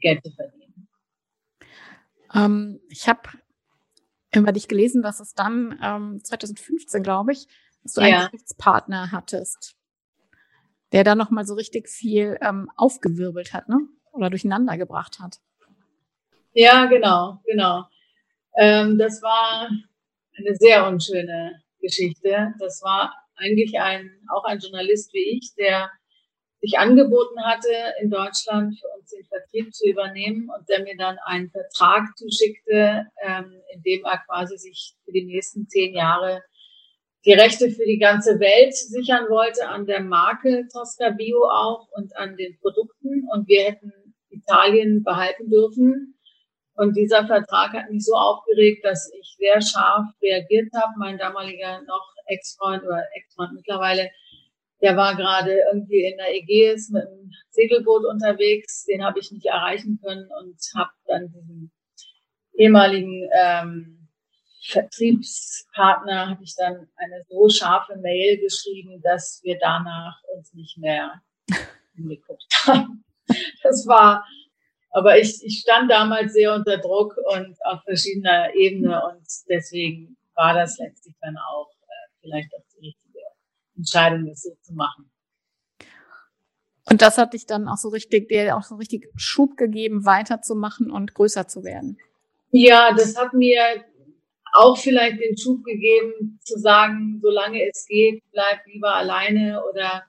Geld 0.00 0.22
zu 0.24 0.32
verdienen. 0.32 0.88
Ähm, 2.32 2.80
ich 2.88 3.08
habe 3.08 3.22
über 4.34 4.52
dich 4.52 4.68
gelesen, 4.68 5.02
dass 5.02 5.20
es 5.20 5.34
dann 5.34 5.78
ähm, 5.82 6.20
2015, 6.22 7.02
glaube 7.02 7.32
ich, 7.32 7.46
dass 7.84 7.92
du 7.92 8.00
ja. 8.00 8.06
einen 8.06 8.30
Geschäftspartner 8.30 9.12
hattest, 9.12 9.76
der 10.92 11.04
da 11.04 11.14
nochmal 11.14 11.46
so 11.46 11.54
richtig 11.54 11.88
viel 11.88 12.38
ähm, 12.40 12.70
aufgewirbelt 12.76 13.52
hat, 13.52 13.68
ne? 13.68 13.80
Oder 14.12 14.30
durcheinander 14.30 14.76
gebracht 14.76 15.18
hat. 15.20 15.38
Ja, 16.52 16.86
genau, 16.86 17.40
genau. 17.44 17.84
Ähm, 18.56 18.96
das 18.98 19.22
war 19.22 19.68
eine 20.36 20.54
sehr 20.54 20.86
unschöne 20.86 21.60
Geschichte. 21.80 22.54
Das 22.58 22.80
war 22.82 23.12
eigentlich 23.36 23.78
ein, 23.80 24.10
auch 24.32 24.44
ein 24.44 24.60
Journalist 24.60 25.12
wie 25.12 25.36
ich, 25.36 25.52
der 25.56 25.90
sich 26.60 26.78
angeboten 26.78 27.44
hatte, 27.44 27.68
in 28.00 28.08
Deutschland 28.08 28.78
für 28.78 28.86
uns 28.96 29.10
den 29.10 29.24
Vertrieb 29.26 29.74
zu 29.74 29.86
übernehmen 29.86 30.48
und 30.56 30.66
der 30.68 30.82
mir 30.82 30.96
dann 30.96 31.18
einen 31.26 31.50
Vertrag 31.50 32.16
zuschickte, 32.16 33.06
ähm, 33.22 33.60
in 33.74 33.82
dem 33.82 34.04
er 34.04 34.18
quasi 34.26 34.56
sich 34.56 34.94
für 35.04 35.12
die 35.12 35.24
nächsten 35.24 35.68
zehn 35.68 35.92
Jahre 35.94 36.42
die 37.24 37.32
Rechte 37.32 37.70
für 37.70 37.84
die 37.84 37.98
ganze 37.98 38.38
Welt 38.38 38.74
sichern 38.74 39.26
wollte, 39.30 39.68
an 39.68 39.86
der 39.86 40.02
Marke 40.02 40.66
Tosca 40.72 41.10
Bio 41.10 41.44
auch 41.44 41.88
und 41.92 42.14
an 42.16 42.36
den 42.36 42.58
Produkten. 42.60 43.26
Und 43.32 43.48
wir 43.48 43.64
hätten 43.64 43.92
Italien 44.30 45.02
behalten 45.02 45.48
dürfen. 45.48 46.18
Und 46.76 46.96
dieser 46.96 47.26
Vertrag 47.26 47.72
hat 47.72 47.90
mich 47.90 48.04
so 48.04 48.14
aufgeregt, 48.14 48.84
dass 48.84 49.10
ich 49.18 49.36
sehr 49.38 49.60
scharf 49.62 50.06
reagiert 50.20 50.68
habe. 50.74 50.92
Mein 50.98 51.18
damaliger 51.18 51.80
noch 51.82 52.14
Ex-Freund 52.26 52.82
oder 52.82 53.04
Ex-Freund 53.14 53.52
mittlerweile, 53.54 54.10
der 54.82 54.96
war 54.96 55.16
gerade 55.16 55.56
irgendwie 55.72 56.04
in 56.04 56.16
der 56.18 56.34
Ägäis 56.34 56.90
mit 56.90 57.06
einem 57.06 57.30
Segelboot 57.50 58.04
unterwegs. 58.04 58.84
Den 58.84 59.04
habe 59.04 59.18
ich 59.18 59.30
nicht 59.30 59.46
erreichen 59.46 59.98
können 60.02 60.28
und 60.40 60.56
habe 60.76 60.90
dann 61.06 61.32
diesen 61.32 61.72
ehemaligen 62.54 63.28
ähm, 63.40 63.93
Vertriebspartner 64.66 66.30
habe 66.30 66.42
ich 66.42 66.54
dann 66.56 66.88
eine 66.96 67.24
so 67.28 67.48
scharfe 67.48 67.96
Mail 67.96 68.38
geschrieben, 68.38 69.00
dass 69.02 69.40
wir 69.42 69.58
danach 69.60 70.16
uns 70.34 70.52
nicht 70.54 70.78
mehr 70.78 71.20
hingeguckt 71.94 72.46
haben. 72.64 73.04
Das 73.62 73.86
war, 73.86 74.26
aber 74.90 75.18
ich, 75.18 75.44
ich 75.44 75.60
stand 75.60 75.90
damals 75.90 76.32
sehr 76.32 76.54
unter 76.54 76.78
Druck 76.78 77.16
und 77.34 77.56
auf 77.64 77.82
verschiedener 77.84 78.54
Ebene 78.54 79.02
und 79.06 79.26
deswegen 79.48 80.16
war 80.34 80.54
das 80.54 80.78
letztlich 80.78 81.14
dann 81.20 81.36
auch 81.36 81.70
äh, 81.82 82.20
vielleicht 82.20 82.54
auch 82.54 82.64
die 82.74 82.86
richtige 82.86 83.20
Entscheidung, 83.76 84.26
das 84.26 84.42
so 84.42 84.56
zu 84.62 84.72
machen. 84.72 85.10
Und 86.90 87.02
das 87.02 87.18
hat 87.18 87.32
dich 87.32 87.46
dann 87.46 87.68
auch 87.68 87.78
so 87.78 87.88
richtig, 87.88 88.28
dir 88.28 88.56
auch 88.56 88.62
so 88.62 88.76
richtig 88.76 89.10
Schub 89.16 89.56
gegeben, 89.56 90.04
weiterzumachen 90.04 90.90
und 90.90 91.14
größer 91.14 91.48
zu 91.48 91.64
werden. 91.64 91.98
Ja, 92.50 92.92
das 92.94 93.16
hat 93.16 93.32
mir 93.32 93.84
auch 94.54 94.78
vielleicht 94.78 95.20
den 95.20 95.36
Schub 95.36 95.64
gegeben, 95.64 96.38
zu 96.44 96.58
sagen, 96.58 97.18
solange 97.20 97.68
es 97.68 97.86
geht, 97.86 98.22
bleib 98.32 98.64
lieber 98.66 98.94
alleine 98.94 99.62
oder 99.70 100.04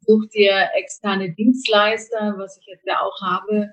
such 0.00 0.26
dir 0.28 0.68
externe 0.74 1.32
Dienstleister, 1.32 2.34
was 2.36 2.58
ich 2.58 2.66
jetzt 2.66 2.86
ja 2.86 3.00
auch 3.00 3.20
habe, 3.22 3.70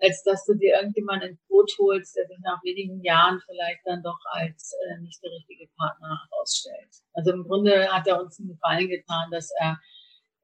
als 0.00 0.22
dass 0.22 0.44
du 0.46 0.54
dir 0.54 0.76
irgendjemanden 0.80 1.30
ins 1.30 1.42
Boot 1.48 1.70
holst, 1.78 2.16
der 2.16 2.26
sich 2.26 2.38
nach 2.42 2.62
wenigen 2.62 3.02
Jahren 3.02 3.40
vielleicht 3.46 3.80
dann 3.84 4.02
doch 4.02 4.18
als 4.32 4.72
äh, 4.72 5.00
nicht 5.00 5.22
der 5.22 5.32
richtige 5.32 5.68
Partner 5.76 6.20
herausstellt. 6.30 6.90
Also 7.12 7.32
im 7.32 7.44
Grunde 7.44 7.88
hat 7.92 8.06
er 8.06 8.20
uns 8.20 8.38
einen 8.38 8.48
Gefallen 8.48 8.88
getan, 8.88 9.30
dass 9.30 9.50
er 9.60 9.78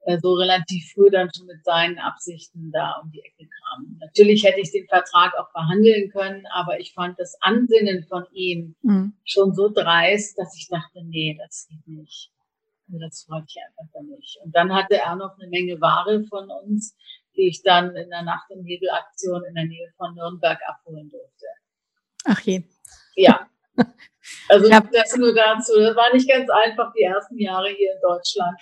äh, 0.03 0.17
so 0.19 0.33
relativ 0.33 0.91
früh 0.93 1.09
dann 1.11 1.29
schon 1.35 1.45
mit 1.45 1.63
seinen 1.63 1.99
Absichten 1.99 2.71
da 2.71 2.99
um 3.03 3.11
die 3.11 3.21
Ecke 3.21 3.47
kam. 3.47 3.97
Natürlich 3.99 4.43
hätte 4.43 4.59
ich 4.59 4.71
den 4.71 4.87
Vertrag 4.87 5.37
auch 5.37 5.51
verhandeln 5.51 6.09
können, 6.09 6.45
aber 6.53 6.79
ich 6.79 6.93
fand 6.93 7.19
das 7.19 7.37
Ansinnen 7.41 8.03
von 8.05 8.25
ihm 8.33 8.75
mhm. 8.81 9.13
schon 9.25 9.53
so 9.53 9.69
dreist, 9.69 10.37
dass 10.37 10.55
ich 10.57 10.67
dachte, 10.69 11.03
nee, 11.03 11.37
das 11.39 11.67
geht 11.67 11.87
nicht. 11.87 12.31
Also 12.87 12.99
das 12.99 13.27
wollte 13.29 13.47
ich 13.49 13.57
einfach 13.79 14.01
nicht. 14.01 14.39
Und 14.43 14.55
dann 14.55 14.73
hatte 14.73 14.97
er 14.97 15.15
noch 15.15 15.37
eine 15.37 15.47
Menge 15.49 15.79
Ware 15.79 16.23
von 16.25 16.49
uns, 16.49 16.95
die 17.35 17.47
ich 17.47 17.61
dann 17.61 17.95
in 17.95 18.09
der 18.09 18.23
Nacht- 18.23 18.49
und 18.49 18.63
Nebelaktion 18.63 19.43
in 19.45 19.53
der 19.53 19.65
Nähe 19.65 19.93
von 19.97 20.15
Nürnberg 20.15 20.59
abholen 20.67 21.09
durfte. 21.09 21.45
Ach 22.25 22.39
je. 22.41 22.63
Ja. 23.15 23.47
Also 24.49 24.69
ja. 24.69 24.79
das 24.93 25.17
nur 25.17 25.33
dazu. 25.33 25.79
Das 25.79 25.95
war 25.95 26.13
nicht 26.13 26.29
ganz 26.29 26.47
einfach 26.47 26.93
die 26.93 27.01
ersten 27.01 27.39
Jahre 27.39 27.69
hier 27.69 27.93
in 27.93 28.01
Deutschland. 28.01 28.55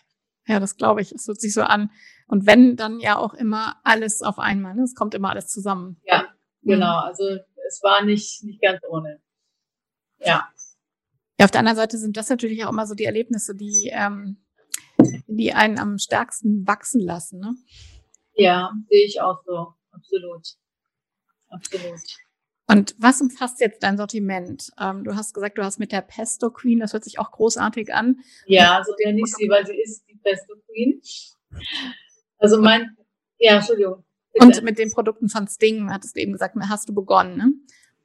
Ja, 0.50 0.60
das 0.60 0.78
glaube 0.78 1.02
ich. 1.02 1.12
Es 1.12 1.28
hört 1.28 1.40
sich 1.40 1.54
so 1.54 1.62
an. 1.62 1.92
Und 2.28 2.48
wenn, 2.48 2.76
dann 2.76 3.00
ja 3.00 3.18
auch 3.18 3.36
immer 3.36 3.80
alles 3.84 4.24
auf 4.24 4.40
einmal. 4.40 4.74
Ne? 4.74 4.82
Es 4.82 4.96
kommt 4.96 5.14
immer 5.14 5.30
alles 5.30 5.48
zusammen. 5.48 6.02
Ja, 6.06 6.26
genau. 6.64 7.02
Mhm. 7.02 7.08
Also 7.08 7.24
es 7.68 7.84
war 7.84 8.04
nicht, 8.04 8.44
nicht 8.44 8.60
ganz 8.60 8.82
ohne. 8.90 9.22
Ja. 10.18 10.50
Ja, 11.40 11.46
auf 11.46 11.52
der 11.52 11.60
anderen 11.60 11.78
Seite 11.78 12.00
sind 12.00 12.18
das 12.18 12.30
natürlich 12.30 12.66
auch 12.66 12.72
immer 12.72 12.88
so 12.88 12.96
die 12.96 13.06
Erlebnisse, 13.06 13.56
die, 13.56 13.92
ähm, 13.94 14.44
die 15.28 15.54
einen 15.54 15.78
am 15.78 16.00
stärksten 16.00 16.68
wachsen 16.68 17.02
lassen. 17.02 17.40
Ne? 17.40 17.56
Ja, 18.34 18.74
sehe 18.90 19.06
ich 19.06 19.22
auch 19.22 19.44
so. 19.46 19.74
Absolut. 19.92 20.48
Absolut. 21.50 22.00
Und 22.68 22.96
was 22.98 23.22
umfasst 23.22 23.62
jetzt 23.62 23.84
dein 23.84 23.98
Sortiment? 23.98 24.72
Ähm, 24.80 25.04
du 25.04 25.16
hast 25.16 25.34
gesagt, 25.34 25.60
du 25.60 25.64
hast 25.64 25.80
mit 25.80 25.92
der 25.92 26.02
Pesto 26.02 26.50
Queen, 26.50 26.80
das 26.80 26.94
hört 26.94 27.04
sich 27.04 27.20
auch 27.20 27.32
großartig 27.32 27.94
an. 27.94 28.20
Ja, 28.46 28.84
so 28.86 28.94
nenne 29.04 29.22
ich 29.22 29.34
sie, 29.34 29.48
weil 29.50 29.66
sie 29.66 29.80
ist 29.80 30.09
Pesto 30.24 30.56
Queen. 30.68 31.02
Also 32.38 32.62
mein, 32.62 32.96
ja, 33.38 33.58
Entschuldigung. 33.58 34.04
Bitte. 34.34 34.46
Und 34.46 34.64
mit 34.64 34.78
den 34.78 34.92
Produkten 34.92 35.30
von 35.30 35.48
Sting, 35.48 35.92
hattest 35.92 36.16
du 36.16 36.22
eben 36.22 36.34
gesagt, 36.34 36.56
hast 36.70 36.90
du 36.90 36.94
begonnen, 36.94 37.38
ne? 37.38 37.54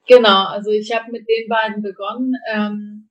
Genau, 0.06 0.44
also 0.46 0.70
ich 0.70 0.94
habe 0.94 1.10
mit 1.12 1.26
den 1.28 1.48
beiden 1.48 1.82
begonnen. 1.82 2.34
Ähm, 2.52 3.08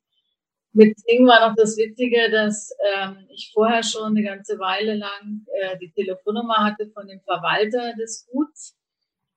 mit 0.73 0.99
Sting 0.99 1.25
war 1.27 1.47
noch 1.47 1.55
das 1.55 1.77
Witzige, 1.77 2.29
dass 2.31 2.71
ähm, 2.95 3.27
ich 3.29 3.51
vorher 3.53 3.83
schon 3.83 4.17
eine 4.17 4.23
ganze 4.23 4.59
Weile 4.59 4.95
lang 4.95 5.45
äh, 5.61 5.77
die 5.77 5.91
Telefonnummer 5.91 6.57
hatte 6.57 6.89
von 6.93 7.07
dem 7.07 7.21
Verwalter 7.21 7.93
des 7.93 8.27
Guts. 8.31 8.75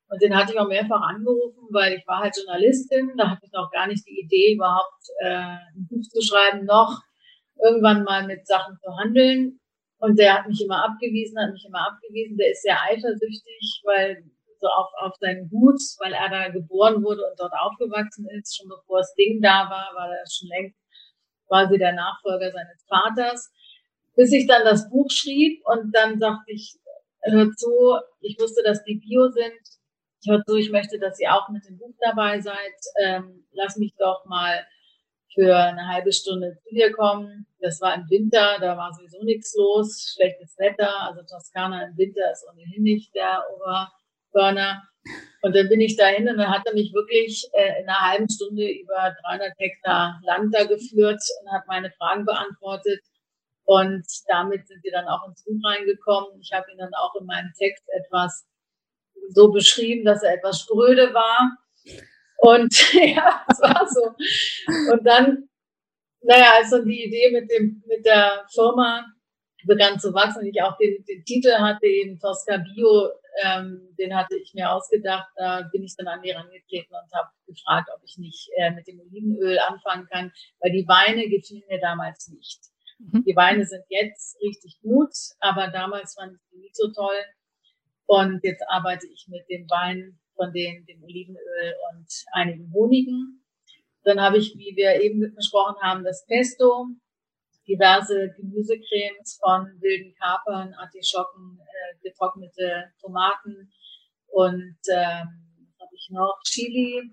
Und 0.09 0.23
den 0.23 0.37
hatte 0.37 0.53
ich 0.53 0.59
auch 0.59 0.69
mehrfach 0.69 1.01
angerufen, 1.01 1.67
weil 1.71 1.95
ich 1.95 2.07
war 2.07 2.21
halt 2.21 2.37
Journalistin. 2.37 3.13
Da 3.17 3.31
hatte 3.31 3.43
ich 3.45 3.53
noch 3.53 3.71
gar 3.71 3.87
nicht 3.87 4.07
die 4.07 4.21
Idee, 4.21 4.55
überhaupt 4.55 5.03
äh, 5.21 5.29
ein 5.29 5.87
Buch 5.91 6.03
zu 6.03 6.23
schreiben, 6.23 6.65
noch 6.65 7.03
irgendwann 7.63 8.05
mal 8.05 8.27
mit 8.27 8.47
Sachen 8.47 8.79
zu 8.83 8.97
handeln. 8.97 9.61
Und 9.99 10.19
der 10.19 10.35
hat 10.35 10.49
mich 10.49 10.63
immer 10.63 10.85
abgewiesen, 10.85 11.39
hat 11.39 11.53
mich 11.53 11.65
immer 11.67 11.87
abgewiesen. 11.87 12.37
Der 12.37 12.51
ist 12.51 12.63
sehr 12.63 12.81
eifersüchtig, 12.83 13.83
weil 13.85 14.23
so 14.61 14.69
auf, 14.69 14.91
auf 15.01 15.15
seinen 15.21 15.49
Gut, 15.49 15.81
weil 15.99 16.13
er 16.13 16.29
da 16.29 16.49
geboren 16.49 17.03
wurde 17.03 17.23
und 17.23 17.39
dort 17.39 17.53
aufgewachsen 17.53 18.27
ist. 18.39 18.57
Schon 18.57 18.69
bevor 18.69 18.99
das 18.99 19.15
Ding 19.15 19.41
da 19.41 19.69
war, 19.71 19.91
war 19.95 20.11
er 20.11 20.25
schon 20.29 20.49
längst 20.49 20.79
quasi 21.49 21.79
der 21.79 21.93
Nachfolger 21.93 22.51
seines 22.53 22.85
Vaters. 22.89 23.53
Bis 24.17 24.33
ich 24.33 24.47
dann 24.47 24.65
das 24.65 24.89
Buch 24.89 25.11
schrieb 25.11 25.63
und 25.67 25.95
dann 25.95 26.19
sagte 26.19 26.53
ich, 26.53 26.77
hört 27.23 27.59
zu, 27.59 27.99
ich 28.21 28.39
wusste, 28.39 28.63
dass 28.63 28.83
die 28.85 28.97
Bio 28.97 29.29
sind, 29.29 29.61
hört 30.27 30.47
zu, 30.47 30.57
ich 30.57 30.71
möchte, 30.71 30.99
dass 30.99 31.21
ihr 31.21 31.35
auch 31.35 31.49
mit 31.51 31.67
dem 31.69 31.79
Buch 31.79 31.95
dabei 32.01 32.41
seid. 32.41 32.75
Ähm, 33.05 33.47
lass 33.53 33.77
mich 33.77 33.95
doch 33.99 34.25
mal 34.27 34.65
für 35.37 35.55
eine 35.55 35.87
halbe 35.87 36.13
Stunde 36.13 36.57
zu 36.63 36.75
dir 36.75 36.91
kommen. 36.93 37.47
Das 37.61 37.81
war 37.83 37.95
im 37.95 38.09
Winter, 38.09 38.57
da 38.59 38.77
war 38.77 38.93
sowieso 38.95 39.23
nichts 39.23 39.55
los, 39.55 40.15
schlechtes 40.15 40.57
Wetter. 40.59 40.91
Also 41.03 41.23
Toskana 41.23 41.85
im 41.85 41.97
Winter 41.97 42.33
ist 42.33 42.45
ohnehin 42.51 42.83
nicht 42.83 43.15
der 43.15 43.45
Oberburner. 43.55 44.83
Und 45.43 45.55
dann 45.55 45.69
bin 45.69 45.81
ich 45.81 45.97
dahin 45.97 46.29
und 46.29 46.39
dann 46.39 46.51
hat 46.51 46.63
er 46.67 46.75
mich 46.75 46.93
wirklich 46.93 47.47
äh, 47.53 47.81
in 47.81 47.89
einer 47.89 48.01
halben 48.01 48.29
Stunde 48.29 48.67
über 48.69 49.15
300 49.25 49.53
Hektar 49.59 50.21
Land 50.25 50.55
da 50.55 50.65
geführt 50.65 51.23
und 51.43 51.53
hat 51.53 51.67
meine 51.69 51.91
Fragen 51.93 52.25
beantwortet. 52.25 53.01
Und 53.65 54.07
damit 54.29 54.67
sind 54.67 54.83
wir 54.83 54.93
dann 54.93 55.07
auch 55.07 55.29
ins 55.29 55.45
Buch 55.45 55.61
reingekommen. 55.65 56.41
Ich 56.41 56.53
habe 56.53 56.71
ihn 56.73 56.79
dann 56.79 56.95
auch 56.95 57.15
in 57.21 57.27
meinem 57.27 57.53
Text 57.59 57.85
etwas 57.93 58.47
so 59.29 59.53
beschrieben, 59.53 60.05
dass 60.05 60.23
er 60.23 60.35
etwas 60.35 60.61
spröde 60.61 61.13
war. 61.13 61.57
Und 62.39 62.93
ja, 62.93 63.45
es 63.49 63.61
war 63.61 63.87
so. 63.89 64.93
Und 64.93 65.07
dann, 65.07 65.49
naja, 66.23 66.53
als 66.59 66.71
dann 66.71 66.87
die 66.87 67.05
Idee 67.05 67.31
mit 67.33 67.51
dem, 67.51 67.83
mit 67.87 68.05
der 68.05 68.47
Firma 68.53 69.07
begann 69.67 69.99
zu 69.99 70.15
wachsen 70.15 70.41
und 70.41 70.47
ich 70.47 70.63
auch 70.63 70.77
den, 70.79 71.05
den 71.05 71.25
Titel 71.25 71.53
hatte, 71.53 71.87
eben 71.87 72.19
Tosca 72.19 72.59
Bio, 72.59 73.11
ähm, 73.43 73.95
den 73.99 74.17
hatte 74.17 74.37
ich 74.37 74.55
mir 74.55 74.71
ausgedacht, 74.71 75.29
da 75.37 75.63
bin 75.73 75.83
ich 75.83 75.95
dann 75.97 76.07
an 76.09 76.23
die 76.23 76.31
rangetreten 76.31 76.95
und 76.95 77.19
habe 77.19 77.29
gefragt, 77.47 77.91
ob 77.95 78.01
ich 78.05 78.17
nicht 78.19 78.49
äh, 78.57 78.71
mit 78.71 78.87
dem 78.87 79.01
Olivenöl 79.01 79.59
anfangen 79.59 80.07
kann, 80.11 80.33
weil 80.61 80.73
die 80.73 80.87
Weine 80.87 81.29
gefielen 81.29 81.65
mir 81.69 81.81
damals 81.81 82.29
nicht. 82.29 82.61
Mhm. 82.99 83.25
Die 83.27 83.37
Weine 83.37 83.67
sind 83.67 83.85
jetzt 83.89 84.41
richtig 84.41 84.79
gut, 84.81 85.13
aber 85.41 85.69
damals 85.69 86.15
fand 86.15 86.35
ich 86.35 86.49
die 86.51 86.59
nicht 86.59 86.77
so 86.77 86.91
toll. 86.93 87.19
Und 88.07 88.43
jetzt 88.45 88.63
arbeite 88.69 89.07
ich 89.13 89.27
mit 89.29 89.49
dem 89.51 89.69
Wein 89.69 90.19
von 90.37 90.53
denen, 90.53 90.87
dem 90.87 91.03
Olivenöl 91.03 91.75
und 91.91 92.07
einigen 92.33 92.73
Honigen. 92.73 93.45
Dann 94.05 94.21
habe 94.21 94.39
ich, 94.39 94.55
wie 94.57 94.77
wir 94.77 95.01
eben 95.01 95.35
besprochen 95.35 95.77
haben, 95.83 96.05
das 96.05 96.25
Pesto. 96.27 96.87
diverse 97.69 98.33
Gemüsecremes 98.37 99.41
von 99.43 99.67
wilden 99.81 100.15
Kapern, 100.15 100.73
Artischocken, 100.75 101.59
äh, 101.61 102.09
getrocknete 102.09 102.93
Tomaten 103.01 103.73
und 104.29 104.79
ähm, 104.93 105.73
habe 105.81 105.95
ich 105.95 106.09
noch? 106.11 106.39
Chili. 106.45 107.11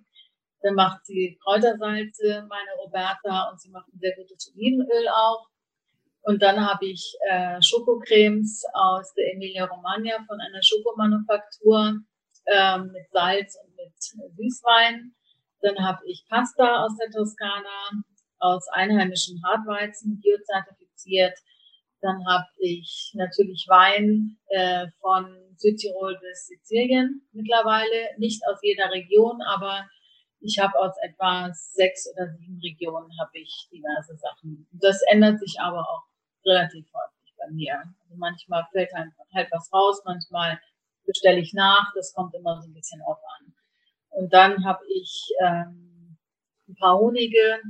Dann 0.62 0.76
macht 0.76 1.06
sie 1.06 1.38
Kräutersalze, 1.44 2.46
meine 2.48 2.72
Roberta, 2.80 3.50
und 3.50 3.60
sie 3.60 3.70
macht 3.70 3.88
ein 3.88 4.00
sehr 4.00 4.16
gutes 4.16 4.54
Olivenöl 4.56 5.08
auch. 5.10 5.48
Und 6.22 6.42
dann 6.42 6.66
habe 6.66 6.86
ich 6.86 7.14
äh, 7.30 7.62
Schokocremes 7.62 8.64
aus 8.74 9.14
der 9.14 9.34
Emilia 9.34 9.66
Romagna 9.66 10.24
von 10.26 10.40
einer 10.40 10.64
Schokomanufaktur 10.64 12.00
äh, 12.45 12.77
mit 12.79 13.10
Salz 13.12 13.58
und 13.63 13.75
mit 13.75 13.93
Süßwein. 14.36 15.13
Dann 15.62 15.79
habe 15.79 15.99
ich 16.06 16.25
Pasta 16.29 16.84
aus 16.84 16.97
der 16.97 17.10
Toskana, 17.12 18.03
aus 18.39 18.67
einheimischen 18.73 19.41
Hartweizen, 19.45 20.19
biozertifiziert. 20.19 21.38
Dann 22.01 22.25
habe 22.27 22.47
ich 22.60 23.13
natürlich 23.15 23.65
Wein 23.69 24.38
äh, 24.47 24.88
von 24.99 25.25
Südtirol 25.56 26.19
bis 26.19 26.47
Sizilien 26.47 27.25
mittlerweile. 27.32 28.10
Nicht 28.17 28.41
aus 28.49 28.60
jeder 28.62 28.91
Region, 28.91 29.41
aber 29.41 29.88
ich 30.41 30.60
habe 30.60 30.77
aus 30.77 30.93
etwa 31.01 31.49
sechs 31.53 32.12
oder 32.13 32.27
sieben 32.34 32.60
Regionen 32.62 33.10
habe 33.21 33.39
ich 33.39 33.69
diverse 33.71 34.17
Sachen. 34.17 34.67
Das 34.73 35.01
ändert 35.10 35.39
sich 35.39 35.56
aber 35.62 35.79
auch 35.79 36.03
relativ 36.45 36.86
häufig 36.93 37.34
bei 37.38 37.49
mir. 37.51 37.77
Also 38.01 38.15
manchmal 38.17 38.67
fällt 38.73 38.91
halt, 38.93 39.12
halt 39.34 39.47
was 39.51 39.71
raus, 39.71 40.01
manchmal 40.03 40.60
bestelle 41.06 41.39
ich 41.39 41.54
nach. 41.54 41.92
Das 41.96 42.13
kommt 42.13 42.34
immer 42.36 42.62
so 42.62 42.68
ein 42.68 42.74
bisschen 42.74 43.02
auf 43.02 43.20
an. 43.39 43.54
Und 44.10 44.34
dann 44.34 44.63
habe 44.66 44.84
ich 44.88 45.30
ähm, 45.42 46.18
ein 46.68 46.76
paar 46.76 46.98
Honige, 46.98 47.62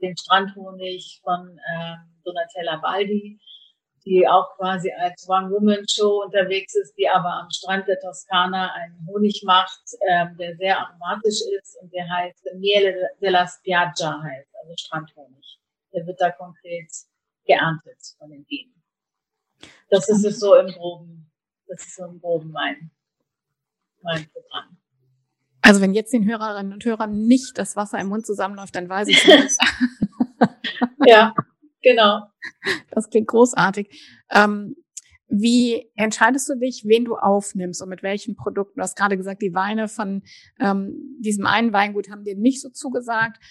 den 0.00 0.16
Strandhonig 0.16 1.20
von 1.22 1.58
ähm, 1.74 2.20
Donatella 2.24 2.76
Baldi, 2.76 3.38
die 4.04 4.26
auch 4.26 4.56
quasi 4.56 4.90
als 4.92 5.28
One-Woman-Show 5.28 6.24
unterwegs 6.24 6.74
ist, 6.74 6.94
die 6.98 7.08
aber 7.08 7.32
am 7.34 7.50
Strand 7.50 7.86
der 7.86 8.00
Toskana 8.00 8.72
einen 8.72 9.06
Honig 9.06 9.42
macht, 9.44 9.80
ähm, 10.08 10.36
der 10.36 10.56
sehr 10.56 10.78
aromatisch 10.78 11.40
ist 11.58 11.78
und 11.80 11.92
der 11.92 12.08
heißt 12.08 12.48
Miele 12.56 13.10
della 13.20 13.46
Spiaggia 13.46 14.20
heißt, 14.20 14.48
also 14.60 14.74
Strandhonig. 14.76 15.58
Der 15.92 16.06
wird 16.06 16.20
da 16.20 16.30
konkret 16.30 16.90
geerntet 17.44 17.98
von 18.18 18.30
den 18.30 18.44
Bienen. 18.44 18.82
Das 19.88 20.08
ist 20.08 20.24
es 20.24 20.40
so 20.40 20.56
im 20.56 20.68
Groben, 20.68 21.21
das 21.72 21.86
ist 21.86 21.96
so 21.96 22.04
im 22.04 22.20
Groben 22.20 22.50
mein, 22.50 22.90
mein 24.02 24.26
Programm. 24.30 24.76
Also 25.62 25.80
wenn 25.80 25.94
jetzt 25.94 26.12
den 26.12 26.28
Hörerinnen 26.28 26.72
und 26.72 26.84
Hörern 26.84 27.26
nicht 27.26 27.56
das 27.56 27.76
Wasser 27.76 27.98
im 27.98 28.08
Mund 28.08 28.26
zusammenläuft, 28.26 28.74
dann 28.74 28.88
weiß 28.88 29.08
ich 29.08 29.26
es 29.26 29.56
ja, 31.06 31.34
genau. 31.82 32.26
Das 32.90 33.08
klingt 33.08 33.28
großartig. 33.28 33.88
Ähm, 34.30 34.76
wie 35.28 35.88
entscheidest 35.94 36.48
du 36.50 36.58
dich, 36.58 36.84
wen 36.84 37.06
du 37.06 37.16
aufnimmst 37.16 37.80
und 37.80 37.88
mit 37.88 38.02
welchen 38.02 38.36
Produkten? 38.36 38.80
Du 38.80 38.82
hast 38.82 38.96
gerade 38.96 39.16
gesagt, 39.16 39.40
die 39.40 39.54
Weine 39.54 39.88
von 39.88 40.22
ähm, 40.60 41.16
diesem 41.20 41.46
einen 41.46 41.72
Weingut 41.72 42.10
haben 42.10 42.24
dir 42.24 42.36
nicht 42.36 42.60
so 42.60 42.68
zugesagt. 42.68 43.42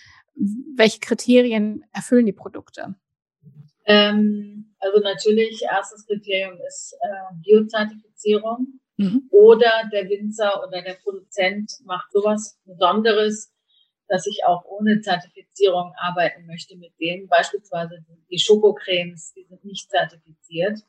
Welche 0.76 1.00
Kriterien 1.00 1.84
erfüllen 1.92 2.28
die 2.28 2.34
Produkte? 2.34 2.96
Ähm, 3.91 4.73
also 4.80 4.99
natürlich, 4.99 5.62
erstes 5.63 6.06
Kriterium 6.06 6.60
ist 6.67 6.95
äh, 7.01 7.36
Biozertifizierung. 7.43 8.80
Mhm. 8.97 9.27
Oder 9.32 9.89
der 9.91 10.10
Winzer 10.10 10.65
oder 10.65 10.82
der 10.82 10.95
Produzent 10.95 11.71
macht 11.86 12.12
sowas 12.12 12.60
Besonderes, 12.65 13.54
dass 14.08 14.27
ich 14.27 14.41
auch 14.45 14.63
ohne 14.65 15.01
Zertifizierung 15.01 15.93
arbeiten 15.97 16.45
möchte 16.45 16.75
mit 16.77 16.93
denen. 16.99 17.27
Beispielsweise 17.27 18.04
die 18.30 18.39
Schokocremes, 18.39 19.34
die 19.34 19.45
sind 19.45 19.63
nicht 19.63 19.89
zertifiziert. 19.89 20.80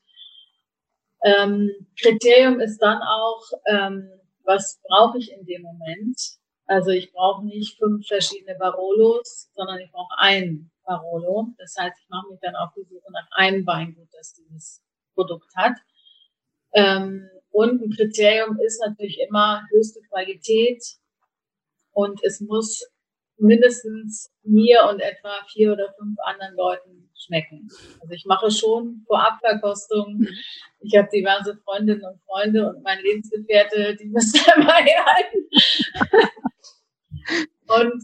Ähm, 1.25 1.71
Kriterium 2.01 2.61
ist 2.61 2.79
dann 2.79 3.01
auch, 3.01 3.43
ähm, 3.67 4.11
was 4.45 4.81
brauche 4.89 5.19
ich 5.19 5.33
in 5.33 5.47
dem 5.47 5.63
Moment? 5.63 6.19
Also 6.67 6.91
ich 6.91 7.13
brauche 7.13 7.45
nicht 7.45 7.79
fünf 7.79 8.07
verschiedene 8.07 8.57
Barolos, 8.57 9.51
sondern 9.55 9.79
ich 9.79 9.91
brauche 9.93 10.19
einen 10.19 10.72
Barolo. 10.85 11.49
Das 11.59 11.75
heißt, 11.79 11.97
ich 12.01 12.09
mache 12.09 12.29
mich 12.31 12.41
dann 12.41 12.57
auf 12.57 12.71
die 12.77 12.85
Suche 12.85 13.11
nach 13.13 13.27
einem 13.33 13.67
Weingut, 13.67 14.09
das 14.13 14.35
dieses 14.35 14.83
Produkt 15.15 15.51
hat. 15.57 15.77
Ähm, 16.75 17.29
und 17.51 17.83
ein 17.83 17.91
Kriterium 17.91 18.59
ist 18.61 18.83
natürlich 18.85 19.21
immer 19.21 19.67
höchste 19.71 20.01
Qualität 20.09 20.83
und 21.93 22.23
es 22.25 22.41
muss 22.41 22.83
mindestens 23.37 24.33
mir 24.43 24.89
und 24.91 25.01
etwa 25.01 25.31
vier 25.53 25.73
oder 25.73 25.93
fünf 25.99 26.17
anderen 26.25 26.55
Leuten 26.57 27.11
schmecken. 27.15 27.69
Also 28.01 28.15
ich 28.15 28.25
mache 28.25 28.51
schon 28.51 29.05
Vorabverkostungen. 29.07 30.29
Ich 30.81 30.97
habe 30.97 31.09
diverse 31.13 31.57
Freundinnen 31.65 32.05
und 32.05 32.23
Freunde 32.23 32.69
und 32.69 32.83
mein 32.83 33.01
Lebensgefährte, 33.01 33.97
die 33.97 34.07
müssen 34.07 34.41
dabei 34.47 34.87
halten. 35.05 35.49
und 37.93 38.03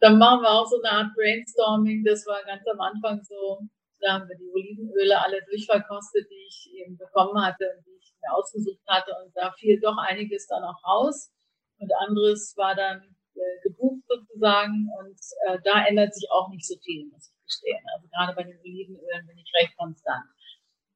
dann 0.00 0.18
machen 0.18 0.42
wir 0.42 0.50
auch 0.50 0.66
so 0.66 0.80
eine 0.82 0.90
Art 0.90 1.14
Brainstorming. 1.14 2.04
Das 2.04 2.26
war 2.26 2.42
ganz 2.44 2.66
am 2.66 2.80
Anfang 2.80 3.22
so. 3.22 3.60
Da 4.00 4.14
haben 4.14 4.28
wir 4.28 4.36
die 4.36 4.50
Olivenöle 4.50 5.22
alle 5.22 5.44
durchverkostet, 5.44 6.26
die 6.30 6.46
ich 6.48 6.70
eben 6.74 6.96
bekommen 6.96 7.40
hatte 7.44 7.64
und 7.76 7.86
die 7.86 7.98
ich 8.00 8.14
mir 8.22 8.34
ausgesucht 8.34 8.80
hatte. 8.86 9.12
Und 9.22 9.36
da 9.36 9.52
fiel 9.52 9.78
doch 9.78 9.96
einiges 9.98 10.46
dann 10.46 10.64
auch 10.64 10.82
raus. 10.84 11.30
Und 11.78 11.92
anderes 12.08 12.54
war 12.56 12.74
dann 12.74 13.14
äh, 13.34 13.60
gebucht 13.62 14.02
sozusagen. 14.08 14.88
Und 15.00 15.20
äh, 15.46 15.58
da 15.64 15.84
ändert 15.84 16.14
sich 16.14 16.28
auch 16.32 16.48
nicht 16.48 16.66
so 16.66 16.76
viel, 16.82 17.06
muss 17.12 17.30
ich 17.30 17.44
gestehen. 17.44 17.84
Also 17.94 18.08
gerade 18.08 18.34
bei 18.34 18.44
den 18.44 18.58
Olivenölen 18.58 19.26
bin 19.26 19.36
ich 19.36 19.52
recht 19.60 19.76
konstant. 19.76 20.24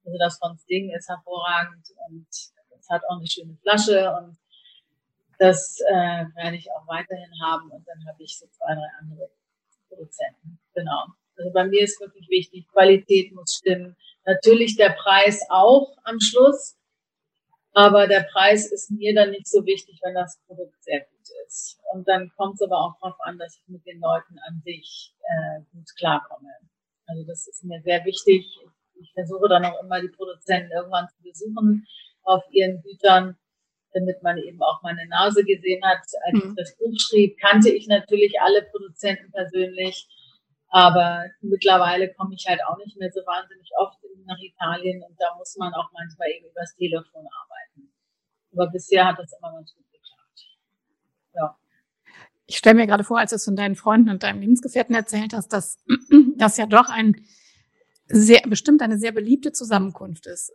Also 0.05 0.19
das 0.19 0.38
von 0.38 0.57
Sting 0.59 0.90
ist 0.97 1.09
hervorragend 1.09 1.87
und 2.09 2.27
es 2.29 2.90
hat 2.90 3.03
auch 3.09 3.17
eine 3.17 3.27
schöne 3.27 3.57
Flasche 3.62 4.12
und 4.17 4.37
das 5.38 5.81
äh, 5.88 6.25
werde 6.35 6.57
ich 6.57 6.70
auch 6.73 6.87
weiterhin 6.87 7.31
haben 7.42 7.70
und 7.70 7.87
dann 7.87 8.07
habe 8.07 8.23
ich 8.23 8.38
so 8.38 8.47
zwei, 8.47 8.75
drei 8.75 8.88
andere 9.01 9.31
Produzenten. 9.88 10.59
Genau. 10.75 11.07
Also 11.37 11.53
bei 11.53 11.64
mir 11.64 11.83
ist 11.83 12.01
wirklich 12.01 12.29
wichtig, 12.29 12.68
Qualität 12.68 13.33
muss 13.35 13.57
stimmen. 13.57 13.97
Natürlich 14.25 14.77
der 14.77 14.90
Preis 14.90 15.40
auch 15.51 15.97
am 16.05 16.20
Schluss, 16.20 16.77
aber 17.73 18.07
der 18.07 18.27
Preis 18.33 18.70
ist 18.70 18.90
mir 18.90 19.14
dann 19.14 19.31
nicht 19.31 19.49
so 19.49 19.66
wichtig, 19.66 19.99
wenn 20.03 20.14
das 20.14 20.40
Produkt 20.47 20.83
sehr 20.83 21.01
gut 21.01 21.29
ist. 21.47 21.81
Und 21.92 22.07
dann 22.07 22.31
kommt 22.37 22.55
es 22.55 22.62
aber 22.62 22.79
auch 22.79 22.94
darauf 23.01 23.20
an, 23.20 23.38
dass 23.38 23.57
ich 23.57 23.68
mit 23.68 23.85
den 23.85 24.01
Leuten 24.01 24.38
an 24.47 24.62
sich 24.64 25.12
äh, 25.23 25.61
gut 25.73 25.88
klarkomme. 25.97 26.51
Also 27.07 27.25
das 27.25 27.49
ist 27.49 27.64
mir 27.64 27.83
sehr 27.83 28.05
wichtig. 28.05 28.47
Ich 29.01 29.12
versuche 29.12 29.49
dann 29.49 29.64
auch 29.64 29.83
immer 29.83 30.01
die 30.01 30.09
Produzenten 30.09 30.70
irgendwann 30.70 31.09
zu 31.09 31.23
besuchen 31.23 31.87
auf 32.23 32.44
ihren 32.51 32.81
Gütern 32.83 33.37
damit 33.94 34.22
man 34.22 34.38
eben 34.38 34.61
auch 34.62 34.83
meine 34.83 35.07
Nase 35.09 35.44
gesehen 35.44 35.83
hat. 35.85 36.04
Als 36.26 36.44
mhm. 36.44 36.50
ich 36.50 36.57
das 36.57 36.76
Buch 36.76 36.94
schrieb, 36.98 37.38
kannte 37.40 37.70
ich 37.70 37.87
natürlich 37.87 38.35
alle 38.40 38.62
Produzenten 38.62 39.30
persönlich, 39.33 40.09
aber 40.68 41.24
mittlerweile 41.40 42.12
komme 42.12 42.35
ich 42.35 42.44
halt 42.48 42.61
auch 42.68 42.76
nicht 42.78 42.98
mehr 42.98 43.11
so 43.12 43.20
wahnsinnig 43.20 43.70
oft 43.78 43.98
nach 44.26 44.38
Italien 44.38 45.02
und 45.02 45.14
da 45.18 45.35
muss 45.38 45.57
man 45.57 45.72
auch 45.74 45.90
manchmal 45.92 46.28
eben 46.30 46.46
übers 46.50 46.74
Telefon 46.74 47.26
arbeiten. 47.26 47.92
Aber 48.52 48.70
bisher 48.70 49.07
hat 49.07 49.18
das 49.18 49.33
immer 49.38 49.52
ganz 49.52 49.74
gut 49.74 49.85
geklappt. 49.92 50.40
Ja. 51.35 51.57
Ich 52.46 52.57
stelle 52.57 52.76
mir 52.76 52.87
gerade 52.87 53.04
vor, 53.04 53.18
als 53.18 53.30
du 53.30 53.37
es 53.37 53.44
von 53.44 53.57
deinen 53.57 53.76
Freunden 53.76 54.11
und 54.11 54.22
deinem 54.22 54.40
Lebensgefährten 54.40 54.94
erzählt 54.94 55.33
hast, 55.33 55.48
dass 55.48 55.78
das 56.37 56.57
ja 56.57 56.66
doch 56.66 56.88
ein 56.88 57.24
sehr, 58.07 58.42
bestimmt 58.42 58.83
eine 58.83 58.98
sehr 58.98 59.12
beliebte 59.12 59.52
Zusammenkunft 59.52 60.26
ist. 60.26 60.52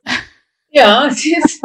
Ja, 0.69 1.09
sie 1.11 1.35
ist, 1.35 1.61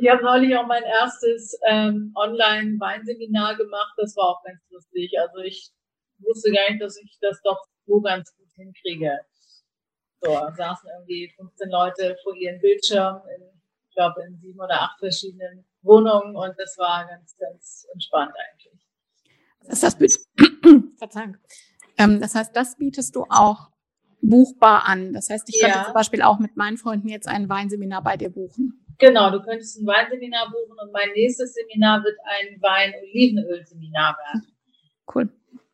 ich 0.00 0.08
habe 0.08 0.24
neulich 0.24 0.56
auch 0.56 0.66
mein 0.66 0.82
erstes 0.82 1.58
ähm, 1.66 2.12
Online-Weinseminar 2.14 3.56
gemacht. 3.56 3.94
Das 3.96 4.16
war 4.16 4.30
auch 4.30 4.42
ganz 4.44 4.60
lustig. 4.70 5.12
Also 5.18 5.38
ich 5.38 5.70
wusste 6.18 6.52
gar 6.52 6.70
nicht, 6.70 6.82
dass 6.82 6.96
ich 6.96 7.18
das 7.20 7.40
doch 7.42 7.64
so 7.86 8.00
ganz 8.00 8.34
gut 8.36 8.48
hinkriege. 8.54 9.20
So, 10.20 10.30
saßen 10.30 10.88
irgendwie 10.96 11.32
15 11.36 11.68
Leute 11.68 12.16
vor 12.22 12.34
ihren 12.34 12.60
Bildschirmen, 12.60 13.20
in, 13.36 13.42
ich 13.88 13.94
glaube 13.94 14.22
in 14.22 14.38
sieben 14.38 14.58
oder 14.58 14.80
acht 14.80 14.98
verschiedenen 14.98 15.66
Wohnungen 15.82 16.34
und 16.34 16.54
das 16.58 16.78
war 16.78 17.06
ganz, 17.06 17.36
ganz 17.36 17.86
entspannt 17.92 18.32
eigentlich. 18.34 18.88
Das, 19.66 19.82
heißt, 19.82 20.00
das, 20.00 20.30
Verzeihung. 20.96 21.36
Ähm, 21.98 22.20
das 22.20 22.34
heißt, 22.34 22.56
das 22.56 22.76
bietest 22.76 23.14
du 23.16 23.26
auch 23.28 23.70
buchbar 24.22 24.88
an. 24.88 25.12
Das 25.12 25.28
heißt, 25.28 25.48
ich 25.48 25.60
könnte 25.60 25.78
ja. 25.78 25.84
zum 25.84 25.94
Beispiel 25.94 26.22
auch 26.22 26.38
mit 26.38 26.56
meinen 26.56 26.78
Freunden 26.78 27.08
jetzt 27.08 27.28
ein 27.28 27.48
Weinseminar 27.48 28.02
bei 28.02 28.16
dir 28.16 28.30
buchen. 28.30 28.83
Genau, 28.98 29.30
du 29.30 29.42
könntest 29.42 29.80
ein 29.80 29.86
Weinseminar 29.86 30.50
buchen 30.50 30.78
und 30.78 30.92
mein 30.92 31.10
nächstes 31.12 31.54
Seminar 31.54 32.02
wird 32.04 32.16
ein 32.24 32.60
Wein-Olivenöl-Seminar 32.60 34.16
werden. 34.16 34.56
Cool. 35.12 35.28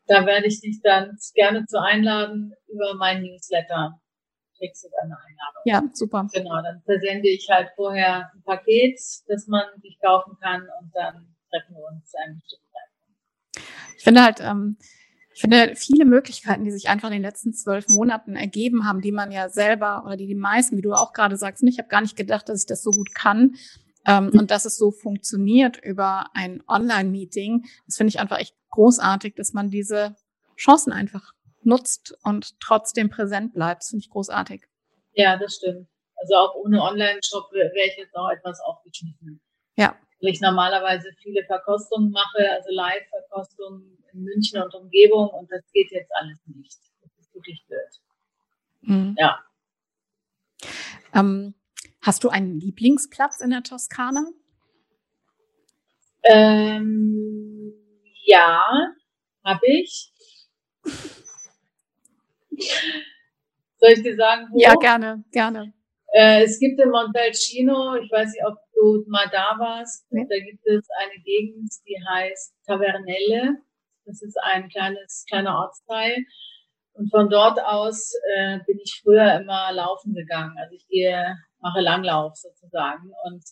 Da 0.06 0.26
werde 0.26 0.46
ich 0.46 0.60
dich 0.60 0.80
dann 0.82 1.16
gerne 1.34 1.66
zu 1.66 1.80
einladen 1.80 2.52
über 2.66 2.94
mein 2.94 3.22
Newsletter. 3.22 4.00
Kriegst 4.58 4.84
du 4.84 4.88
dann 4.90 5.12
eine 5.12 5.16
Einladung. 5.16 5.62
Ja, 5.64 5.82
super. 5.94 6.28
Genau, 6.32 6.60
dann 6.62 6.82
versende 6.84 7.28
ich 7.28 7.48
halt 7.48 7.70
vorher 7.76 8.30
ein 8.34 8.42
Paket, 8.44 8.98
das 9.26 9.46
man 9.46 9.64
sich 9.80 9.98
kaufen 10.00 10.36
kann 10.40 10.62
und 10.80 10.90
dann 10.94 11.34
treffen 11.50 11.76
wir 11.76 11.86
uns 11.86 12.10
zu 12.10 12.18
einem 12.18 12.38
bestimmten 12.38 12.66
Zeitpunkt. 12.72 13.96
Ich 13.96 14.04
finde 14.04 14.22
halt, 14.24 14.40
ähm, 14.40 14.76
Ich 15.32 15.42
finde, 15.42 15.74
viele 15.76 16.04
Möglichkeiten, 16.04 16.64
die 16.64 16.72
sich 16.72 16.88
einfach 16.88 17.08
in 17.08 17.14
den 17.14 17.22
letzten 17.22 17.52
zwölf 17.52 17.88
Monaten 17.88 18.34
ergeben 18.34 18.86
haben, 18.86 19.00
die 19.00 19.12
man 19.12 19.30
ja 19.30 19.48
selber 19.48 20.02
oder 20.04 20.16
die 20.16 20.26
die 20.26 20.34
meisten, 20.34 20.76
wie 20.76 20.82
du 20.82 20.92
auch 20.92 21.12
gerade 21.12 21.36
sagst, 21.36 21.62
ich 21.62 21.78
habe 21.78 21.88
gar 21.88 22.00
nicht 22.00 22.16
gedacht, 22.16 22.48
dass 22.48 22.60
ich 22.60 22.66
das 22.66 22.82
so 22.82 22.90
gut 22.90 23.14
kann. 23.14 23.54
Ähm, 24.06 24.30
und 24.32 24.50
dass 24.50 24.64
es 24.64 24.76
so 24.76 24.90
funktioniert 24.90 25.76
über 25.76 26.26
ein 26.34 26.62
Online-Meeting, 26.66 27.66
das 27.86 27.96
finde 27.96 28.08
ich 28.08 28.18
einfach 28.18 28.38
echt 28.38 28.56
großartig, 28.70 29.34
dass 29.34 29.52
man 29.52 29.70
diese 29.70 30.16
Chancen 30.56 30.92
einfach 30.92 31.32
nutzt 31.62 32.16
und 32.24 32.58
trotzdem 32.60 33.10
präsent 33.10 33.52
bleibt. 33.52 33.82
Das 33.82 33.90
finde 33.90 34.04
ich 34.04 34.10
großartig. 34.10 34.66
Ja, 35.12 35.36
das 35.36 35.56
stimmt. 35.56 35.88
Also 36.16 36.34
auch 36.34 36.54
ohne 36.54 36.82
Online-Shop 36.82 37.52
wäre 37.52 37.70
ich 37.86 37.96
jetzt 37.96 38.14
auch 38.14 38.30
etwas 38.30 38.60
aufgeschnitten. 38.60 39.40
Ja. 39.76 39.96
Weil 40.20 40.30
ich 40.30 40.40
normalerweise 40.40 41.10
viele 41.22 41.44
Verkostungen 41.44 42.10
mache, 42.10 42.50
also 42.50 42.70
Live-Verkostungen 42.70 43.98
in 44.12 44.22
München 44.22 44.62
und 44.62 44.74
Umgebung 44.74 45.28
und 45.30 45.50
das 45.50 45.62
geht 45.72 45.90
jetzt 45.92 46.10
alles 46.20 46.38
nicht. 46.46 46.78
Das 47.02 47.10
ist 47.18 47.34
wirklich 47.34 47.64
blöd. 47.66 48.00
Mhm. 48.82 49.16
Ja. 49.18 49.38
Ähm, 51.14 51.54
hast 52.02 52.24
du 52.24 52.28
einen 52.28 52.60
Lieblingsplatz 52.60 53.40
in 53.40 53.50
der 53.50 53.62
Toskana? 53.62 54.26
Ähm, 56.22 57.72
ja, 58.24 58.62
habe 59.44 59.66
ich. 59.66 60.12
Soll 63.78 63.90
ich 63.90 64.02
dir 64.02 64.16
sagen, 64.16 64.48
wo? 64.50 64.60
Ja, 64.60 64.74
gerne, 64.74 65.24
gerne. 65.32 65.72
Äh, 66.12 66.42
es 66.44 66.58
gibt 66.58 66.80
in 66.80 66.90
Montalcino, 66.90 67.94
ich 67.96 68.10
weiß 68.10 68.32
nicht, 68.32 68.44
ob 68.44 68.58
du 68.80 69.04
mal 69.08 69.28
da 69.30 69.56
warst, 69.58 70.06
nee. 70.10 70.26
da 70.28 70.38
gibt 70.38 70.66
es 70.66 70.88
eine 70.98 71.22
Gegend, 71.22 71.72
die 71.86 71.96
heißt 72.08 72.54
Tavernelle. 72.66 73.58
Das 74.04 74.22
ist 74.22 74.38
ein 74.42 74.68
kleines, 74.68 75.24
kleiner 75.28 75.56
Ortsteil. 75.58 76.24
Und 76.94 77.10
von 77.10 77.28
dort 77.28 77.60
aus 77.60 78.12
äh, 78.36 78.58
bin 78.66 78.78
ich 78.82 79.00
früher 79.02 79.40
immer 79.40 79.72
laufen 79.72 80.14
gegangen. 80.14 80.56
Also 80.58 80.74
ich 80.74 80.86
gehe, 80.88 81.36
mache 81.60 81.80
Langlauf 81.80 82.36
sozusagen. 82.36 83.12
Und 83.24 83.44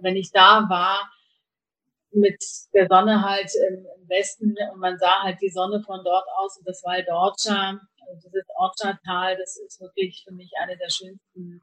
wenn 0.00 0.16
ich 0.16 0.30
da 0.32 0.66
war, 0.68 1.10
mit 2.10 2.42
der 2.74 2.88
Sonne 2.88 3.22
halt 3.22 3.50
im, 3.68 3.86
Westen 4.08 4.54
und 4.72 4.80
man 4.80 4.96
sah 4.96 5.22
halt 5.22 5.38
die 5.42 5.50
Sonne 5.50 5.82
von 5.84 6.02
dort 6.02 6.24
aus 6.38 6.56
und 6.56 6.66
das 6.66 6.82
Val 6.82 7.00
d'Orcia, 7.00 7.78
also 8.08 8.28
dieses 8.30 8.48
Orcia-Tal, 8.56 9.36
das 9.36 9.58
ist 9.58 9.82
wirklich 9.82 10.24
für 10.26 10.32
mich 10.32 10.50
eine 10.58 10.78
der 10.78 10.88
schönsten 10.88 11.62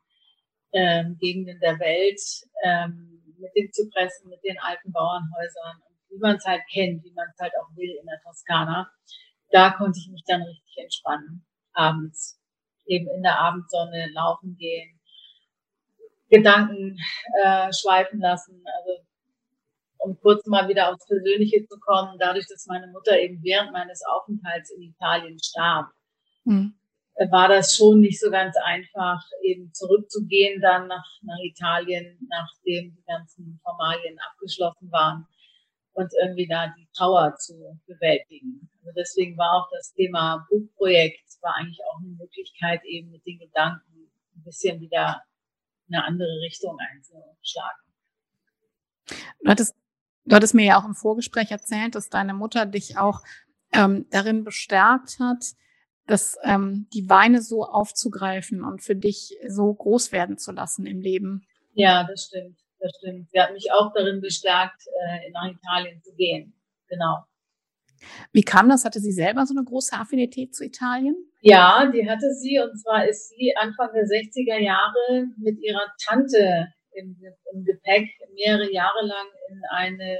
ähm, 0.75 1.17
Gegenden 1.19 1.59
der 1.59 1.79
Welt, 1.79 2.21
ähm, 2.63 3.23
mit 3.39 3.55
den 3.55 3.71
Zypressen, 3.71 4.29
mit 4.29 4.43
den 4.43 4.59
alten 4.59 4.91
Bauernhäusern 4.91 5.81
wie 6.15 6.19
man 6.19 6.37
es 6.37 6.45
halt 6.45 6.61
kennt, 6.71 7.03
wie 7.03 7.11
man 7.13 7.27
es 7.33 7.39
halt 7.39 7.53
auch 7.61 7.75
will 7.75 7.91
in 7.99 8.05
der 8.05 8.19
Toskana. 8.21 8.89
Da 9.51 9.71
konnte 9.71 9.99
ich 9.99 10.09
mich 10.09 10.23
dann 10.25 10.41
richtig 10.41 10.77
entspannen, 10.77 11.45
abends. 11.73 12.39
Eben 12.85 13.07
in 13.09 13.23
der 13.23 13.39
Abendsonne 13.39 14.09
laufen 14.13 14.55
gehen, 14.57 14.99
Gedanken 16.29 16.97
äh, 17.43 17.71
schweifen 17.73 18.19
lassen. 18.19 18.63
Also 18.77 19.05
um 19.97 20.19
kurz 20.19 20.45
mal 20.45 20.67
wieder 20.67 20.91
aufs 20.91 21.05
Persönliche 21.07 21.65
zu 21.65 21.79
kommen, 21.79 22.17
dadurch, 22.19 22.45
dass 22.47 22.67
meine 22.67 22.87
Mutter 22.87 23.19
eben 23.19 23.41
während 23.43 23.71
meines 23.71 24.03
Aufenthalts 24.05 24.71
in 24.71 24.83
Italien 24.83 25.39
starb, 25.43 25.87
mhm. 26.43 26.75
War 27.31 27.47
das 27.47 27.75
schon 27.75 28.01
nicht 28.01 28.19
so 28.19 28.29
ganz 28.29 28.55
einfach, 28.57 29.21
eben 29.41 29.73
zurückzugehen 29.73 30.61
dann 30.61 30.87
nach, 30.87 31.05
nach 31.21 31.39
Italien, 31.43 32.17
nachdem 32.29 32.93
die 32.95 33.03
ganzen 33.07 33.59
Formalien 33.63 34.17
abgeschlossen 34.31 34.91
waren 34.91 35.25
und 35.93 36.11
irgendwie 36.21 36.47
da 36.47 36.73
die 36.77 36.87
Trauer 36.93 37.35
zu 37.37 37.79
bewältigen. 37.87 38.69
Also 38.81 38.91
deswegen 38.97 39.37
war 39.37 39.53
auch 39.53 39.69
das 39.71 39.93
Thema 39.93 40.45
Buchprojekt 40.49 41.25
war 41.45 41.55
eigentlich 41.55 41.79
auch 41.85 41.99
eine 41.99 42.09
Möglichkeit, 42.09 42.83
eben 42.85 43.11
mit 43.11 43.25
den 43.25 43.37
Gedanken 43.37 44.11
ein 44.35 44.43
bisschen 44.43 44.81
wieder 44.81 45.21
eine 45.87 46.03
andere 46.03 46.41
Richtung 46.41 46.75
einzuschlagen. 46.79 47.81
Du 49.41 49.51
hattest 49.51 49.75
Du 50.27 50.35
hattest 50.35 50.55
mir 50.55 50.65
ja 50.65 50.79
auch 50.79 50.85
im 50.85 50.95
Vorgespräch 50.95 51.51
erzählt, 51.51 51.93
dass 51.93 52.09
deine 52.09 52.33
Mutter 52.33 52.65
dich 52.65 52.97
auch 52.97 53.21
ähm, 53.71 54.07
darin 54.09 54.43
bestärkt 54.43 55.19
hat, 55.19 55.45
dass 56.07 56.37
ähm, 56.43 56.87
die 56.93 57.09
Weine 57.09 57.41
so 57.41 57.63
aufzugreifen 57.63 58.63
und 58.63 58.83
für 58.83 58.95
dich 58.95 59.37
so 59.47 59.73
groß 59.73 60.11
werden 60.11 60.37
zu 60.37 60.51
lassen 60.51 60.85
im 60.85 61.01
Leben. 61.01 61.45
Ja, 61.73 62.05
das 62.07 62.25
stimmt. 62.25 62.57
Das 62.79 62.91
stimmt. 62.97 63.29
Sie 63.31 63.39
hat 63.39 63.53
mich 63.53 63.71
auch 63.71 63.91
darin 63.93 64.21
bestärkt, 64.21 64.83
äh, 64.87 65.31
nach 65.31 65.49
Italien 65.49 66.01
zu 66.03 66.13
gehen. 66.13 66.53
Genau. 66.87 67.25
Wie 68.31 68.43
kam 68.43 68.69
das? 68.69 68.85
Hatte 68.85 68.99
sie 68.99 69.11
selber 69.11 69.45
so 69.45 69.55
eine 69.55 69.63
große 69.63 69.95
Affinität 69.95 70.53
zu 70.53 70.63
Italien? 70.63 71.15
Ja, 71.41 71.89
die 71.91 72.07
hatte 72.07 72.33
sie. 72.33 72.59
Und 72.59 72.77
zwar 72.77 73.07
ist 73.07 73.29
sie 73.29 73.53
Anfang 73.57 73.89
der 73.93 74.03
60er 74.03 74.59
Jahre 74.59 75.27
mit 75.37 75.59
ihrer 75.61 75.87
Tante 76.05 76.67
im, 76.91 77.17
im 77.53 77.63
Gepäck 77.63 78.09
mehrere 78.33 78.71
Jahre 78.71 79.05
lang 79.05 79.27
in 79.49 79.61
eine 79.71 80.19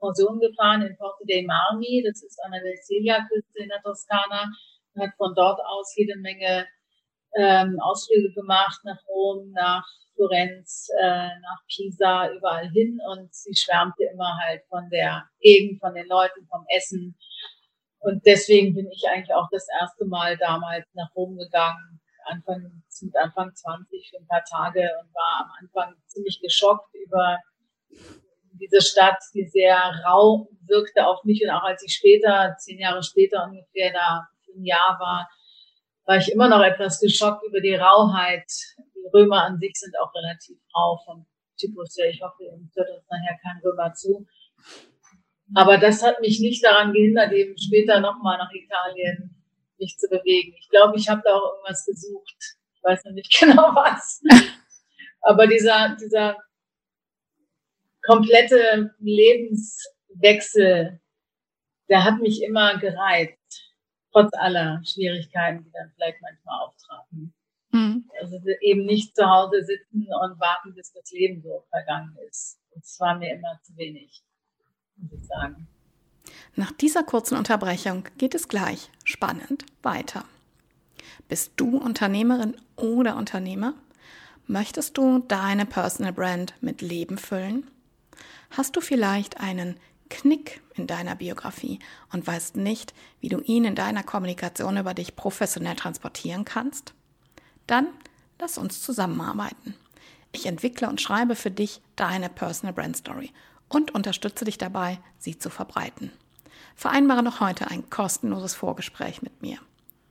Pension 0.00 0.38
gefahren 0.40 0.82
in 0.82 0.96
Porto 0.96 1.24
dei 1.28 1.42
Marmi. 1.42 2.02
Das 2.06 2.22
ist 2.22 2.38
an 2.44 2.52
der 2.52 2.62
Sicilia-Küste 2.76 3.62
in 3.62 3.68
der 3.68 3.82
Toskana. 3.82 4.50
Hat 4.98 5.10
von 5.16 5.34
dort 5.34 5.60
aus 5.64 5.94
jede 5.96 6.16
Menge 6.18 6.66
ähm, 7.36 7.78
Ausflüge 7.80 8.32
gemacht 8.32 8.80
nach 8.84 8.98
Rom, 9.08 9.50
nach 9.52 9.86
Florenz, 10.14 10.88
äh, 10.98 11.28
nach 11.28 11.60
Pisa, 11.68 12.30
überall 12.32 12.68
hin. 12.70 12.98
Und 13.12 13.34
sie 13.34 13.54
schwärmte 13.54 14.04
immer 14.12 14.38
halt 14.44 14.62
von 14.68 14.88
der 14.90 15.28
Gegend, 15.40 15.80
von 15.80 15.94
den 15.94 16.06
Leuten, 16.06 16.46
vom 16.50 16.64
Essen. 16.74 17.16
Und 17.98 18.24
deswegen 18.24 18.74
bin 18.74 18.90
ich 18.90 19.04
eigentlich 19.08 19.34
auch 19.34 19.48
das 19.50 19.66
erste 19.80 20.04
Mal 20.06 20.36
damals 20.36 20.86
nach 20.94 21.14
Rom 21.14 21.36
gegangen 21.36 22.00
Anfang, 22.26 22.82
mit 23.00 23.16
Anfang 23.16 23.54
20 23.54 24.10
für 24.10 24.18
ein 24.18 24.26
paar 24.26 24.44
Tage 24.44 24.80
und 25.00 25.14
war 25.14 25.44
am 25.44 25.50
Anfang 25.60 25.94
ziemlich 26.06 26.40
geschockt 26.40 26.94
über 26.94 27.38
diese 28.52 28.80
Stadt, 28.80 29.18
die 29.34 29.46
sehr 29.46 29.76
rau 30.04 30.48
wirkte 30.66 31.06
auf 31.06 31.22
mich 31.24 31.42
und 31.44 31.50
auch 31.50 31.62
als 31.62 31.82
ich 31.84 31.94
später, 31.94 32.56
zehn 32.58 32.78
Jahre 32.78 33.02
später 33.02 33.44
ungefähr 33.44 33.92
da 33.92 34.28
ein 34.56 34.64
Jahr 34.64 34.96
war, 34.98 35.28
war 36.06 36.16
ich 36.16 36.32
immer 36.32 36.48
noch 36.48 36.62
etwas 36.62 37.00
geschockt 37.00 37.44
über 37.46 37.60
die 37.60 37.74
Rauheit. 37.74 38.50
Die 38.94 39.08
Römer 39.12 39.44
an 39.44 39.58
sich 39.58 39.72
sind 39.74 39.94
auch 39.98 40.14
relativ 40.14 40.56
rau 40.74 40.98
vom 41.04 41.26
Typus 41.58 41.96
her. 41.96 42.10
Ich 42.10 42.22
hoffe, 42.22 42.44
ihr 42.44 42.52
hört 42.52 42.90
uns 42.90 43.06
nachher 43.10 43.38
kein 43.42 43.60
Römer 43.64 43.92
zu. 43.94 44.26
Aber 45.54 45.78
das 45.78 46.02
hat 46.02 46.20
mich 46.20 46.40
nicht 46.40 46.64
daran 46.64 46.92
gehindert, 46.92 47.32
eben 47.32 47.56
später 47.58 48.00
nochmal 48.00 48.38
nach 48.38 48.50
Italien 48.52 49.36
mich 49.78 49.96
zu 49.98 50.08
bewegen. 50.08 50.54
Ich 50.58 50.68
glaube, 50.68 50.96
ich 50.96 51.08
habe 51.08 51.22
da 51.24 51.34
auch 51.34 51.54
irgendwas 51.54 51.84
gesucht. 51.84 52.36
Ich 52.74 52.82
weiß 52.82 53.04
noch 53.04 53.12
nicht 53.12 53.32
genau 53.40 53.74
was. 53.74 54.22
Aber 55.20 55.46
dieser, 55.46 55.96
dieser 56.00 56.36
komplette 58.02 58.94
Lebenswechsel, 58.98 61.00
der 61.88 62.04
hat 62.04 62.20
mich 62.20 62.42
immer 62.42 62.78
gereizt. 62.78 63.65
Trotz 64.16 64.32
aller 64.38 64.80
Schwierigkeiten, 64.82 65.62
die 65.62 65.70
dann 65.72 65.92
vielleicht 65.94 66.22
manchmal 66.22 66.60
auftraten. 66.60 67.34
Mhm. 67.70 68.08
Also 68.18 68.38
eben 68.62 68.86
nicht 68.86 69.14
zu 69.14 69.28
Hause 69.28 69.62
sitzen 69.62 70.06
und 70.06 70.40
warten, 70.40 70.74
bis 70.74 70.90
das 70.92 71.10
Leben 71.10 71.42
so 71.42 71.66
vergangen 71.68 72.16
ist. 72.26 72.58
Das 72.74 72.98
war 72.98 73.18
mir 73.18 73.34
immer 73.34 73.60
zu 73.62 73.76
wenig, 73.76 74.24
muss 74.96 75.12
ich 75.12 75.26
sagen. 75.26 75.68
Nach 76.54 76.72
dieser 76.72 77.02
kurzen 77.02 77.36
Unterbrechung 77.36 78.04
geht 78.16 78.34
es 78.34 78.48
gleich 78.48 78.90
spannend 79.04 79.66
weiter. 79.82 80.24
Bist 81.28 81.52
du 81.56 81.76
Unternehmerin 81.76 82.56
oder 82.76 83.16
Unternehmer? 83.16 83.74
Möchtest 84.46 84.96
du 84.96 85.18
deine 85.18 85.66
Personal 85.66 86.14
Brand 86.14 86.54
mit 86.62 86.80
Leben 86.80 87.18
füllen? 87.18 87.70
Hast 88.48 88.76
du 88.76 88.80
vielleicht 88.80 89.40
einen 89.40 89.78
Knick 90.08 90.62
in 90.74 90.86
deiner 90.86 91.14
Biografie 91.14 91.78
und 92.12 92.26
weißt 92.26 92.56
nicht, 92.56 92.94
wie 93.20 93.28
du 93.28 93.40
ihn 93.40 93.64
in 93.64 93.74
deiner 93.74 94.02
Kommunikation 94.02 94.76
über 94.76 94.94
dich 94.94 95.16
professionell 95.16 95.76
transportieren 95.76 96.44
kannst? 96.44 96.94
Dann 97.66 97.88
lass 98.38 98.58
uns 98.58 98.82
zusammenarbeiten. 98.82 99.74
Ich 100.32 100.46
entwickle 100.46 100.88
und 100.88 101.00
schreibe 101.00 101.34
für 101.34 101.50
dich 101.50 101.80
deine 101.96 102.28
Personal 102.28 102.74
Brand 102.74 102.96
Story 102.96 103.32
und 103.68 103.94
unterstütze 103.94 104.44
dich 104.44 104.58
dabei, 104.58 104.98
sie 105.18 105.38
zu 105.38 105.50
verbreiten. 105.50 106.12
Vereinbare 106.74 107.22
noch 107.22 107.40
heute 107.40 107.70
ein 107.70 107.88
kostenloses 107.88 108.54
Vorgespräch 108.54 109.22
mit 109.22 109.42
mir. 109.42 109.58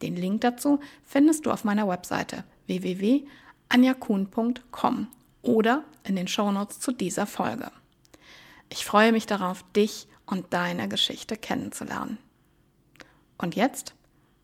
Den 0.02 0.16
Link 0.16 0.42
dazu 0.42 0.80
findest 1.04 1.46
du 1.46 1.52
auf 1.52 1.64
meiner 1.64 1.88
Webseite 1.88 2.44
www.anjakun.com 2.68 5.08
oder 5.44 5.84
in 6.04 6.16
den 6.16 6.28
Shownotes 6.28 6.80
zu 6.80 6.92
dieser 6.92 7.28
Folge. 7.28 7.72
Ich 8.70 8.86
freue 8.86 9.12
mich 9.12 9.26
darauf, 9.26 9.64
dich 9.74 10.08
und 10.26 10.54
deine 10.54 10.88
Geschichte 10.90 11.38
kennenzulernen. 11.38 12.18
Und 13.38 13.56
jetzt 13.56 13.94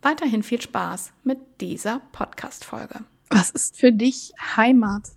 weiterhin 0.02 0.44
viel 0.44 0.62
Spaß 0.62 1.14
mit 1.24 1.40
dieser 1.62 2.02
Podcast-Folge. 2.12 3.06
Was 3.30 3.52
ist 3.52 3.78
für 3.78 3.92
dich 3.92 4.34
Heimat? 4.56 5.10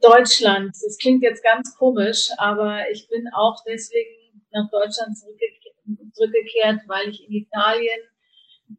Deutschland. 0.00 0.74
Das 0.82 0.98
klingt 0.98 1.22
jetzt 1.22 1.42
ganz 1.42 1.76
komisch, 1.76 2.30
aber 2.38 2.90
ich 2.90 3.08
bin 3.08 3.28
auch 3.32 3.62
deswegen 3.66 4.42
nach 4.52 4.70
Deutschland 4.70 5.16
zurückgekehrt, 5.18 5.76
zurückgekehrt, 6.12 6.80
weil 6.86 7.08
ich 7.08 7.24
in 7.26 7.32
Italien 7.32 8.00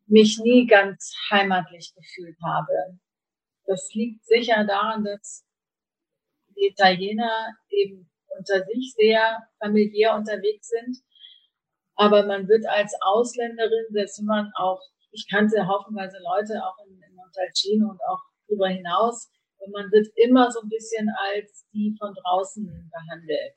mich 0.08 0.40
nie 0.40 0.68
ganz 0.68 1.16
heimatlich 1.32 1.94
gefühlt 1.96 2.38
habe. 2.44 3.00
Das 3.66 3.90
liegt 3.94 4.26
sicher 4.26 4.64
daran, 4.66 5.04
dass 5.04 5.45
die 6.56 6.68
Italiener 6.68 7.54
eben 7.70 8.10
unter 8.38 8.64
sich 8.66 8.94
sehr 8.98 9.48
familiär 9.60 10.16
unterwegs 10.16 10.68
sind. 10.68 10.98
Aber 11.96 12.26
man 12.26 12.48
wird 12.48 12.66
als 12.68 12.94
Ausländerin, 13.02 13.86
selbst 13.92 14.20
wenn 14.20 14.26
man 14.26 14.52
auch, 14.58 14.82
ich 15.12 15.28
kannte 15.30 15.68
haufenweise 15.68 16.18
Leute 16.20 16.62
auch 16.66 16.78
in, 16.86 17.02
in 17.02 17.16
Montalcino 17.16 17.90
und 17.90 18.00
auch 18.08 18.20
darüber 18.48 18.68
hinaus, 18.68 19.30
und 19.58 19.72
man 19.72 19.92
wird 19.92 20.08
immer 20.16 20.52
so 20.52 20.62
ein 20.62 20.70
bisschen 20.70 21.10
als 21.32 21.66
die 21.74 21.96
von 21.98 22.14
draußen 22.14 22.92
behandelt. 22.92 23.56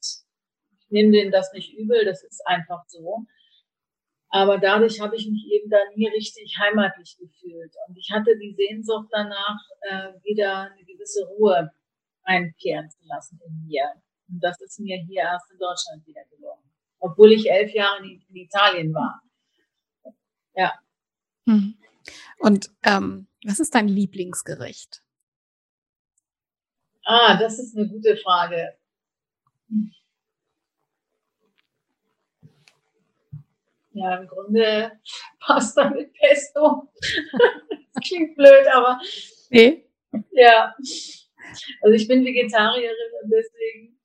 Ich 0.80 0.90
nehme 0.90 1.12
denen 1.12 1.32
das 1.32 1.52
nicht 1.52 1.74
übel, 1.74 2.04
das 2.04 2.22
ist 2.24 2.40
einfach 2.46 2.82
so. 2.86 3.26
Aber 4.30 4.58
dadurch 4.58 5.00
habe 5.00 5.16
ich 5.16 5.26
mich 5.28 5.46
eben 5.52 5.70
da 5.70 5.78
nie 5.94 6.06
richtig 6.08 6.54
heimatlich 6.58 7.16
gefühlt. 7.18 7.74
Und 7.86 7.96
ich 7.96 8.10
hatte 8.12 8.36
die 8.38 8.54
Sehnsucht 8.54 9.08
danach, 9.10 9.58
äh, 9.82 10.12
wieder 10.22 10.70
eine 10.70 10.84
gewisse 10.84 11.26
Ruhe 11.26 11.70
einkehren 12.28 12.90
zu 12.90 12.98
lassen 13.06 13.40
in 13.46 13.66
mir. 13.66 13.90
Und 14.28 14.40
das 14.40 14.60
ist 14.60 14.78
mir 14.78 14.98
hier 14.98 15.22
erst 15.22 15.50
in 15.50 15.58
Deutschland 15.58 16.06
wieder 16.06 16.24
gelungen. 16.30 16.62
Obwohl 17.00 17.32
ich 17.32 17.50
elf 17.50 17.72
Jahre 17.72 18.04
in, 18.04 18.20
in 18.28 18.36
Italien 18.36 18.92
war. 18.92 19.22
Ja. 20.54 20.74
Hm. 21.46 21.78
Und 22.38 22.70
ähm, 22.82 23.28
was 23.44 23.60
ist 23.60 23.74
dein 23.74 23.88
Lieblingsgericht? 23.88 25.02
Ah, 27.04 27.38
das 27.38 27.58
ist 27.58 27.76
eine 27.76 27.88
gute 27.88 28.16
Frage. 28.18 28.76
Ja, 33.92 34.16
im 34.16 34.28
Grunde 34.28 34.92
Pasta 35.40 35.88
mit 35.90 36.12
Pesto. 36.12 36.92
das 37.94 38.06
klingt 38.06 38.36
blöd, 38.36 38.66
aber. 38.72 39.00
Nee. 39.50 39.88
Ja. 40.32 40.74
Also 41.82 41.94
ich 41.94 42.08
bin 42.08 42.24
Vegetarierin 42.24 43.12
und 43.22 43.30
deswegen 43.30 43.98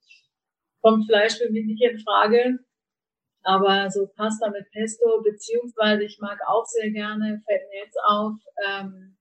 kommt 0.80 1.06
Fleisch 1.06 1.36
für 1.38 1.50
mich 1.50 1.66
nicht 1.66 1.82
in 1.82 1.98
Frage. 2.00 2.58
Aber 3.42 3.90
so 3.90 4.06
Pasta 4.06 4.50
mit 4.50 4.70
Pesto, 4.70 5.22
beziehungsweise 5.22 6.04
ich 6.04 6.18
mag 6.18 6.38
auch 6.46 6.64
sehr 6.64 6.90
gerne, 6.90 7.42
fällt 7.46 7.68
mir 7.68 7.84
jetzt 7.84 7.98
auf, 8.06 8.32
ähm, 8.66 9.14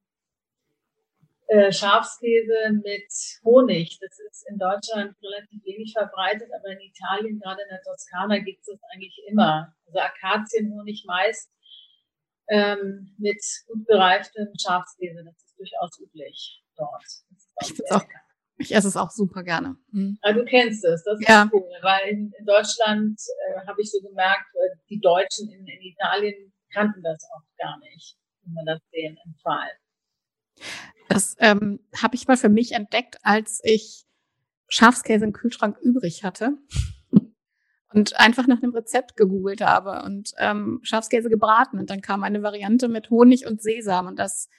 äh, 1.54 1.72
Schafskäse 1.72 2.72
mit 2.84 3.12
Honig. 3.44 4.00
Das 4.00 4.18
ist 4.32 4.50
in 4.50 4.58
Deutschland 4.58 5.16
relativ 5.22 5.64
wenig 5.66 5.94
verbreitet, 5.94 6.50
aber 6.58 6.70
in 6.70 6.80
Italien, 6.80 7.40
gerade 7.40 7.62
in 7.62 7.70
der 7.70 7.82
Toskana, 7.84 8.40
gibt 8.40 8.62
es 8.62 8.66
das 8.66 8.80
eigentlich 8.92 9.22
immer. 9.28 9.76
Also 9.86 10.00
Akazienhonig 10.00 11.04
meist 11.06 11.52
ähm, 12.50 13.14
mit 13.18 13.44
gut 13.68 13.86
bereiftem 13.86 14.48
Schafskäse. 14.60 15.24
Das 15.24 15.36
ist 15.36 15.60
durchaus 15.60 16.00
üblich 16.00 16.64
dort. 16.76 17.23
Ich, 17.62 17.92
auch, 17.92 18.04
ich 18.58 18.76
esse 18.76 18.88
es 18.88 18.98
auch 18.98 19.12
super 19.12 19.44
gerne. 19.44 19.76
Mhm. 19.92 20.18
Ah, 20.22 20.34
du 20.34 20.44
kennst 20.46 20.84
es, 20.86 21.04
das 21.04 21.20
ist 21.20 21.28
ja. 21.28 21.50
cool, 21.52 21.64
weil 21.82 22.10
in, 22.10 22.32
in 22.38 22.46
Deutschland 22.46 23.20
äh, 23.48 23.68
habe 23.68 23.82
ich 23.82 23.92
so 23.92 24.00
gemerkt, 24.02 24.48
äh, 24.56 24.78
die 24.90 25.00
Deutschen 25.00 25.50
in, 25.50 25.66
in 25.68 25.82
Italien 25.82 26.54
kannten 26.74 27.02
das 27.04 27.24
auch 27.36 27.44
gar 27.58 27.78
nicht, 27.80 28.18
wenn 28.44 28.54
man 28.54 28.66
das 28.66 28.80
sehen 28.92 29.18
im 29.26 29.36
Fall. 29.42 29.70
Das 31.10 31.36
ähm, 31.40 31.80
habe 32.02 32.16
ich 32.16 32.28
mal 32.28 32.38
für 32.38 32.50
mich 32.50 32.72
entdeckt, 32.72 33.18
als 33.24 33.60
ich 33.64 34.06
Schafskäse 34.68 35.26
im 35.26 35.34
Kühlschrank 35.34 35.78
übrig 35.80 36.24
hatte 36.24 36.58
und 37.94 38.20
einfach 38.20 38.48
nach 38.48 38.62
einem 38.64 38.74
Rezept 38.74 39.16
gegoogelt 39.16 39.62
habe 39.62 40.04
und 40.04 40.32
ähm, 40.38 40.80
Schafskäse 40.84 41.30
gebraten 41.30 41.80
und 41.80 41.90
dann 41.90 42.02
kam 42.02 42.24
eine 42.24 42.42
Variante 42.42 42.88
mit 42.88 43.10
Honig 43.10 43.46
und 43.46 43.62
Sesam 43.62 44.08
und 44.08 44.18
das 44.18 44.50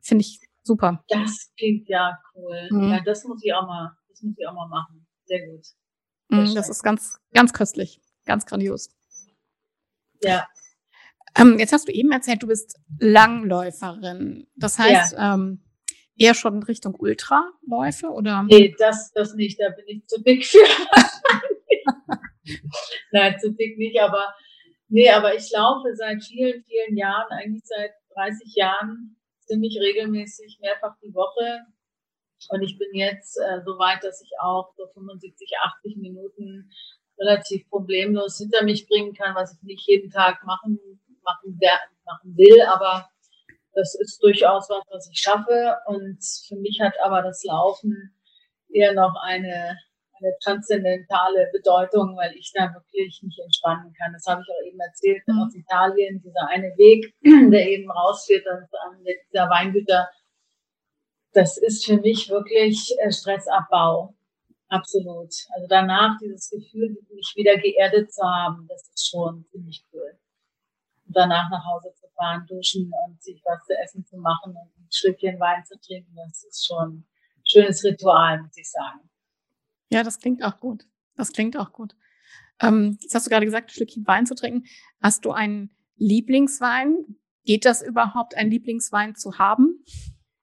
finde 0.00 0.22
ich 0.22 0.40
super. 0.64 1.04
Das 1.08 1.52
klingt 1.56 1.88
ja 1.88 2.18
cool. 2.34 2.68
Mhm. 2.70 2.90
Ja, 2.90 3.00
das 3.04 3.24
muss 3.24 3.44
ich 3.44 3.52
auch 3.54 3.66
mal, 3.66 3.96
das 4.08 4.22
muss 4.22 4.34
ich 4.36 4.48
auch 4.48 4.54
mal 4.54 4.68
machen. 4.68 5.06
Sehr 5.24 5.46
gut. 5.46 5.64
Sehr 5.64 6.40
mhm, 6.40 6.54
das 6.54 6.68
ist 6.68 6.82
ganz, 6.82 7.18
ganz 7.32 7.52
köstlich, 7.52 8.00
ganz 8.24 8.46
grandios. 8.46 8.90
Ja. 10.22 10.46
Ähm, 11.36 11.58
jetzt 11.58 11.72
hast 11.72 11.88
du 11.88 11.92
eben 11.92 12.12
erzählt, 12.12 12.42
du 12.42 12.46
bist 12.46 12.78
Langläuferin. 12.98 14.46
Das 14.56 14.78
heißt, 14.78 15.14
ja. 15.14 15.34
ähm, 15.34 15.64
eher 16.16 16.34
schon 16.34 16.62
Richtung 16.62 16.94
Ultraläufe 16.94 18.08
oder? 18.08 18.44
Nee, 18.44 18.74
das, 18.78 19.10
das 19.12 19.34
nicht. 19.34 19.60
Da 19.60 19.70
bin 19.70 19.84
ich 19.86 20.06
zu 20.06 20.22
dick 20.22 20.44
für. 20.44 20.58
Nein, 23.12 23.36
zu 23.40 23.52
dick 23.52 23.78
nicht, 23.78 24.00
aber 24.00 24.34
nee, 24.88 25.10
aber 25.10 25.34
ich 25.34 25.50
laufe 25.52 25.94
seit 25.94 26.22
vielen, 26.22 26.62
vielen 26.64 26.96
Jahren, 26.96 27.30
eigentlich 27.30 27.64
seit 27.64 27.90
30 28.14 28.54
Jahren, 28.54 29.16
ziemlich 29.46 29.78
regelmäßig, 29.80 30.58
mehrfach 30.60 30.96
die 31.02 31.14
Woche. 31.14 31.60
Und 32.50 32.62
ich 32.62 32.78
bin 32.78 32.88
jetzt 32.94 33.38
äh, 33.38 33.62
so 33.64 33.78
weit, 33.78 34.04
dass 34.04 34.22
ich 34.22 34.30
auch 34.40 34.72
so 34.76 34.86
75, 34.94 35.50
80 35.78 35.96
Minuten 35.96 36.70
relativ 37.18 37.68
problemlos 37.70 38.38
hinter 38.38 38.64
mich 38.64 38.86
bringen 38.88 39.14
kann, 39.14 39.34
was 39.34 39.54
ich 39.54 39.62
nicht 39.62 39.86
jeden 39.88 40.10
Tag 40.10 40.44
machen, 40.44 40.78
machen, 41.22 41.58
machen 42.04 42.36
will, 42.36 42.60
aber 42.62 43.08
das 43.72 43.94
ist 43.94 44.22
durchaus 44.22 44.68
was, 44.68 44.82
was 44.90 45.08
ich 45.10 45.20
schaffe. 45.20 45.76
Und 45.86 46.18
für 46.46 46.56
mich 46.56 46.80
hat 46.80 46.94
aber 47.02 47.22
das 47.22 47.42
Laufen 47.44 48.14
eher 48.72 48.92
noch 48.92 49.14
eine, 49.22 49.78
eine 50.24 50.36
transzendentale 50.42 51.50
Bedeutung, 51.52 52.16
weil 52.16 52.34
ich 52.34 52.52
da 52.54 52.72
wirklich 52.72 53.20
nicht 53.22 53.38
entspannen 53.38 53.92
kann. 53.98 54.12
Das 54.12 54.26
habe 54.26 54.42
ich 54.42 54.48
auch 54.48 54.66
eben 54.66 54.80
erzählt 54.80 55.22
mhm. 55.26 55.42
aus 55.42 55.54
Italien, 55.54 56.22
dieser 56.22 56.48
eine 56.48 56.76
Weg, 56.76 57.14
der 57.22 57.68
eben 57.68 57.90
rausführt 57.90 58.46
an 58.46 58.66
dieser 59.30 59.50
Weingüter. 59.50 60.08
Das 61.32 61.58
ist 61.58 61.84
für 61.84 61.98
mich 61.98 62.30
wirklich 62.30 62.94
äh, 63.00 63.10
Stressabbau. 63.10 64.14
Absolut. 64.68 65.32
Also 65.54 65.66
danach 65.68 66.16
dieses 66.20 66.50
Gefühl, 66.50 66.96
mich 67.12 67.32
wieder 67.36 67.56
geerdet 67.58 68.12
zu 68.12 68.22
haben, 68.22 68.66
das 68.68 68.88
ist 68.88 69.08
schon 69.08 69.44
ziemlich 69.50 69.84
cool. 69.92 70.18
Und 71.06 71.16
danach 71.16 71.50
nach 71.50 71.64
Hause 71.64 71.92
zu 71.94 72.08
fahren, 72.16 72.46
duschen 72.48 72.90
und 73.06 73.22
sich 73.22 73.42
was 73.44 73.64
zu 73.66 73.76
essen 73.78 74.04
zu 74.06 74.16
machen 74.16 74.52
und 74.52 74.76
ein 74.78 74.88
Stückchen 74.90 75.38
Wein 75.38 75.64
zu 75.64 75.78
trinken, 75.80 76.16
das 76.16 76.44
ist 76.44 76.66
schon 76.66 76.88
ein 76.88 77.06
schönes 77.44 77.84
Ritual, 77.84 78.42
muss 78.42 78.56
ich 78.56 78.70
sagen. 78.70 79.08
Ja, 79.94 80.02
das 80.02 80.18
klingt 80.18 80.42
auch 80.42 80.58
gut. 80.58 80.88
Das 81.16 81.32
klingt 81.32 81.56
auch 81.56 81.70
gut. 81.70 81.94
Ähm, 82.60 82.98
jetzt 83.00 83.14
hast 83.14 83.26
du 83.26 83.30
gerade 83.30 83.46
gesagt, 83.46 83.70
ein 83.70 83.74
Stückchen 83.74 84.04
Wein 84.08 84.26
zu 84.26 84.34
trinken. 84.34 84.64
Hast 85.00 85.24
du 85.24 85.30
einen 85.30 85.70
Lieblingswein? 85.94 86.96
Geht 87.44 87.64
das 87.64 87.80
überhaupt, 87.80 88.36
einen 88.36 88.50
Lieblingswein 88.50 89.14
zu 89.14 89.38
haben? 89.38 89.84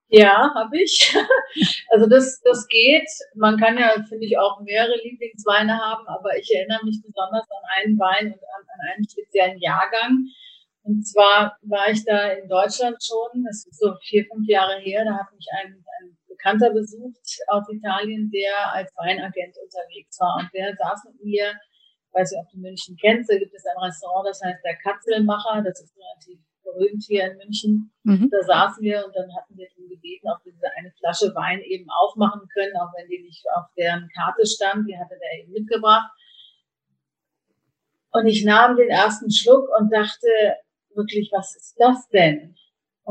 Ja, 0.08 0.54
habe 0.56 0.82
ich. 0.82 1.14
Also 1.89 2.08
das, 2.08 2.39
das 2.45 2.66
geht. 2.70 3.10
Man 3.36 3.58
kann 3.58 3.78
ja, 3.78 3.91
finde 4.08 4.26
ich, 4.26 4.38
auch 4.38 4.62
mehrere 4.62 4.95
Lieblingsweine 5.04 5.78
haben, 5.78 6.08
aber 6.08 6.38
ich 6.38 6.49
erinnere 6.56 6.86
mich 6.86 7.02
besonders 7.06 7.43
an 7.52 7.64
einen 7.76 7.99
Wein 7.99 8.28
und 8.28 8.39
an, 8.56 8.64
an 8.64 8.93
einen 8.93 9.10
speziellen 9.10 9.60
Jahrgang. 9.60 10.28
Und 10.84 11.06
zwar 11.06 11.58
war 11.64 11.89
ich 11.89 12.06
da 12.06 12.30
in 12.30 12.47
Deutschland 12.47 13.04
schon, 13.04 13.43
das 13.43 13.66
ist 13.66 13.82
so 13.82 13.95
vier, 14.02 14.26
fünf 14.32 14.47
Jahre 14.47 14.80
her, 14.80 15.04
da 15.04 15.18
hat 15.18 15.36
mich 15.36 15.47
ein, 15.60 15.84
ein 15.99 16.18
Bekannter 16.41 16.71
besucht 16.73 17.21
aus 17.47 17.69
Italien, 17.69 18.31
der 18.31 18.73
als 18.73 18.91
Weinagent 18.97 19.55
unterwegs 19.63 20.19
war. 20.19 20.37
Und 20.39 20.49
der 20.53 20.75
saß 20.75 21.05
mit 21.05 21.23
mir, 21.23 21.53
weiß 22.13 22.31
nicht, 22.31 22.41
ob 22.41 22.51
du 22.51 22.57
München 22.57 22.97
kennst, 22.99 23.29
da 23.29 23.37
gibt 23.37 23.53
es 23.53 23.65
ein 23.65 23.77
Restaurant, 23.83 24.27
das 24.27 24.41
heißt 24.43 24.63
der 24.65 24.75
Katzelmacher, 24.77 25.61
das 25.63 25.81
ist 25.81 25.95
relativ 25.95 26.39
berühmt 26.63 27.03
hier 27.07 27.31
in 27.31 27.37
München. 27.37 27.91
Mhm. 28.03 28.29
Da 28.31 28.43
saßen 28.43 28.83
wir 28.83 29.05
und 29.05 29.15
dann 29.15 29.33
hatten 29.35 29.55
wir 29.57 29.67
ihn 29.77 29.89
gebeten, 29.89 30.27
ob 30.29 30.43
wir 30.45 30.53
eine 30.77 30.91
Flasche 30.99 31.33
Wein 31.35 31.61
eben 31.61 31.87
aufmachen 31.89 32.47
können, 32.53 32.75
auch 32.77 32.91
wenn 32.97 33.07
die 33.07 33.21
nicht 33.21 33.45
auf 33.55 33.65
deren 33.77 34.09
Karte 34.15 34.45
stand, 34.45 34.87
die 34.87 34.97
hatte 34.97 35.17
der 35.19 35.43
eben 35.43 35.51
mitgebracht. 35.51 36.09
Und 38.11 38.27
ich 38.27 38.43
nahm 38.43 38.75
den 38.75 38.89
ersten 38.89 39.31
Schluck 39.31 39.69
und 39.79 39.91
dachte, 39.91 40.27
wirklich, 40.93 41.29
was 41.31 41.55
ist 41.55 41.75
das 41.79 42.09
denn? 42.09 42.55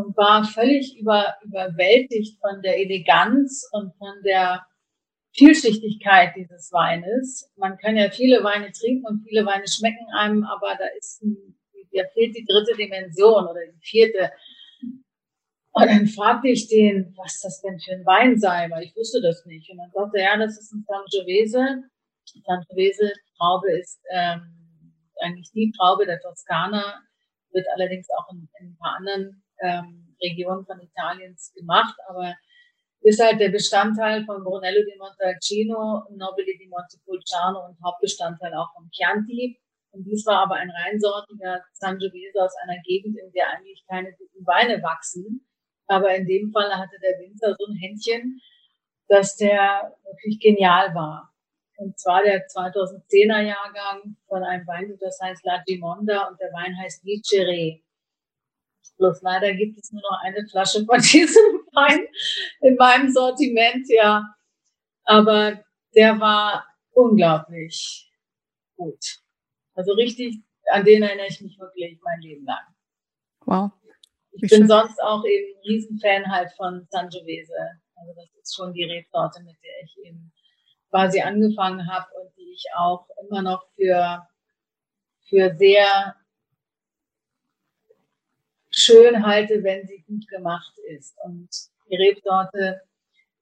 Und 0.01 0.17
war 0.17 0.45
völlig 0.45 0.97
über, 0.99 1.35
überwältigt 1.43 2.41
von 2.41 2.63
der 2.63 2.79
Eleganz 2.79 3.69
und 3.73 3.95
von 3.97 4.23
der 4.25 4.65
Vielschichtigkeit 5.33 6.35
dieses 6.37 6.73
Weines. 6.73 7.53
Man 7.57 7.77
kann 7.79 7.97
ja 7.97 8.11
viele 8.11 8.43
Weine 8.43 8.73
trinken 8.73 9.07
und 9.07 9.23
viele 9.29 9.45
Weine 9.47 9.67
schmecken 9.69 10.07
einem, 10.17 10.45
aber 10.45 10.77
da 10.79 10.87
ist 10.99 11.23
ein, 11.23 11.37
da 11.93 12.03
fehlt 12.15 12.37
die 12.37 12.45
dritte 12.45 12.77
Dimension 12.77 13.45
oder 13.45 13.61
die 13.67 13.81
vierte. 13.81 14.31
Und 15.73 15.87
dann 15.87 16.07
fragte 16.07 16.49
ich 16.49 16.69
den, 16.69 17.15
was 17.17 17.41
das 17.41 17.61
denn 17.61 17.79
für 17.79 17.93
ein 17.93 18.07
Wein 18.07 18.39
sei, 18.39 18.69
weil 18.71 18.85
ich 18.85 18.97
wusste 18.97 19.21
das 19.21 19.45
nicht. 19.47 19.71
Und 19.71 19.79
dann 19.79 19.91
sagte 19.93 20.19
er, 20.19 20.33
ja, 20.33 20.37
das 20.39 20.59
ist 20.59 20.73
ein 20.73 20.85
Sangiovese. 20.87 21.85
Sangiovese 22.45 23.13
Traube 23.37 23.71
ist 23.73 24.01
ähm, 24.11 24.95
eigentlich 25.21 25.51
die 25.53 25.73
Traube 25.77 26.07
der 26.07 26.21
Toskana, 26.21 27.03
wird 27.53 27.67
allerdings 27.75 28.09
auch 28.19 28.33
in, 28.33 28.49
in 28.59 28.69
ein 28.69 28.77
paar 28.79 28.97
anderen 28.97 29.43
ähm, 29.61 30.17
Regionen 30.23 30.65
von 30.67 30.81
Italiens 30.81 31.53
gemacht, 31.55 31.95
aber 32.09 32.35
ist 33.03 33.23
halt 33.23 33.41
der 33.41 33.49
Bestandteil 33.49 34.25
von 34.25 34.45
Brunello 34.45 34.85
di 34.85 34.97
Montalcino, 34.99 36.05
Nobili 36.11 36.59
di 36.59 36.69
Montepulciano 36.69 37.67
und 37.67 37.79
Hauptbestandteil 37.83 38.53
auch 38.55 38.73
vom 38.75 38.91
Chianti. 38.91 39.59
Und 39.93 40.05
dies 40.05 40.27
war 40.27 40.43
aber 40.43 40.57
ein 40.57 40.71
reinsortiger 40.71 41.65
Sangiovese 41.73 42.43
aus 42.43 42.55
einer 42.63 42.79
Gegend, 42.85 43.19
in 43.19 43.33
der 43.33 43.49
eigentlich 43.51 43.83
keine 43.89 44.13
guten 44.13 44.47
Weine 44.47 44.83
wachsen. 44.83 45.49
Aber 45.87 46.15
in 46.15 46.27
dem 46.27 46.53
Fall 46.53 46.71
hatte 46.71 46.97
der 47.03 47.19
Winzer 47.19 47.57
so 47.59 47.67
ein 47.67 47.77
Händchen, 47.77 48.41
dass 49.09 49.37
der 49.37 49.97
wirklich 50.05 50.39
genial 50.39 50.95
war. 50.95 51.33
Und 51.79 51.99
zwar 51.99 52.23
der 52.23 52.47
2010er 52.47 53.41
Jahrgang 53.41 54.17
von 54.29 54.45
einem 54.45 54.67
Weingut, 54.67 55.01
das 55.01 55.19
heißt 55.21 55.45
La 55.45 55.63
Gimonda 55.67 56.29
und 56.29 56.39
der 56.39 56.53
Wein 56.53 56.77
heißt 56.79 57.05
Vicere. 57.05 57.81
Bloß 58.99 59.23
leider 59.23 59.55
gibt 59.55 59.79
es 59.79 59.93
nur 59.93 60.03
noch 60.03 60.21
eine 60.23 60.47
Flasche 60.47 60.85
von 60.85 61.01
diesem 61.13 61.67
Wein 61.73 62.07
in 62.61 62.77
meinem 62.77 63.11
Sortiment, 63.11 63.87
ja. 63.89 64.25
Aber 65.05 65.65
der 65.95 66.21
war 66.21 66.67
unglaublich 66.93 68.11
gut. 68.77 69.21
Also 69.75 69.93
richtig, 69.95 70.37
an 70.71 70.85
den 70.85 71.03
erinnere 71.03 71.29
ich 71.29 71.41
mich 71.41 71.59
wirklich 71.59 71.99
mein 72.03 72.21
Leben 72.21 72.45
lang. 72.45 72.65
Wow. 73.47 73.71
Ich 74.33 74.43
bin 74.43 74.61
schön. 74.61 74.69
sonst 74.69 75.03
auch 75.03 75.25
eben 75.25 75.59
Riesenfan 75.65 76.31
halt 76.31 76.53
von 76.53 76.87
Sangiovese. 76.91 77.81
Also 77.97 78.13
das 78.15 78.29
ist 78.43 78.55
schon 78.55 78.73
die 78.73 78.85
Rebsorte, 78.85 79.43
mit 79.43 79.57
der 79.63 79.83
ich 79.85 79.97
eben 80.07 80.33
quasi 80.91 81.21
angefangen 81.21 81.91
habe 81.91 82.07
und 82.21 82.37
die 82.37 82.53
ich 82.53 82.65
auch 82.77 83.07
immer 83.23 83.43
noch 83.43 83.65
für, 83.75 84.27
für 85.29 85.55
sehr 85.57 86.17
schön 88.81 89.25
halte, 89.25 89.63
wenn 89.63 89.87
sie 89.87 90.03
gut 90.07 90.27
gemacht 90.29 90.75
ist. 90.89 91.17
Und 91.25 91.49
die 91.91 91.97
Rebsorte 91.97 92.83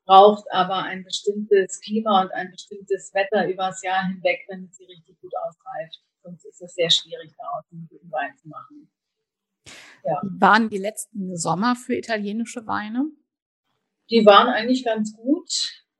braucht 0.04 0.50
aber 0.50 0.82
ein 0.84 1.04
bestimmtes 1.04 1.80
Klima 1.80 2.22
und 2.22 2.32
ein 2.32 2.50
bestimmtes 2.50 3.12
Wetter 3.14 3.48
übers 3.48 3.82
Jahr 3.82 4.06
hinweg, 4.06 4.40
damit 4.48 4.74
sie 4.74 4.84
richtig 4.84 5.20
gut 5.20 5.32
ausreift. 5.36 6.02
Sonst 6.22 6.44
ist 6.46 6.62
es 6.62 6.74
sehr 6.74 6.90
schwierig, 6.90 7.32
daraus 7.36 7.64
einen 7.70 7.86
guten 7.88 8.10
Wein 8.10 8.36
zu 8.36 8.48
machen. 8.48 8.90
Ja. 10.04 10.20
Waren 10.22 10.70
die 10.70 10.78
letzten 10.78 11.36
Sommer 11.36 11.76
für 11.76 11.94
italienische 11.94 12.66
Weine? 12.66 13.10
Die 14.10 14.24
waren 14.24 14.48
eigentlich 14.48 14.84
ganz 14.84 15.14
gut. 15.14 15.50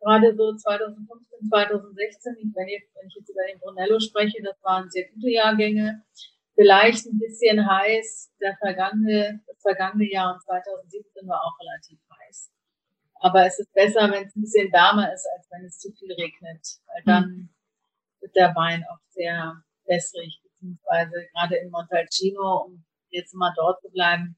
Gerade 0.01 0.34
so 0.34 0.55
2015, 0.55 1.49
2016, 1.49 2.53
wenn 2.55 2.68
ich, 2.68 2.82
wenn 2.95 3.09
ich 3.09 3.14
jetzt 3.14 3.28
über 3.28 3.43
den 3.51 3.59
Brunello 3.59 4.01
spreche, 4.01 4.43
das 4.43 4.57
waren 4.62 4.89
sehr 4.91 5.09
gute 5.09 5.30
Jahrgänge. 5.30 6.03
Vielleicht 6.59 7.07
ein 7.07 7.21
bisschen 7.21 7.71
heiß. 7.71 8.33
Der 8.41 8.57
vergangene, 8.57 9.41
das 9.47 9.63
vergangene 9.63 10.11
Jahr 10.11 10.35
und 10.35 10.43
2017 10.43 11.29
war 11.29 11.41
auch 11.41 11.57
relativ 11.61 12.01
heiß. 12.11 12.51
Aber 13.21 13.47
es 13.47 13.61
ist 13.61 13.73
besser, 13.73 14.11
wenn 14.11 14.27
es 14.27 14.35
ein 14.35 14.43
bisschen 14.43 14.73
wärmer 14.73 15.13
ist, 15.13 15.25
als 15.37 15.47
wenn 15.53 15.65
es 15.65 15.79
zu 15.79 15.93
viel 15.93 16.13
regnet. 16.15 16.67
Weil 16.87 17.03
dann 17.07 17.29
mhm. 17.31 17.49
wird 18.21 18.35
der 18.35 18.57
Wein 18.57 18.85
auch 18.91 18.99
sehr 19.11 19.63
wässrig, 19.87 20.41
beziehungsweise 20.43 21.29
gerade 21.33 21.57
in 21.59 21.71
Montalcino, 21.71 22.65
um 22.67 22.85
jetzt 23.11 23.35
mal 23.35 23.53
dort 23.57 23.81
zu 23.81 23.89
bleiben, 23.91 24.37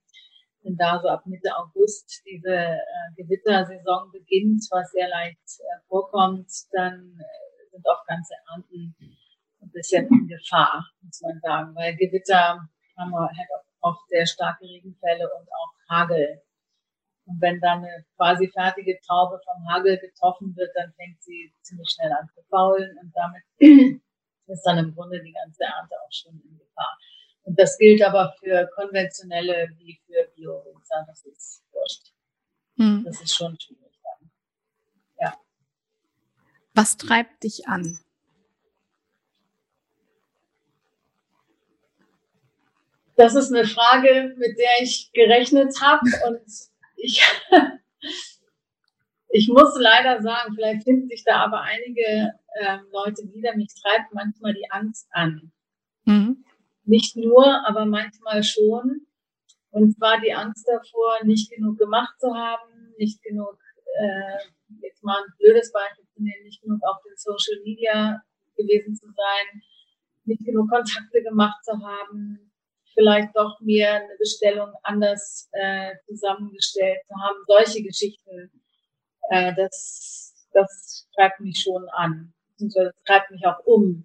wenn 0.62 0.76
da 0.76 1.00
so 1.00 1.08
ab 1.08 1.24
Mitte 1.24 1.56
August 1.56 2.22
diese 2.26 2.54
äh, 2.54 2.78
Gewittersaison 3.16 4.12
beginnt, 4.12 4.62
was 4.70 4.90
sehr 4.90 5.08
leicht 5.08 5.38
äh, 5.58 5.80
vorkommt, 5.88 6.50
dann 6.72 7.18
äh, 7.18 7.70
sind 7.70 7.86
auch 7.88 8.04
ganze 8.06 8.34
Ernten 8.46 8.94
ein 9.62 9.70
bisschen 9.70 10.06
in 10.08 10.28
Gefahr, 10.28 10.86
muss 11.02 11.20
man 11.20 11.40
sagen, 11.40 11.74
weil 11.74 11.96
Gewitter 11.96 12.68
haben 12.96 13.10
wir 13.10 13.28
halt 13.28 13.48
oft 13.80 14.08
sehr 14.08 14.26
starke 14.26 14.64
Regenfälle 14.64 15.28
und 15.38 15.48
auch 15.52 15.72
Hagel. 15.88 16.42
Und 17.26 17.40
wenn 17.40 17.60
dann 17.60 17.84
eine 17.84 18.04
quasi 18.16 18.48
fertige 18.48 18.98
Traube 19.00 19.40
vom 19.44 19.68
Hagel 19.68 19.98
getroffen 19.98 20.54
wird, 20.56 20.70
dann 20.74 20.92
fängt 20.94 21.22
sie 21.22 21.52
ziemlich 21.62 21.90
schnell 21.90 22.12
an 22.12 22.28
zu 22.34 22.42
faulen 22.50 22.96
und 23.00 23.12
damit 23.14 23.42
ist 24.46 24.62
dann 24.62 24.78
im 24.78 24.94
Grunde 24.94 25.22
die 25.22 25.32
ganze 25.32 25.64
Ernte 25.64 25.94
auch 25.94 26.12
schon 26.12 26.40
in 26.40 26.58
Gefahr. 26.58 26.98
Und 27.42 27.58
das 27.58 27.78
gilt 27.78 28.02
aber 28.02 28.34
für 28.38 28.68
konventionelle 28.74 29.70
wie 29.78 30.00
für 30.06 30.28
Bio-Winzer. 30.34 31.04
Das 31.06 31.24
ist 31.24 31.64
wurscht. 31.72 32.12
Hm. 32.76 33.04
Das 33.04 33.20
ist 33.20 33.34
schon 33.34 33.58
schwierig 33.58 33.98
dann. 34.02 34.30
Ja. 35.20 35.34
Was 36.74 36.96
treibt 36.96 37.44
dich 37.44 37.66
an? 37.66 38.00
Das 43.20 43.34
ist 43.34 43.52
eine 43.52 43.66
Frage, 43.66 44.34
mit 44.38 44.56
der 44.56 44.82
ich 44.82 45.12
gerechnet 45.12 45.74
habe 45.82 46.06
und 46.26 46.40
ich, 46.96 47.22
ich 49.28 49.48
muss 49.48 49.78
leider 49.78 50.22
sagen, 50.22 50.54
vielleicht 50.54 50.84
finden 50.84 51.06
sich 51.06 51.22
da 51.22 51.44
aber 51.44 51.60
einige 51.60 52.32
ähm, 52.62 52.80
Leute 52.90 53.30
wieder, 53.34 53.54
mich 53.56 53.74
treibt 53.74 54.14
manchmal 54.14 54.54
die 54.54 54.70
Angst 54.70 55.06
an. 55.10 55.52
Mhm. 56.06 56.46
Nicht 56.84 57.14
nur, 57.14 57.44
aber 57.68 57.84
manchmal 57.84 58.42
schon. 58.42 59.06
Und 59.70 59.94
zwar 59.98 60.18
die 60.22 60.32
Angst 60.32 60.66
davor, 60.66 61.22
nicht 61.22 61.50
genug 61.50 61.76
gemacht 61.76 62.18
zu 62.20 62.34
haben, 62.34 62.94
nicht 62.96 63.22
genug, 63.22 63.58
äh, 63.98 64.38
jetzt 64.80 65.04
mal 65.04 65.18
ein 65.22 65.34
blödes 65.38 65.70
Beispiel 65.72 66.06
zu 66.06 66.22
nehmen, 66.22 66.44
nicht 66.44 66.62
genug 66.62 66.80
auf 66.84 67.02
den 67.02 67.18
Social 67.18 67.60
Media 67.64 68.22
gewesen 68.56 68.94
zu 68.94 69.08
sein, 69.08 69.60
nicht 70.24 70.42
genug 70.42 70.70
Kontakte 70.70 71.22
gemacht 71.22 71.62
zu 71.62 71.72
haben, 71.72 72.49
vielleicht 73.00 73.34
doch 73.34 73.58
mir 73.60 73.94
eine 73.94 74.16
Bestellung 74.18 74.72
anders 74.82 75.48
äh, 75.52 75.94
zusammengestellt 76.06 76.98
zu 77.06 77.14
haben. 77.14 77.38
Solche 77.46 77.82
Geschichten, 77.82 78.50
äh, 79.30 79.54
das, 79.54 80.34
das 80.52 81.08
treibt 81.16 81.40
mich 81.40 81.62
schon 81.62 81.88
an. 81.90 82.34
Das 82.58 82.74
treibt 83.06 83.30
mich 83.30 83.46
auch 83.46 83.58
um. 83.64 84.04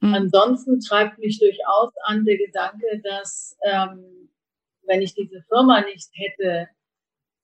Mhm. 0.00 0.14
Ansonsten 0.14 0.80
treibt 0.80 1.18
mich 1.18 1.38
durchaus 1.38 1.92
an 2.06 2.24
der 2.24 2.36
Gedanke, 2.36 3.00
dass 3.04 3.56
ähm, 3.62 4.28
wenn 4.82 5.00
ich 5.00 5.14
diese 5.14 5.40
Firma 5.48 5.82
nicht 5.82 6.10
hätte, 6.14 6.68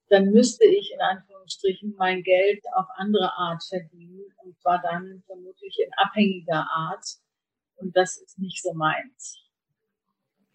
dann 0.09 0.32
müsste 0.32 0.66
ich 0.66 0.93
in 0.93 1.01
Anführungsstrichen 1.01 1.95
mein 1.97 2.24
Geld 2.24 2.64
auf 2.74 2.86
andere 2.97 3.32
Art 3.34 3.62
verdienen 3.62 4.24
und 4.43 4.59
zwar 4.61 4.82
dann 4.82 5.22
vermutlich 5.26 5.78
in 5.78 5.91
abhängiger 5.99 6.66
Art. 6.68 7.05
Und 7.76 7.97
das 7.97 8.18
ist 8.18 8.41
nicht 8.41 8.61
so 8.61 8.74
meins. 8.74 9.50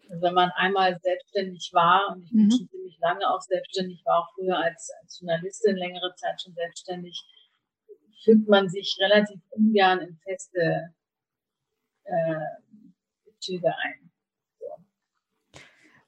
Also 0.09 0.21
wenn 0.21 0.33
man 0.33 0.51
einmal 0.55 0.97
selbstständig 1.01 1.71
war, 1.73 2.13
und 2.13 2.23
ich 2.23 2.31
bin 2.31 2.45
mhm. 2.45 2.51
schon 2.51 2.69
ziemlich 2.69 2.97
lange 2.99 3.29
auch 3.29 3.41
selbstständig, 3.41 4.01
war 4.05 4.19
auch 4.19 4.33
früher 4.35 4.57
als, 4.57 4.91
als 5.01 5.19
Journalistin 5.19 5.75
längere 5.75 6.13
Zeit 6.15 6.41
schon 6.41 6.53
selbstständig, 6.53 7.23
fügt 8.23 8.47
man 8.47 8.69
sich 8.69 8.97
relativ 8.99 9.41
ungern 9.51 9.99
in 9.99 10.17
feste 10.17 10.93
äh, 12.03 12.39
Bezüge 13.25 13.67
ein. 13.67 14.11
So. 14.59 14.65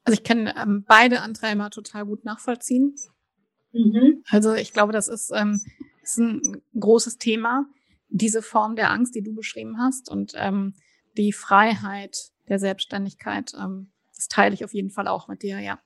Also 0.04 0.20
ich 0.20 0.24
kann 0.24 0.48
ähm, 0.48 0.86
beide 0.88 1.22
Antreiber 1.22 1.70
total 1.70 2.06
gut 2.06 2.26
nachvollziehen. 2.26 2.96
Mhm. 3.72 4.24
Also 4.30 4.54
ich 4.54 4.74
glaube, 4.74 4.94
das 4.94 5.08
ist, 5.08 5.32
ähm, 5.36 5.62
ist 6.02 6.18
ein 6.18 6.62
großes 6.80 7.18
Thema, 7.18 7.66
diese 8.10 8.42
Form 8.42 8.76
der 8.76 8.92
Angst, 8.92 9.16
die 9.16 9.22
du 9.22 9.36
beschrieben 9.36 9.80
hast 9.80 10.10
und 10.10 10.34
ähm, 10.36 10.74
die 11.18 11.34
Freiheit 11.34 12.32
der 12.50 12.60
Selbstständigkeit. 12.60 13.54
Ähm, 13.54 13.92
das 14.16 14.28
teile 14.28 14.54
ich 14.54 14.64
auf 14.64 14.74
jeden 14.74 14.90
Fall 14.90 15.08
auch 15.08 15.28
mit 15.28 15.44
dir, 15.44 15.60
ja. 15.60 15.80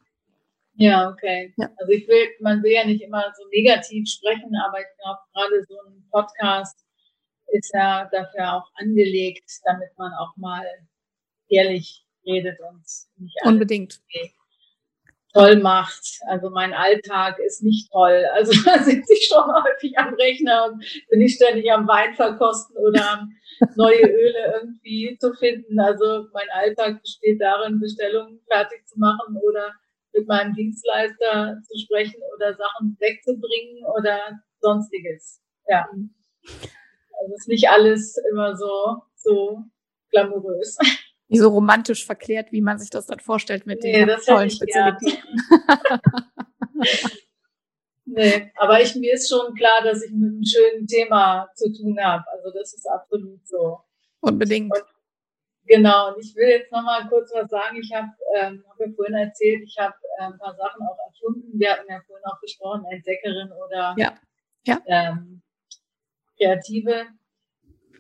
Ja, 0.76 1.10
okay. 1.10 1.54
Ja. 1.58 1.70
Also 1.78 1.92
ich 1.92 2.08
will, 2.08 2.30
man 2.40 2.64
will 2.64 2.72
ja 2.72 2.86
nicht 2.86 3.02
immer 3.02 3.24
so 3.38 3.44
negativ 3.50 4.08
sprechen, 4.10 4.52
aber 4.66 4.80
ich 4.80 4.88
glaube, 4.98 5.20
gerade 5.34 5.66
so 5.68 5.76
ein 5.88 6.08
Podcast 6.10 6.86
ist 7.48 7.74
ja 7.74 8.10
dafür 8.12 8.54
auch 8.56 8.72
angelegt, 8.76 9.50
damit 9.66 9.90
man 9.98 10.14
auch 10.14 10.36
mal 10.38 10.66
ehrlich 11.50 12.06
redet 12.26 12.58
und 12.62 12.84
nicht 13.18 13.38
Unbedingt. 13.44 14.02
Toll 15.34 15.58
macht. 15.58 16.20
Also 16.28 16.50
mein 16.50 16.74
Alltag 16.74 17.40
ist 17.40 17.64
nicht 17.64 17.92
toll. 17.92 18.26
Also 18.34 18.52
da 18.66 18.80
sitze 18.84 19.14
ich 19.14 19.28
schon 19.28 19.44
häufig 19.44 19.98
am 19.98 20.14
Rechner 20.14 20.66
und 20.66 20.84
bin 21.10 21.22
ich 21.22 21.36
ständig 21.36 21.72
am 21.72 21.88
Wein 21.88 22.14
verkosten 22.16 22.76
oder 22.78 23.28
neue 23.76 24.02
Öle 24.02 24.54
irgendwie 24.56 25.18
zu 25.20 25.34
finden. 25.34 25.80
Also 25.80 26.28
mein 26.34 26.50
Alltag 26.52 27.02
besteht 27.02 27.42
darin, 27.42 27.80
Bestellungen 27.80 28.42
fertig 28.50 28.86
zu 28.88 29.00
machen 29.00 29.38
oder 29.48 29.74
mit 30.14 30.28
meinem 30.28 30.54
Dienstleister 30.54 31.58
zu 31.64 31.80
sprechen 31.80 32.22
oder 32.36 32.54
Sachen 32.54 32.98
wegzubringen 33.00 33.86
oder 33.98 34.42
sonstiges. 34.60 35.42
Ja. 35.68 35.88
Also 36.44 37.36
ist 37.36 37.48
nicht 37.48 37.70
alles 37.70 38.18
immer 38.32 38.56
so, 38.56 38.98
so 39.16 39.64
glamourös. 40.10 40.78
Nicht 41.32 41.42
so 41.42 41.50
romantisch 41.50 42.06
verklärt, 42.06 42.52
wie 42.52 42.62
man 42.62 42.78
sich 42.78 42.90
das 42.90 43.08
dann 43.08 43.20
vorstellt 43.20 43.66
mit 43.66 43.84
nee, 43.84 44.06
den 44.06 44.18
tollen 44.26 44.50
Spezialitäten. 44.50 45.18
Nee, 48.14 48.52
aber 48.56 48.82
ich, 48.82 48.94
mir 48.96 49.14
ist 49.14 49.30
schon 49.30 49.56
klar, 49.56 49.82
dass 49.84 50.04
ich 50.04 50.12
mit 50.12 50.32
einem 50.32 50.44
schönen 50.44 50.86
Thema 50.86 51.50
zu 51.56 51.72
tun 51.72 51.98
habe. 52.04 52.26
Also 52.34 52.52
das 52.52 52.74
ist 52.74 52.86
absolut 52.86 53.40
so. 53.48 53.80
Unbedingt. 54.20 54.76
Und, 54.76 54.84
genau, 55.66 56.10
und 56.10 56.20
ich 56.20 56.36
will 56.36 56.50
jetzt 56.50 56.74
nochmal 56.74 57.08
kurz 57.08 57.32
was 57.34 57.50
sagen. 57.50 57.78
Ich 57.82 57.94
habe 57.94 58.10
ähm, 58.36 58.66
hab 58.68 58.78
ja 58.80 58.88
vorhin 58.94 59.16
erzählt, 59.16 59.64
ich 59.64 59.78
habe 59.80 59.96
äh, 60.18 60.24
ein 60.24 60.38
paar 60.38 60.54
Sachen 60.56 60.86
auch 60.86 60.98
erfunden. 61.08 61.58
Wir 61.58 61.72
hatten 61.72 61.90
ja 61.90 62.02
vorhin 62.06 62.26
auch 62.26 62.42
gesprochen, 62.42 62.84
Entdeckerin 62.92 63.50
oder 63.66 63.96
ja. 63.98 64.20
Ja. 64.66 64.82
Ähm, 64.88 65.42
Kreative. 66.38 67.06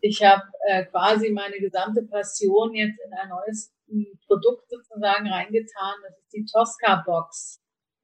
Ich 0.01 0.23
habe 0.23 0.43
äh, 0.67 0.85
quasi 0.85 1.29
meine 1.29 1.57
gesamte 1.59 2.03
Passion 2.03 2.73
jetzt 2.73 2.99
in 3.05 3.13
ein 3.13 3.29
neues 3.29 3.71
Produkt 4.27 4.69
sozusagen 4.69 5.27
reingetan. 5.27 5.93
Das 6.03 6.17
ist 6.17 6.33
die 6.33 6.45
Tosca 6.45 7.03
Box. 7.05 7.61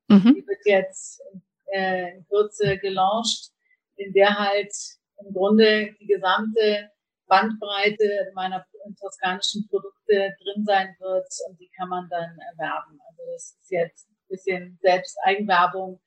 Mhm. 0.08 0.36
Die 0.36 0.48
wird 0.48 0.66
jetzt 0.66 1.22
äh, 1.74 2.16
in 2.16 2.26
Kürze 2.28 2.78
gelauncht, 2.78 3.52
in 3.96 4.14
der 4.14 4.38
halt 4.38 4.74
im 5.20 5.34
Grunde 5.34 5.96
die 6.00 6.06
gesamte 6.06 6.92
Bandbreite 7.28 8.32
meiner 8.36 8.66
toskanischen 9.00 9.68
Produkte 9.68 10.36
drin 10.42 10.64
sein 10.66 10.96
wird 11.00 11.28
und 11.50 11.60
die 11.60 11.70
kann 11.76 11.90
man 11.90 12.08
dann 12.10 12.38
erwerben. 12.52 13.00
Also 13.10 13.24
das 13.34 13.58
ist 13.60 13.72
jetzt 13.72 14.08
ein 14.10 14.28
bisschen 14.30 14.80
Selbsteigenwerbung, 14.82 16.00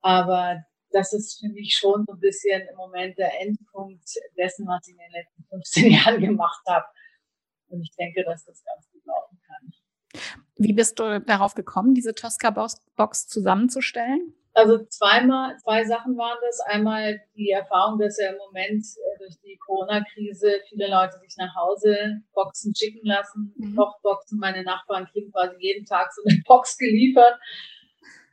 aber 0.00 0.64
das 0.94 1.12
ist 1.12 1.40
für 1.40 1.48
mich 1.48 1.76
schon 1.76 2.04
so 2.06 2.12
ein 2.12 2.20
bisschen 2.20 2.62
im 2.68 2.76
Moment 2.76 3.18
der 3.18 3.40
Endpunkt 3.40 4.08
dessen, 4.38 4.66
was 4.66 4.86
ich 4.86 4.94
in 4.94 4.98
den 4.98 5.12
letzten 5.12 5.44
15 5.50 5.90
Jahren 5.90 6.20
gemacht 6.20 6.62
habe. 6.68 6.86
Und 7.68 7.82
ich 7.82 7.94
denke, 7.96 8.22
dass 8.24 8.44
das 8.44 8.62
ganz 8.64 8.88
gut 8.92 9.04
laufen 9.04 9.38
kann. 9.46 9.72
Wie 10.56 10.72
bist 10.72 10.98
du 11.00 11.20
darauf 11.20 11.54
gekommen, 11.54 11.94
diese 11.94 12.14
Tosca-Box 12.14 13.26
zusammenzustellen? 13.26 14.34
Also 14.56 14.84
zweimal, 14.84 15.56
zwei 15.58 15.84
Sachen 15.84 16.16
waren 16.16 16.38
das. 16.46 16.60
Einmal 16.60 17.20
die 17.34 17.50
Erfahrung, 17.50 17.98
dass 17.98 18.20
ja 18.20 18.30
im 18.30 18.36
Moment 18.36 18.84
äh, 18.84 19.18
durch 19.18 19.34
die 19.42 19.58
Corona-Krise 19.66 20.60
viele 20.68 20.88
Leute 20.88 21.18
sich 21.18 21.34
nach 21.36 21.56
Hause 21.56 22.22
Boxen 22.34 22.72
schicken 22.72 23.04
lassen, 23.04 23.52
mhm. 23.56 23.74
Kochboxen. 23.74 24.38
Meine 24.38 24.62
Nachbarn 24.62 25.08
kriegen 25.10 25.32
quasi 25.32 25.56
jeden 25.58 25.84
Tag 25.86 26.12
so 26.12 26.22
eine 26.24 26.40
Box 26.46 26.78
geliefert. 26.78 27.36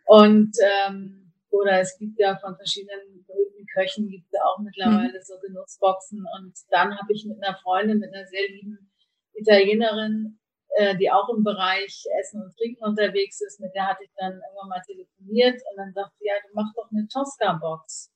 Und 0.05 0.51
ähm, 0.87 1.20
oder 1.51 1.79
es 1.79 1.97
gibt 1.97 2.19
ja 2.19 2.37
von 2.37 2.55
verschiedenen 2.55 3.25
berühmten 3.25 3.65
Köchen 3.73 4.09
gibt 4.09 4.27
es 4.31 4.39
auch 4.41 4.59
mittlerweile 4.59 5.19
mhm. 5.19 5.23
so 5.23 5.35
Genussboxen. 5.39 6.25
Und 6.37 6.53
dann 6.69 6.97
habe 6.97 7.13
ich 7.13 7.25
mit 7.25 7.43
einer 7.43 7.57
Freundin, 7.57 7.99
mit 7.99 8.13
einer 8.13 8.27
sehr 8.27 8.47
lieben 8.49 8.91
Italienerin 9.33 10.39
äh, 10.75 10.95
die 10.95 11.11
auch 11.11 11.27
im 11.29 11.43
Bereich 11.43 12.05
Essen 12.19 12.41
und 12.41 12.55
Trinken 12.55 12.83
unterwegs 12.83 13.41
ist, 13.41 13.59
mit 13.59 13.73
der 13.75 13.87
hatte 13.87 14.03
ich 14.03 14.11
dann 14.15 14.33
irgendwann 14.33 14.69
mal 14.69 14.81
telefoniert 14.85 15.61
und 15.69 15.77
dann 15.77 15.91
sagte 15.93 16.15
sie, 16.19 16.27
ja, 16.27 16.35
du 16.47 16.53
machst 16.53 16.77
doch 16.77 16.89
eine 16.91 17.07
Tosca-Box. 17.07 18.09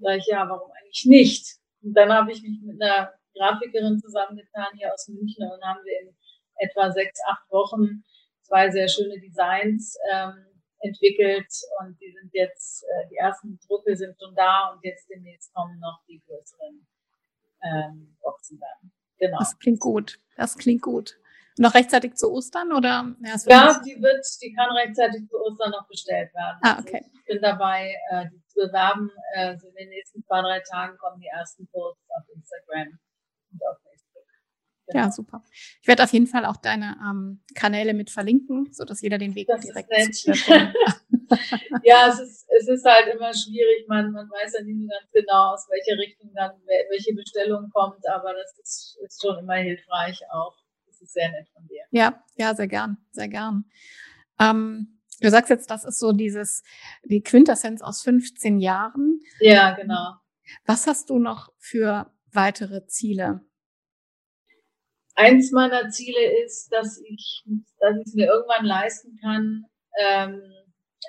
Sag 0.00 0.18
ich, 0.18 0.26
ja, 0.26 0.48
warum 0.48 0.70
eigentlich 0.72 1.06
nicht? 1.06 1.56
Und 1.82 1.94
dann 1.94 2.12
habe 2.12 2.32
ich 2.32 2.42
mich 2.42 2.60
mit 2.62 2.80
einer 2.82 3.12
Grafikerin 3.34 3.98
zusammengetan 3.98 4.66
hier 4.76 4.92
aus 4.92 5.08
München 5.08 5.50
und 5.50 5.62
haben 5.62 5.80
wir 5.84 6.00
in 6.02 6.16
etwa 6.56 6.90
sechs, 6.90 7.18
acht 7.26 7.50
Wochen 7.50 8.04
zwei 8.42 8.70
sehr 8.70 8.88
schöne 8.88 9.18
Designs 9.18 9.96
ähm, 10.10 10.44
entwickelt 10.80 11.52
und 11.80 11.98
die 12.00 12.12
sind 12.12 12.30
jetzt, 12.32 12.84
äh, 12.84 13.08
die 13.10 13.16
ersten 13.16 13.58
Drucke 13.66 13.96
sind 13.96 14.16
schon 14.20 14.34
da 14.34 14.72
und 14.72 14.84
jetzt 14.84 15.08
demnächst 15.08 15.52
kommen 15.52 15.78
noch 15.80 16.00
die 16.08 16.22
größeren 16.26 16.86
ähm, 17.62 18.16
Boxen 18.20 18.60
dann. 18.60 18.92
Genau. 19.18 19.38
Das 19.38 19.58
klingt 19.58 19.80
gut. 19.80 20.20
Das 20.36 20.56
klingt 20.56 20.82
gut. 20.82 21.18
Noch 21.58 21.74
rechtzeitig 21.74 22.14
zu 22.14 22.30
Ostern 22.30 22.72
oder? 22.72 23.12
Ja, 23.20 23.36
ja 23.46 23.80
die 23.84 24.00
wird, 24.00 24.24
die 24.40 24.52
kann 24.54 24.70
rechtzeitig 24.70 25.28
zu 25.28 25.36
Ostern 25.40 25.72
noch 25.72 25.88
bestellt 25.88 26.32
werden. 26.32 26.58
Ah, 26.62 26.78
okay. 26.78 27.02
Also 27.04 27.10
ich 27.14 27.24
bin 27.24 27.42
dabei, 27.42 27.96
äh, 28.10 28.26
die 28.30 28.40
zu 28.46 28.60
bewerben. 28.66 29.10
Äh, 29.34 29.58
so 29.58 29.66
in 29.68 29.74
den 29.74 29.88
nächsten 29.88 30.22
zwei, 30.22 30.40
drei 30.40 30.60
Tagen 30.60 30.96
kommen 30.98 31.20
die 31.20 31.26
ersten 31.26 31.66
Posts 31.66 32.08
auf 32.10 32.28
Instagram 32.32 32.98
und 33.50 33.66
auf. 33.66 33.87
Genau. 34.88 35.04
Ja, 35.04 35.10
super. 35.10 35.44
Ich 35.82 35.88
werde 35.88 36.02
auf 36.02 36.12
jeden 36.12 36.26
Fall 36.26 36.46
auch 36.46 36.56
deine 36.56 36.96
ähm, 37.02 37.40
Kanäle 37.54 37.92
mit 37.92 38.10
verlinken, 38.10 38.72
so 38.72 38.84
dass 38.84 39.02
jeder 39.02 39.18
den 39.18 39.34
Weg 39.34 39.46
das 39.46 39.60
direkt 39.60 39.90
Ja, 41.84 42.08
es 42.08 42.20
ist, 42.20 42.46
es 42.48 42.68
ist 42.68 42.84
halt 42.86 43.14
immer 43.14 43.34
schwierig. 43.34 43.86
Man, 43.86 44.12
man 44.12 44.28
weiß 44.30 44.54
ja 44.54 44.64
nicht 44.64 44.80
so 44.80 44.86
ganz 44.86 45.10
genau, 45.12 45.52
aus 45.52 45.68
welcher 45.68 46.00
Richtung 46.00 46.32
dann 46.34 46.52
welche 46.90 47.14
Bestellung 47.14 47.68
kommt, 47.70 48.08
aber 48.08 48.32
das 48.32 48.58
ist, 48.58 48.98
ist 49.04 49.20
schon 49.20 49.38
immer 49.38 49.56
hilfreich 49.56 50.20
auch. 50.30 50.56
Das 50.86 51.02
ist 51.02 51.12
sehr 51.12 51.30
nett 51.30 51.48
von 51.52 51.66
dir. 51.66 51.82
Ja, 51.90 52.24
ja, 52.36 52.54
sehr 52.54 52.68
gern, 52.68 52.96
sehr 53.10 53.28
gern. 53.28 53.64
Ähm, 54.40 55.00
du 55.20 55.28
sagst 55.28 55.50
jetzt, 55.50 55.70
das 55.70 55.84
ist 55.84 55.98
so 55.98 56.12
dieses, 56.12 56.62
die 57.04 57.22
Quintessenz 57.22 57.82
aus 57.82 58.00
15 58.02 58.58
Jahren. 58.58 59.20
Ja, 59.40 59.72
genau. 59.72 60.14
Was 60.64 60.86
hast 60.86 61.10
du 61.10 61.18
noch 61.18 61.52
für 61.58 62.10
weitere 62.32 62.86
Ziele? 62.86 63.42
Eins 65.18 65.50
meiner 65.50 65.88
Ziele 65.88 66.44
ist, 66.44 66.72
dass 66.72 67.02
ich, 67.02 67.42
dass 67.80 67.96
ich 67.96 68.06
es 68.06 68.14
mir 68.14 68.28
irgendwann 68.28 68.64
leisten 68.64 69.18
kann, 69.20 69.64
ähm, 69.98 70.40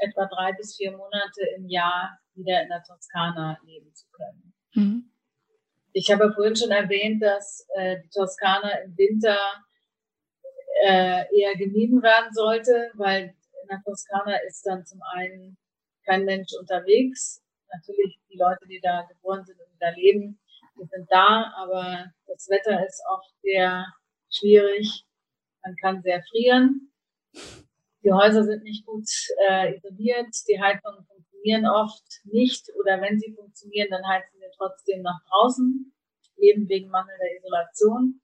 etwa 0.02 0.26
drei 0.26 0.52
bis 0.54 0.78
vier 0.78 0.98
Monate 0.98 1.42
im 1.56 1.68
Jahr 1.68 2.18
wieder 2.34 2.64
in 2.64 2.70
der 2.70 2.82
Toskana 2.82 3.60
leben 3.64 3.94
zu 3.94 4.08
können. 4.10 4.54
Mhm. 4.74 5.12
Ich 5.94 6.10
habe 6.12 6.34
vorhin 6.34 6.56
schon 6.56 6.72
erwähnt, 6.72 7.22
dass 7.22 7.68
äh, 7.76 7.98
die 8.04 8.10
Toskana 8.10 8.80
im 8.80 8.98
Winter 8.98 9.38
äh, 10.88 11.26
eher 11.32 11.56
gemieden 11.58 12.02
werden 12.02 12.34
sollte, 12.34 12.90
weil 12.96 13.36
in 13.62 13.68
der 13.70 13.84
Toskana 13.86 14.38
ist 14.48 14.66
dann 14.66 14.88
zum 14.88 15.04
einen 15.14 15.56
kein 16.04 16.26
Mensch 16.26 16.52
unterwegs. 16.60 17.44
Natürlich 17.72 18.20
die 18.28 18.40
Leute, 18.40 18.66
die 18.68 18.80
da 18.82 19.04
geboren 19.04 19.46
sind 19.46 19.60
und 19.60 19.80
da 19.80 19.90
leben, 19.90 20.40
die 20.82 20.88
sind 20.88 21.06
da, 21.12 21.54
aber 21.58 22.06
das 22.26 22.50
Wetter 22.50 22.84
ist 22.84 23.04
oft 23.08 23.36
sehr 23.44 23.86
schwierig. 24.30 25.06
Man 25.64 25.76
kann 25.82 26.02
sehr 26.02 26.24
frieren. 26.30 26.92
Die 28.04 28.12
Häuser 28.12 28.44
sind 28.44 28.64
nicht 28.64 28.86
gut 28.86 29.08
äh, 29.50 29.76
isoliert. 29.76 30.34
Die 30.48 30.60
Heizungen 30.60 31.06
funktionieren 31.06 31.68
oft 31.68 32.04
nicht 32.24 32.70
oder 32.80 33.02
wenn 33.02 33.20
sie 33.20 33.34
funktionieren, 33.34 33.90
dann 33.92 34.08
heizen 34.08 34.40
wir 34.40 34.50
trotzdem 34.58 35.02
nach 35.02 35.20
draußen, 35.30 35.94
eben 36.38 36.68
wegen 36.70 36.90
mangelnder 36.90 37.36
Isolation. 37.38 38.22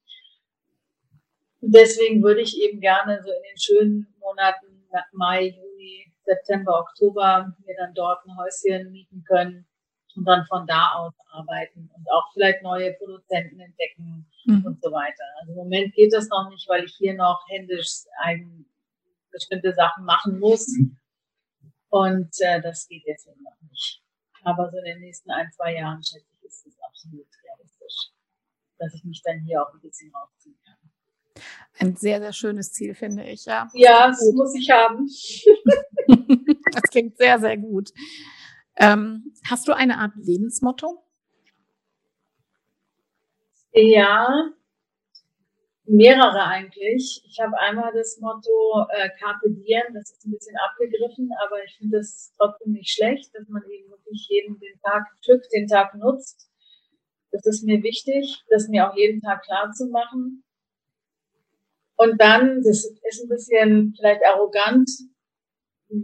Deswegen 1.61 2.23
würde 2.23 2.41
ich 2.41 2.57
eben 2.61 2.79
gerne 2.79 3.21
so 3.23 3.31
in 3.31 3.43
den 3.43 3.57
schönen 3.57 4.15
Monaten 4.19 4.87
Mai, 5.11 5.47
Juni, 5.47 6.13
September, 6.23 6.79
Oktober 6.79 7.53
mir 7.65 7.75
dann 7.75 7.93
dort 7.93 8.25
ein 8.25 8.37
Häuschen 8.37 8.91
mieten 8.91 9.23
können 9.27 9.67
und 10.15 10.25
dann 10.25 10.45
von 10.45 10.65
da 10.67 10.93
aus 10.95 11.13
arbeiten 11.31 11.89
und 11.93 12.11
auch 12.11 12.31
vielleicht 12.33 12.63
neue 12.63 12.93
Produzenten 12.93 13.59
entdecken 13.59 14.25
mhm. 14.45 14.65
und 14.65 14.81
so 14.81 14.91
weiter. 14.91 15.23
Also 15.39 15.51
im 15.51 15.57
Moment 15.57 15.93
geht 15.93 16.13
das 16.13 16.29
noch 16.29 16.49
nicht, 16.49 16.67
weil 16.69 16.85
ich 16.85 16.95
hier 16.95 17.13
noch 17.13 17.43
händisch 17.49 18.03
ein, 18.23 18.65
bestimmte 19.31 19.73
Sachen 19.73 20.05
machen 20.05 20.39
muss. 20.39 20.65
Und 21.89 22.31
äh, 22.39 22.61
das 22.61 22.87
geht 22.87 23.03
jetzt 23.05 23.27
noch 23.27 23.61
nicht. 23.69 24.01
Aber 24.43 24.69
so 24.69 24.77
in 24.77 24.85
den 24.85 24.99
nächsten 25.01 25.31
ein, 25.31 25.51
zwei 25.51 25.75
Jahren, 25.75 26.01
schätze 26.03 26.25
ich, 26.39 26.45
ist 26.45 26.65
es 26.67 26.79
absolut 26.79 27.27
realistisch, 27.43 28.11
dass 28.77 28.93
ich 28.93 29.03
mich 29.03 29.21
dann 29.23 29.39
hier 29.41 29.61
auch 29.61 29.73
ein 29.73 29.81
bisschen 29.81 30.11
rausziehen 30.13 30.57
kann. 30.63 30.75
Ein 31.79 31.95
sehr, 31.95 32.21
sehr 32.21 32.33
schönes 32.33 32.71
Ziel, 32.71 32.95
finde 32.95 33.23
ich, 33.25 33.45
ja. 33.45 33.69
Ja, 33.73 34.07
das 34.07 34.31
muss 34.33 34.55
ich 34.55 34.69
haben. 34.69 35.07
das 36.71 36.83
klingt 36.83 37.17
sehr, 37.17 37.39
sehr 37.39 37.57
gut. 37.57 37.91
Ähm, 38.77 39.33
hast 39.49 39.67
du 39.67 39.73
eine 39.73 39.97
Art 39.97 40.13
Lebensmotto? 40.15 41.01
Ja, 43.71 44.51
mehrere 45.85 46.43
eigentlich. 46.45 47.23
Ich 47.25 47.39
habe 47.39 47.57
einmal 47.59 47.91
das 47.93 48.17
Motto 48.19 48.85
äh, 48.89 49.09
Carpe 49.19 49.51
Diem, 49.51 49.93
das 49.93 50.11
ist 50.11 50.25
ein 50.25 50.31
bisschen 50.31 50.55
abgegriffen, 50.57 51.29
aber 51.45 51.63
ich 51.63 51.75
finde 51.77 51.97
das 51.97 52.33
trotzdem 52.37 52.73
nicht 52.73 52.89
schlecht, 52.89 53.33
dass 53.35 53.47
man 53.47 53.63
eben 53.69 53.89
wirklich 53.89 54.27
jeden 54.29 54.59
den 54.59 54.79
Tag 54.81 55.05
pflückt, 55.23 55.47
den 55.53 55.67
Tag 55.67 55.93
nutzt. 55.95 56.49
Das 57.31 57.45
ist 57.45 57.63
mir 57.63 57.83
wichtig, 57.83 58.43
das 58.49 58.67
mir 58.67 58.89
auch 58.89 58.95
jeden 58.95 59.21
Tag 59.21 59.43
klar 59.43 59.71
zu 59.71 59.87
machen. 59.87 60.43
Und 61.97 62.19
dann, 62.19 62.61
das 62.63 62.85
ist 62.85 63.23
ein 63.23 63.29
bisschen 63.29 63.93
vielleicht 63.97 64.25
arrogant, 64.25 64.89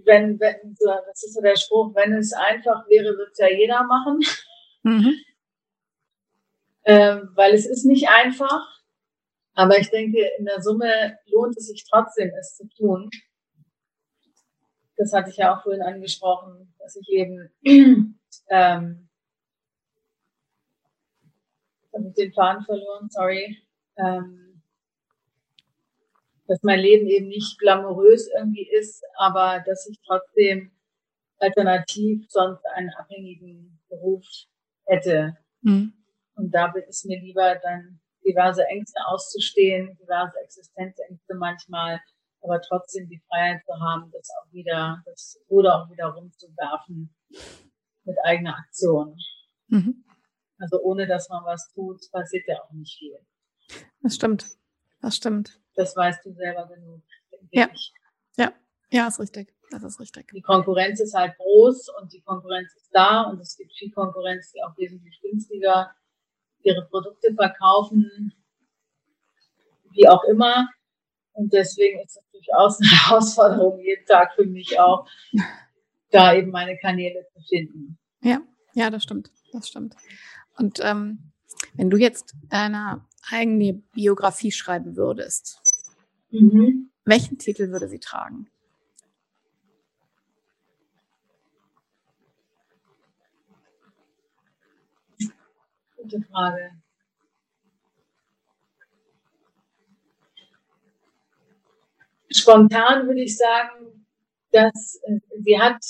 wenn, 0.06 0.40
wenn, 0.40 0.76
so, 0.78 0.90
das 1.08 1.24
ist 1.24 1.34
so 1.34 1.42
der 1.42 1.56
Spruch, 1.56 1.94
wenn 1.96 2.14
es 2.14 2.34
einfach 2.34 2.88
wäre, 2.88 3.18
würde 3.18 3.32
es 3.32 3.38
ja 3.38 3.50
jeder 3.50 3.84
machen. 3.84 4.20
Mhm. 4.84 5.14
ähm, 6.86 7.30
weil 7.36 7.54
es 7.54 7.66
ist 7.68 7.86
nicht 7.86 8.10
einfach. 8.10 8.68
Aber 9.54 9.78
ich 9.78 9.90
denke, 9.90 10.28
in 10.38 10.46
der 10.46 10.62
Summe 10.62 11.20
lohnt 11.28 11.56
es 11.58 11.68
sich 11.68 11.86
trotzdem, 11.90 12.32
es 12.40 12.56
zu 12.56 12.68
tun. 12.70 13.10
Das 14.98 15.14
hatte 15.14 15.30
ich 15.30 15.38
ja 15.38 15.56
auch 15.56 15.64
vorhin 15.64 15.82
angesprochen, 15.82 16.74
dass 16.80 16.96
ich 16.96 17.10
eben 17.10 17.54
ähm, 18.50 19.10
habe 21.94 22.08
ich 22.08 22.14
den 22.14 22.34
Faden 22.34 22.64
verloren, 22.64 23.10
sorry. 23.10 23.58
Ähm, 23.98 24.51
dass 26.48 26.60
mein 26.64 26.80
Leben 26.80 27.08
eben 27.08 27.28
nicht 27.28 27.60
glamourös 27.60 28.30
irgendwie 28.38 28.68
ist, 28.68 29.04
aber 29.18 29.64
dass 29.66 29.88
ich 29.90 30.00
trotzdem 30.06 30.72
alternativ 31.40 32.26
sonst 32.30 32.66
einen 32.76 32.90
abhängigen 32.98 33.80
Beruf 33.90 34.26
hätte. 34.86 35.38
Mhm. 35.62 35.94
Und 36.36 36.52
da 36.52 36.74
ist 36.88 37.06
mir 37.06 37.20
lieber 37.20 37.56
dann 37.56 38.00
diverse 38.26 38.66
Ängste 38.68 39.00
auszustehen, 39.08 39.98
diverse 40.02 40.38
Existenzängste 40.44 41.36
manchmal, 41.36 42.00
aber 42.42 42.62
trotzdem 42.62 43.08
die 43.10 43.22
Freiheit 43.30 43.62
zu 43.66 43.74
haben, 43.80 44.12
das 44.12 44.30
auch 44.40 44.52
wieder, 44.52 45.02
das 45.06 45.40
Ruder 45.50 45.82
auch 45.82 45.92
wieder 45.92 46.08
rumzuwerfen 46.08 47.14
mit 48.04 48.18
eigener 48.24 48.58
Aktion. 48.58 49.16
Mhm. 49.68 50.04
Also 50.60 50.80
ohne 50.82 51.08
dass 51.08 51.30
man 51.30 51.44
was 51.46 51.72
tut, 51.74 52.00
passiert 52.12 52.48
ja 52.48 52.62
auch 52.62 52.72
nicht 52.72 52.98
viel. 52.98 53.18
Das 54.02 54.16
stimmt. 54.16 54.46
Das 55.02 55.16
stimmt. 55.16 55.61
Das 55.76 55.96
weißt 55.96 56.26
du 56.26 56.34
selber 56.34 56.68
genug. 56.68 57.02
Ja. 57.52 57.70
Ich. 57.74 57.94
Ja. 58.38 58.54
Ja, 58.90 59.08
ist 59.08 59.20
richtig. 59.20 59.54
Das 59.70 59.84
ist 59.84 60.00
richtig. 60.00 60.28
Die 60.34 60.42
Konkurrenz 60.42 61.00
ist 61.00 61.14
halt 61.14 61.38
groß 61.38 61.90
und 62.02 62.12
die 62.12 62.22
Konkurrenz 62.22 62.76
ist 62.76 62.90
da 62.92 63.24
und 63.24 63.40
es 63.40 63.56
gibt 63.58 63.72
viel 63.74 63.92
Konkurrenz, 63.92 64.52
die 64.52 64.62
auch 64.64 64.78
wesentlich 64.78 65.20
günstiger 65.22 65.92
ihre 66.64 66.86
Produkte 66.88 67.34
verkaufen, 67.34 68.34
wie 69.92 70.08
auch 70.10 70.24
immer. 70.26 70.68
Und 71.34 71.54
deswegen 71.54 72.02
ist 72.02 72.18
es 72.18 72.32
durchaus 72.32 72.80
eine 72.80 72.90
Herausforderung, 73.08 73.80
jeden 73.80 74.06
Tag 74.06 74.34
für 74.36 74.46
mich 74.46 74.78
auch, 74.80 75.08
da 76.12 76.34
eben 76.34 76.52
meine 76.52 76.78
Kanäle 76.78 77.26
zu 77.34 77.42
finden. 77.48 77.98
Ja, 78.22 78.42
ja, 78.74 78.90
das 78.90 79.04
stimmt. 79.04 79.32
Das 79.54 79.70
stimmt. 79.70 79.96
Und 80.58 80.80
ähm, 80.82 81.32
wenn 81.74 81.90
du 81.90 81.98
jetzt 81.98 82.34
deine 82.50 83.06
eigene 83.30 83.74
Biografie 83.94 84.52
schreiben 84.52 84.96
würdest, 84.98 85.60
mhm. 86.32 86.92
welchen 87.06 87.38
Titel 87.38 87.70
würde 87.70 87.88
sie 87.88 88.00
tragen? 88.00 88.50
Gute 95.98 96.22
Frage. 96.32 96.72
Spontan 102.34 103.08
würde 103.08 103.22
ich 103.22 103.38
sagen, 103.38 104.06
dass 104.52 105.00
äh, 105.04 105.20
sie 105.40 105.60
hat 105.60 105.84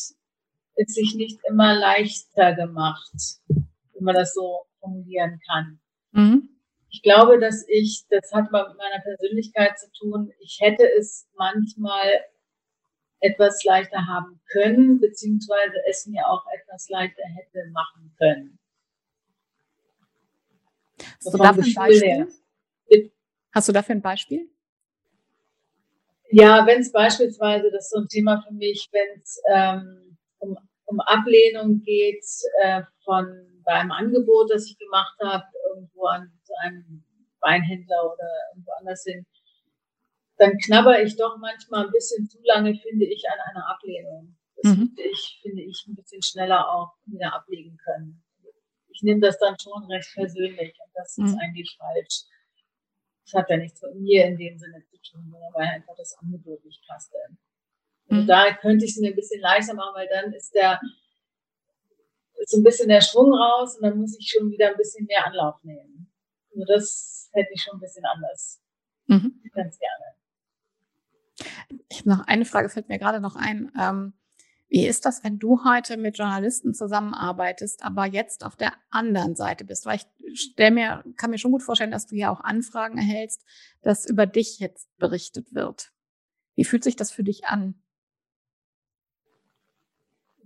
es 0.76 0.94
sich 0.94 1.16
nicht 1.16 1.40
immer 1.48 1.76
leichter 1.76 2.54
gemacht, 2.56 3.14
wenn 3.48 4.04
man 4.04 4.16
das 4.16 4.34
so 4.34 4.66
formulieren 4.80 5.40
kann. 5.48 5.80
Mhm. 6.12 6.51
Ich 6.92 7.02
glaube, 7.02 7.40
dass 7.40 7.66
ich, 7.70 8.06
das 8.10 8.32
hat 8.34 8.52
mit 8.52 8.52
meiner 8.52 9.02
Persönlichkeit 9.02 9.80
zu 9.80 9.90
tun, 9.94 10.32
ich 10.40 10.60
hätte 10.60 10.84
es 10.98 11.30
manchmal 11.36 12.26
etwas 13.22 13.64
leichter 13.64 14.08
haben 14.08 14.42
können, 14.52 15.00
beziehungsweise 15.00 15.76
es 15.90 16.06
mir 16.06 16.28
auch 16.28 16.44
etwas 16.54 16.90
leichter 16.90 17.24
hätte 17.24 17.70
machen 17.72 18.14
können. 18.18 18.60
Hast 21.24 21.34
du 21.34 21.38
dafür 21.38 21.64
ein 21.64 21.74
Beispiel? 21.74 22.28
Hast 23.54 23.68
du 23.70 23.72
dafür 23.72 23.96
ein 23.96 24.02
Beispiel? 24.02 24.50
Ja, 26.30 26.66
wenn 26.66 26.82
es 26.82 26.92
beispielsweise, 26.92 27.70
das 27.72 27.86
ist 27.86 27.92
so 27.92 28.00
ein 28.00 28.08
Thema 28.08 28.42
für 28.46 28.54
mich, 28.54 28.90
wenn 28.92 29.22
es 29.22 29.42
ähm, 29.54 30.18
um, 30.40 30.58
um 30.86 31.00
Ablehnung 31.02 31.82
geht 31.84 32.24
äh, 32.62 32.84
von 33.04 33.48
bei 33.64 33.74
einem 33.74 33.92
Angebot, 33.92 34.52
das 34.52 34.66
ich 34.66 34.78
gemacht 34.78 35.18
habe, 35.22 35.44
irgendwo 35.82 36.06
an 36.06 36.32
einem 36.62 37.04
Weinhändler 37.40 38.14
oder 38.14 38.28
irgendwo 38.52 38.72
anders 38.80 39.04
hin, 39.04 39.26
dann 40.38 40.58
knabber 40.58 41.02
ich 41.02 41.18
doch 41.18 41.38
manchmal 41.38 41.86
ein 41.86 41.92
bisschen 41.92 42.30
zu 42.30 42.40
lange, 42.44 42.76
finde 42.76 43.06
ich, 43.06 43.24
an 43.30 43.40
einer 43.50 43.70
Ablehnung. 43.70 44.38
Das 44.58 44.72
mhm. 44.72 44.78
finde 44.78 45.04
ich, 45.04 45.40
finde 45.42 45.64
ich 45.64 45.86
ein 45.88 45.96
bisschen 45.96 46.22
schneller 46.22 46.70
auch 46.70 46.94
wieder 47.06 47.34
ablegen 47.34 47.78
können 47.78 48.24
ich 49.02 49.04
nehme 49.04 49.22
das 49.22 49.38
dann 49.40 49.58
schon 49.60 49.84
recht 49.86 50.14
persönlich 50.14 50.76
und 50.84 50.92
das 50.94 51.18
ist 51.18 51.34
mhm. 51.34 51.40
eigentlich 51.42 51.76
falsch. 51.78 52.24
Das 53.26 53.34
hat 53.34 53.50
ja 53.50 53.58
nichts 53.58 53.82
mit 53.82 53.96
mir 53.96 54.26
in 54.26 54.38
dem 54.38 54.58
Sinne 54.58 54.84
zu 54.86 54.98
tun, 54.98 55.28
sondern 55.30 55.54
weil 55.54 55.68
einfach 55.68 55.96
das 55.98 56.18
Angebot 56.20 56.64
nicht 56.66 56.86
passte. 56.88 57.18
Also 58.10 58.24
mhm. 58.24 58.28
da 58.28 58.54
könnte 58.54 58.86
ich 58.86 58.92
es 58.92 58.98
mir 58.98 59.10
ein 59.10 59.16
bisschen 59.16 59.42
leichter 59.42 59.74
machen, 59.74 59.96
weil 59.96 60.08
dann 60.08 60.34
ist 60.34 60.54
der 60.54 60.80
ist 62.42 62.54
ein 62.54 62.64
bisschen 62.64 62.90
der 62.90 63.02
Schwung 63.02 63.34
raus 63.34 63.76
und 63.76 63.84
dann 63.84 63.98
muss 63.98 64.18
ich 64.20 64.30
schon 64.30 64.50
wieder 64.50 64.70
ein 64.70 64.78
bisschen 64.78 65.06
mehr 65.06 65.26
Anlauf 65.26 65.64
nehmen. 65.64 66.12
Also 66.52 66.66
das 66.66 67.30
hätte 67.34 67.50
ich 67.54 67.62
schon 67.62 67.78
ein 67.78 67.80
bisschen 67.80 68.06
anders. 68.06 68.62
Mhm. 69.08 69.42
Ganz 69.54 69.78
gerne. 69.80 70.06
Ich 71.90 72.00
habe 72.00 72.10
noch 72.10 72.28
eine 72.28 72.46
Frage, 72.46 72.70
fällt 72.70 72.90
mir 72.90 73.00
gerade 73.00 73.20
noch 73.20 73.36
ein. 73.36 73.72
Ähm, 73.80 74.14
wie 74.70 74.88
ist 74.88 75.06
das, 75.06 75.24
wenn 75.24 75.38
du 75.38 75.66
heute 75.66 75.98
mit 75.98 76.18
Journalisten 76.18 76.74
zusammenarbeitest, 76.74 77.84
aber 77.84 78.06
jetzt 78.06 78.46
auf 78.46 78.56
der 78.56 78.74
anderen 78.90 79.36
Seite 79.36 79.66
bist? 79.66 79.86
Weil 79.86 79.98
ich 79.98 80.08
stell 80.34 80.72
mir, 80.72 81.04
kann 81.18 81.30
mir 81.30 81.38
schon 81.38 81.52
gut 81.52 81.64
vorstellen, 81.64 81.92
dass 81.92 82.08
du 82.08 82.16
ja 82.16 82.32
auch 82.32 82.40
Anfragen 82.40 82.98
erhältst, 82.98 83.44
dass 83.82 84.06
über 84.06 84.26
dich 84.26 84.60
jetzt 84.60 84.88
berichtet 84.98 85.54
wird. 85.54 85.92
Wie 86.56 86.64
fühlt 86.64 86.84
sich 86.84 86.96
das 86.96 87.12
für 87.12 87.24
dich 87.24 87.46
an? 87.46 87.81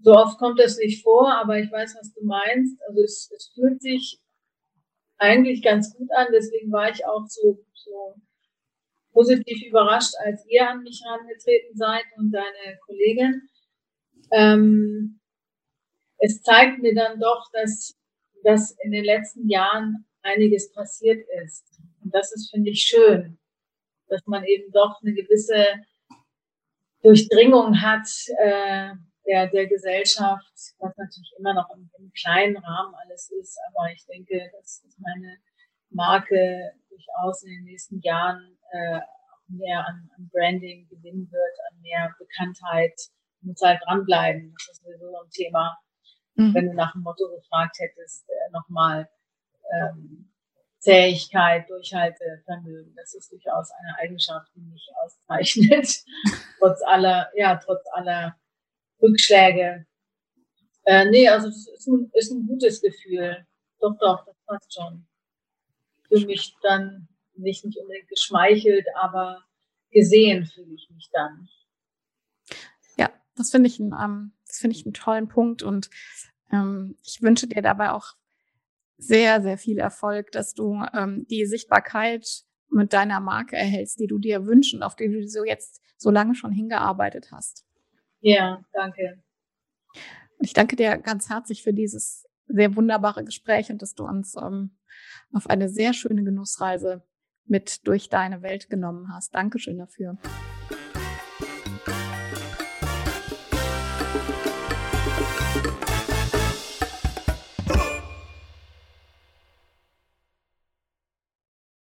So 0.06 0.14
oft 0.14 0.38
kommt 0.38 0.60
das 0.60 0.78
nicht 0.78 1.02
vor, 1.02 1.34
aber 1.34 1.58
ich 1.58 1.72
weiß, 1.72 1.96
was 2.00 2.14
du 2.14 2.24
meinst. 2.24 2.80
Also 2.88 3.02
es, 3.02 3.32
es 3.36 3.52
fühlt 3.56 3.82
sich 3.82 4.20
eigentlich 5.18 5.64
ganz 5.64 5.96
gut 5.98 6.10
an. 6.16 6.28
Deswegen 6.32 6.72
war 6.72 6.92
ich 6.92 7.04
auch 7.08 7.26
so, 7.28 7.66
so 7.74 8.16
positiv 9.14 9.66
überrascht, 9.68 10.14
als 10.24 10.46
ihr 10.48 10.70
an 10.70 10.84
mich 10.84 11.02
herangetreten 11.04 11.76
seid 11.76 12.04
und 12.18 12.32
deine 12.32 12.78
Kollegin 12.86 13.50
ähm, 14.32 15.20
es 16.18 16.42
zeigt 16.42 16.82
mir 16.82 16.94
dann 16.94 17.20
doch, 17.20 17.50
dass, 17.54 17.98
dass 18.44 18.72
in 18.84 18.92
den 18.92 19.06
letzten 19.06 19.50
Jahren 19.50 20.06
einiges 20.22 20.72
passiert 20.72 21.26
ist. 21.44 21.66
Und 22.04 22.14
das 22.14 22.32
ist, 22.32 22.52
finde 22.52 22.70
ich, 22.70 22.82
schön, 22.82 23.40
dass 24.08 24.22
man 24.26 24.44
eben 24.44 24.72
doch 24.72 25.02
eine 25.02 25.14
gewisse 25.14 25.84
Durchdringung 27.02 27.82
hat 27.82 28.08
äh, 28.40 28.94
der, 29.28 29.48
der 29.48 29.68
Gesellschaft, 29.68 30.54
was 30.80 30.96
natürlich 30.98 31.34
immer 31.40 31.54
noch 31.54 31.70
im, 31.72 31.90
im 31.98 32.12
kleinen 32.14 32.58
Rahmen 32.58 32.94
alles 33.04 33.32
ist. 33.32 33.58
Aber 33.68 33.92
ich 33.92 34.06
denke, 34.06 34.50
dass, 34.54 34.82
dass 34.84 34.98
meine 35.00 35.38
Marke 35.90 36.74
durchaus 36.90 37.44
in 37.44 37.52
den 37.52 37.64
nächsten 37.66 38.00
Jahren 38.02 38.58
äh, 38.72 39.00
mehr 39.48 39.86
an, 39.88 40.10
an 40.18 40.30
Branding 40.32 40.88
gewinnen 40.90 41.30
wird, 41.32 41.58
an 41.72 41.82
mehr 41.82 42.14
Bekanntheit 42.18 42.94
muss 43.42 43.62
halt 43.62 43.82
dranbleiben. 43.86 44.54
Das 44.54 44.78
ist 44.78 44.84
sowieso 44.84 45.16
ein 45.22 45.30
Thema. 45.30 45.78
Mhm. 46.36 46.54
Wenn 46.54 46.66
du 46.68 46.74
nach 46.74 46.94
dem 46.94 47.02
Motto 47.02 47.30
gefragt 47.30 47.78
hättest, 47.80 48.28
äh, 48.30 48.52
nochmal 48.52 49.08
ähm, 49.72 50.32
Zähigkeit, 50.80 51.70
Durchhaltevermögen, 51.70 52.94
das 52.96 53.14
ist 53.14 53.32
durchaus 53.32 53.72
eine 53.72 53.98
Eigenschaft, 54.00 54.52
die 54.56 54.62
mich 54.62 54.88
auszeichnet. 55.04 56.04
trotz 56.60 56.82
aller, 56.84 57.30
ja, 57.36 57.56
trotz 57.56 57.86
aller 57.94 58.36
Rückschläge. 59.02 59.86
Äh, 60.86 61.10
nee, 61.10 61.28
also 61.28 61.48
es 61.50 61.68
ist 61.68 61.88
ein, 61.88 62.12
ist 62.14 62.32
ein 62.32 62.46
gutes 62.48 62.82
Gefühl. 62.82 63.46
Doch, 63.80 63.98
doch, 64.00 64.26
das 64.26 64.36
passt 64.46 64.74
schon. 64.74 65.06
Für 66.08 66.26
mich 66.26 66.56
dann 66.62 67.08
nicht, 67.34 67.66
nicht 67.66 67.78
unbedingt 67.80 68.08
geschmeichelt, 68.08 68.86
aber 68.96 69.44
gesehen 69.92 70.46
fühle 70.46 70.74
ich 70.74 70.90
mich 70.90 71.10
dann 71.12 71.50
das 73.36 73.52
finde 73.52 73.68
ich, 73.68 73.80
ähm, 73.80 74.32
das 74.48 74.58
finde 74.60 74.76
ich 74.76 74.86
einen 74.86 74.94
tollen 74.94 75.28
Punkt 75.28 75.64
und 75.64 75.90
ähm, 76.52 76.98
ich 77.04 77.22
wünsche 77.22 77.48
dir 77.48 77.62
dabei 77.62 77.92
auch 77.92 78.16
sehr, 78.98 79.42
sehr 79.42 79.58
viel 79.58 79.78
Erfolg, 79.78 80.32
dass 80.32 80.54
du 80.54 80.82
ähm, 80.94 81.26
die 81.30 81.46
Sichtbarkeit 81.46 82.46
mit 82.70 82.94
deiner 82.94 83.20
Marke 83.20 83.56
erhältst, 83.56 84.00
die 84.00 84.08
du 84.08 84.20
dir 84.20 84.46
wünschst 84.46 84.74
und 84.74 84.84
auf 84.84 84.96
die 84.96 85.10
du 85.10 85.28
so 85.28 85.44
jetzt 85.44 85.82
so 85.98 86.10
lange 86.10 86.36
schon 86.36 86.52
hingearbeitet 86.52 87.32
hast. 87.32 87.65
Ja, 88.28 88.60
danke. 88.74 89.22
Ich 90.40 90.54
danke 90.54 90.76
dir 90.76 90.98
ganz 90.98 91.30
herzlich 91.30 91.62
für 91.62 91.74
dieses 91.74 92.26
sehr 92.48 92.76
wunderbare 92.76 93.24
Gespräch 93.24 93.70
und 93.70 93.84
dass 93.84 93.94
du 93.94 94.04
uns 94.04 94.36
ähm, 94.36 94.80
auf 95.32 95.48
eine 95.48 95.70
sehr 95.70 95.94
schöne 95.94 96.24
Genussreise 96.24 97.04
mit 97.46 97.88
durch 97.88 98.10
deine 98.10 98.42
Welt 98.42 98.68
genommen 98.68 99.14
hast. 99.14 99.36
Dankeschön 99.36 99.78
dafür. 99.78 100.18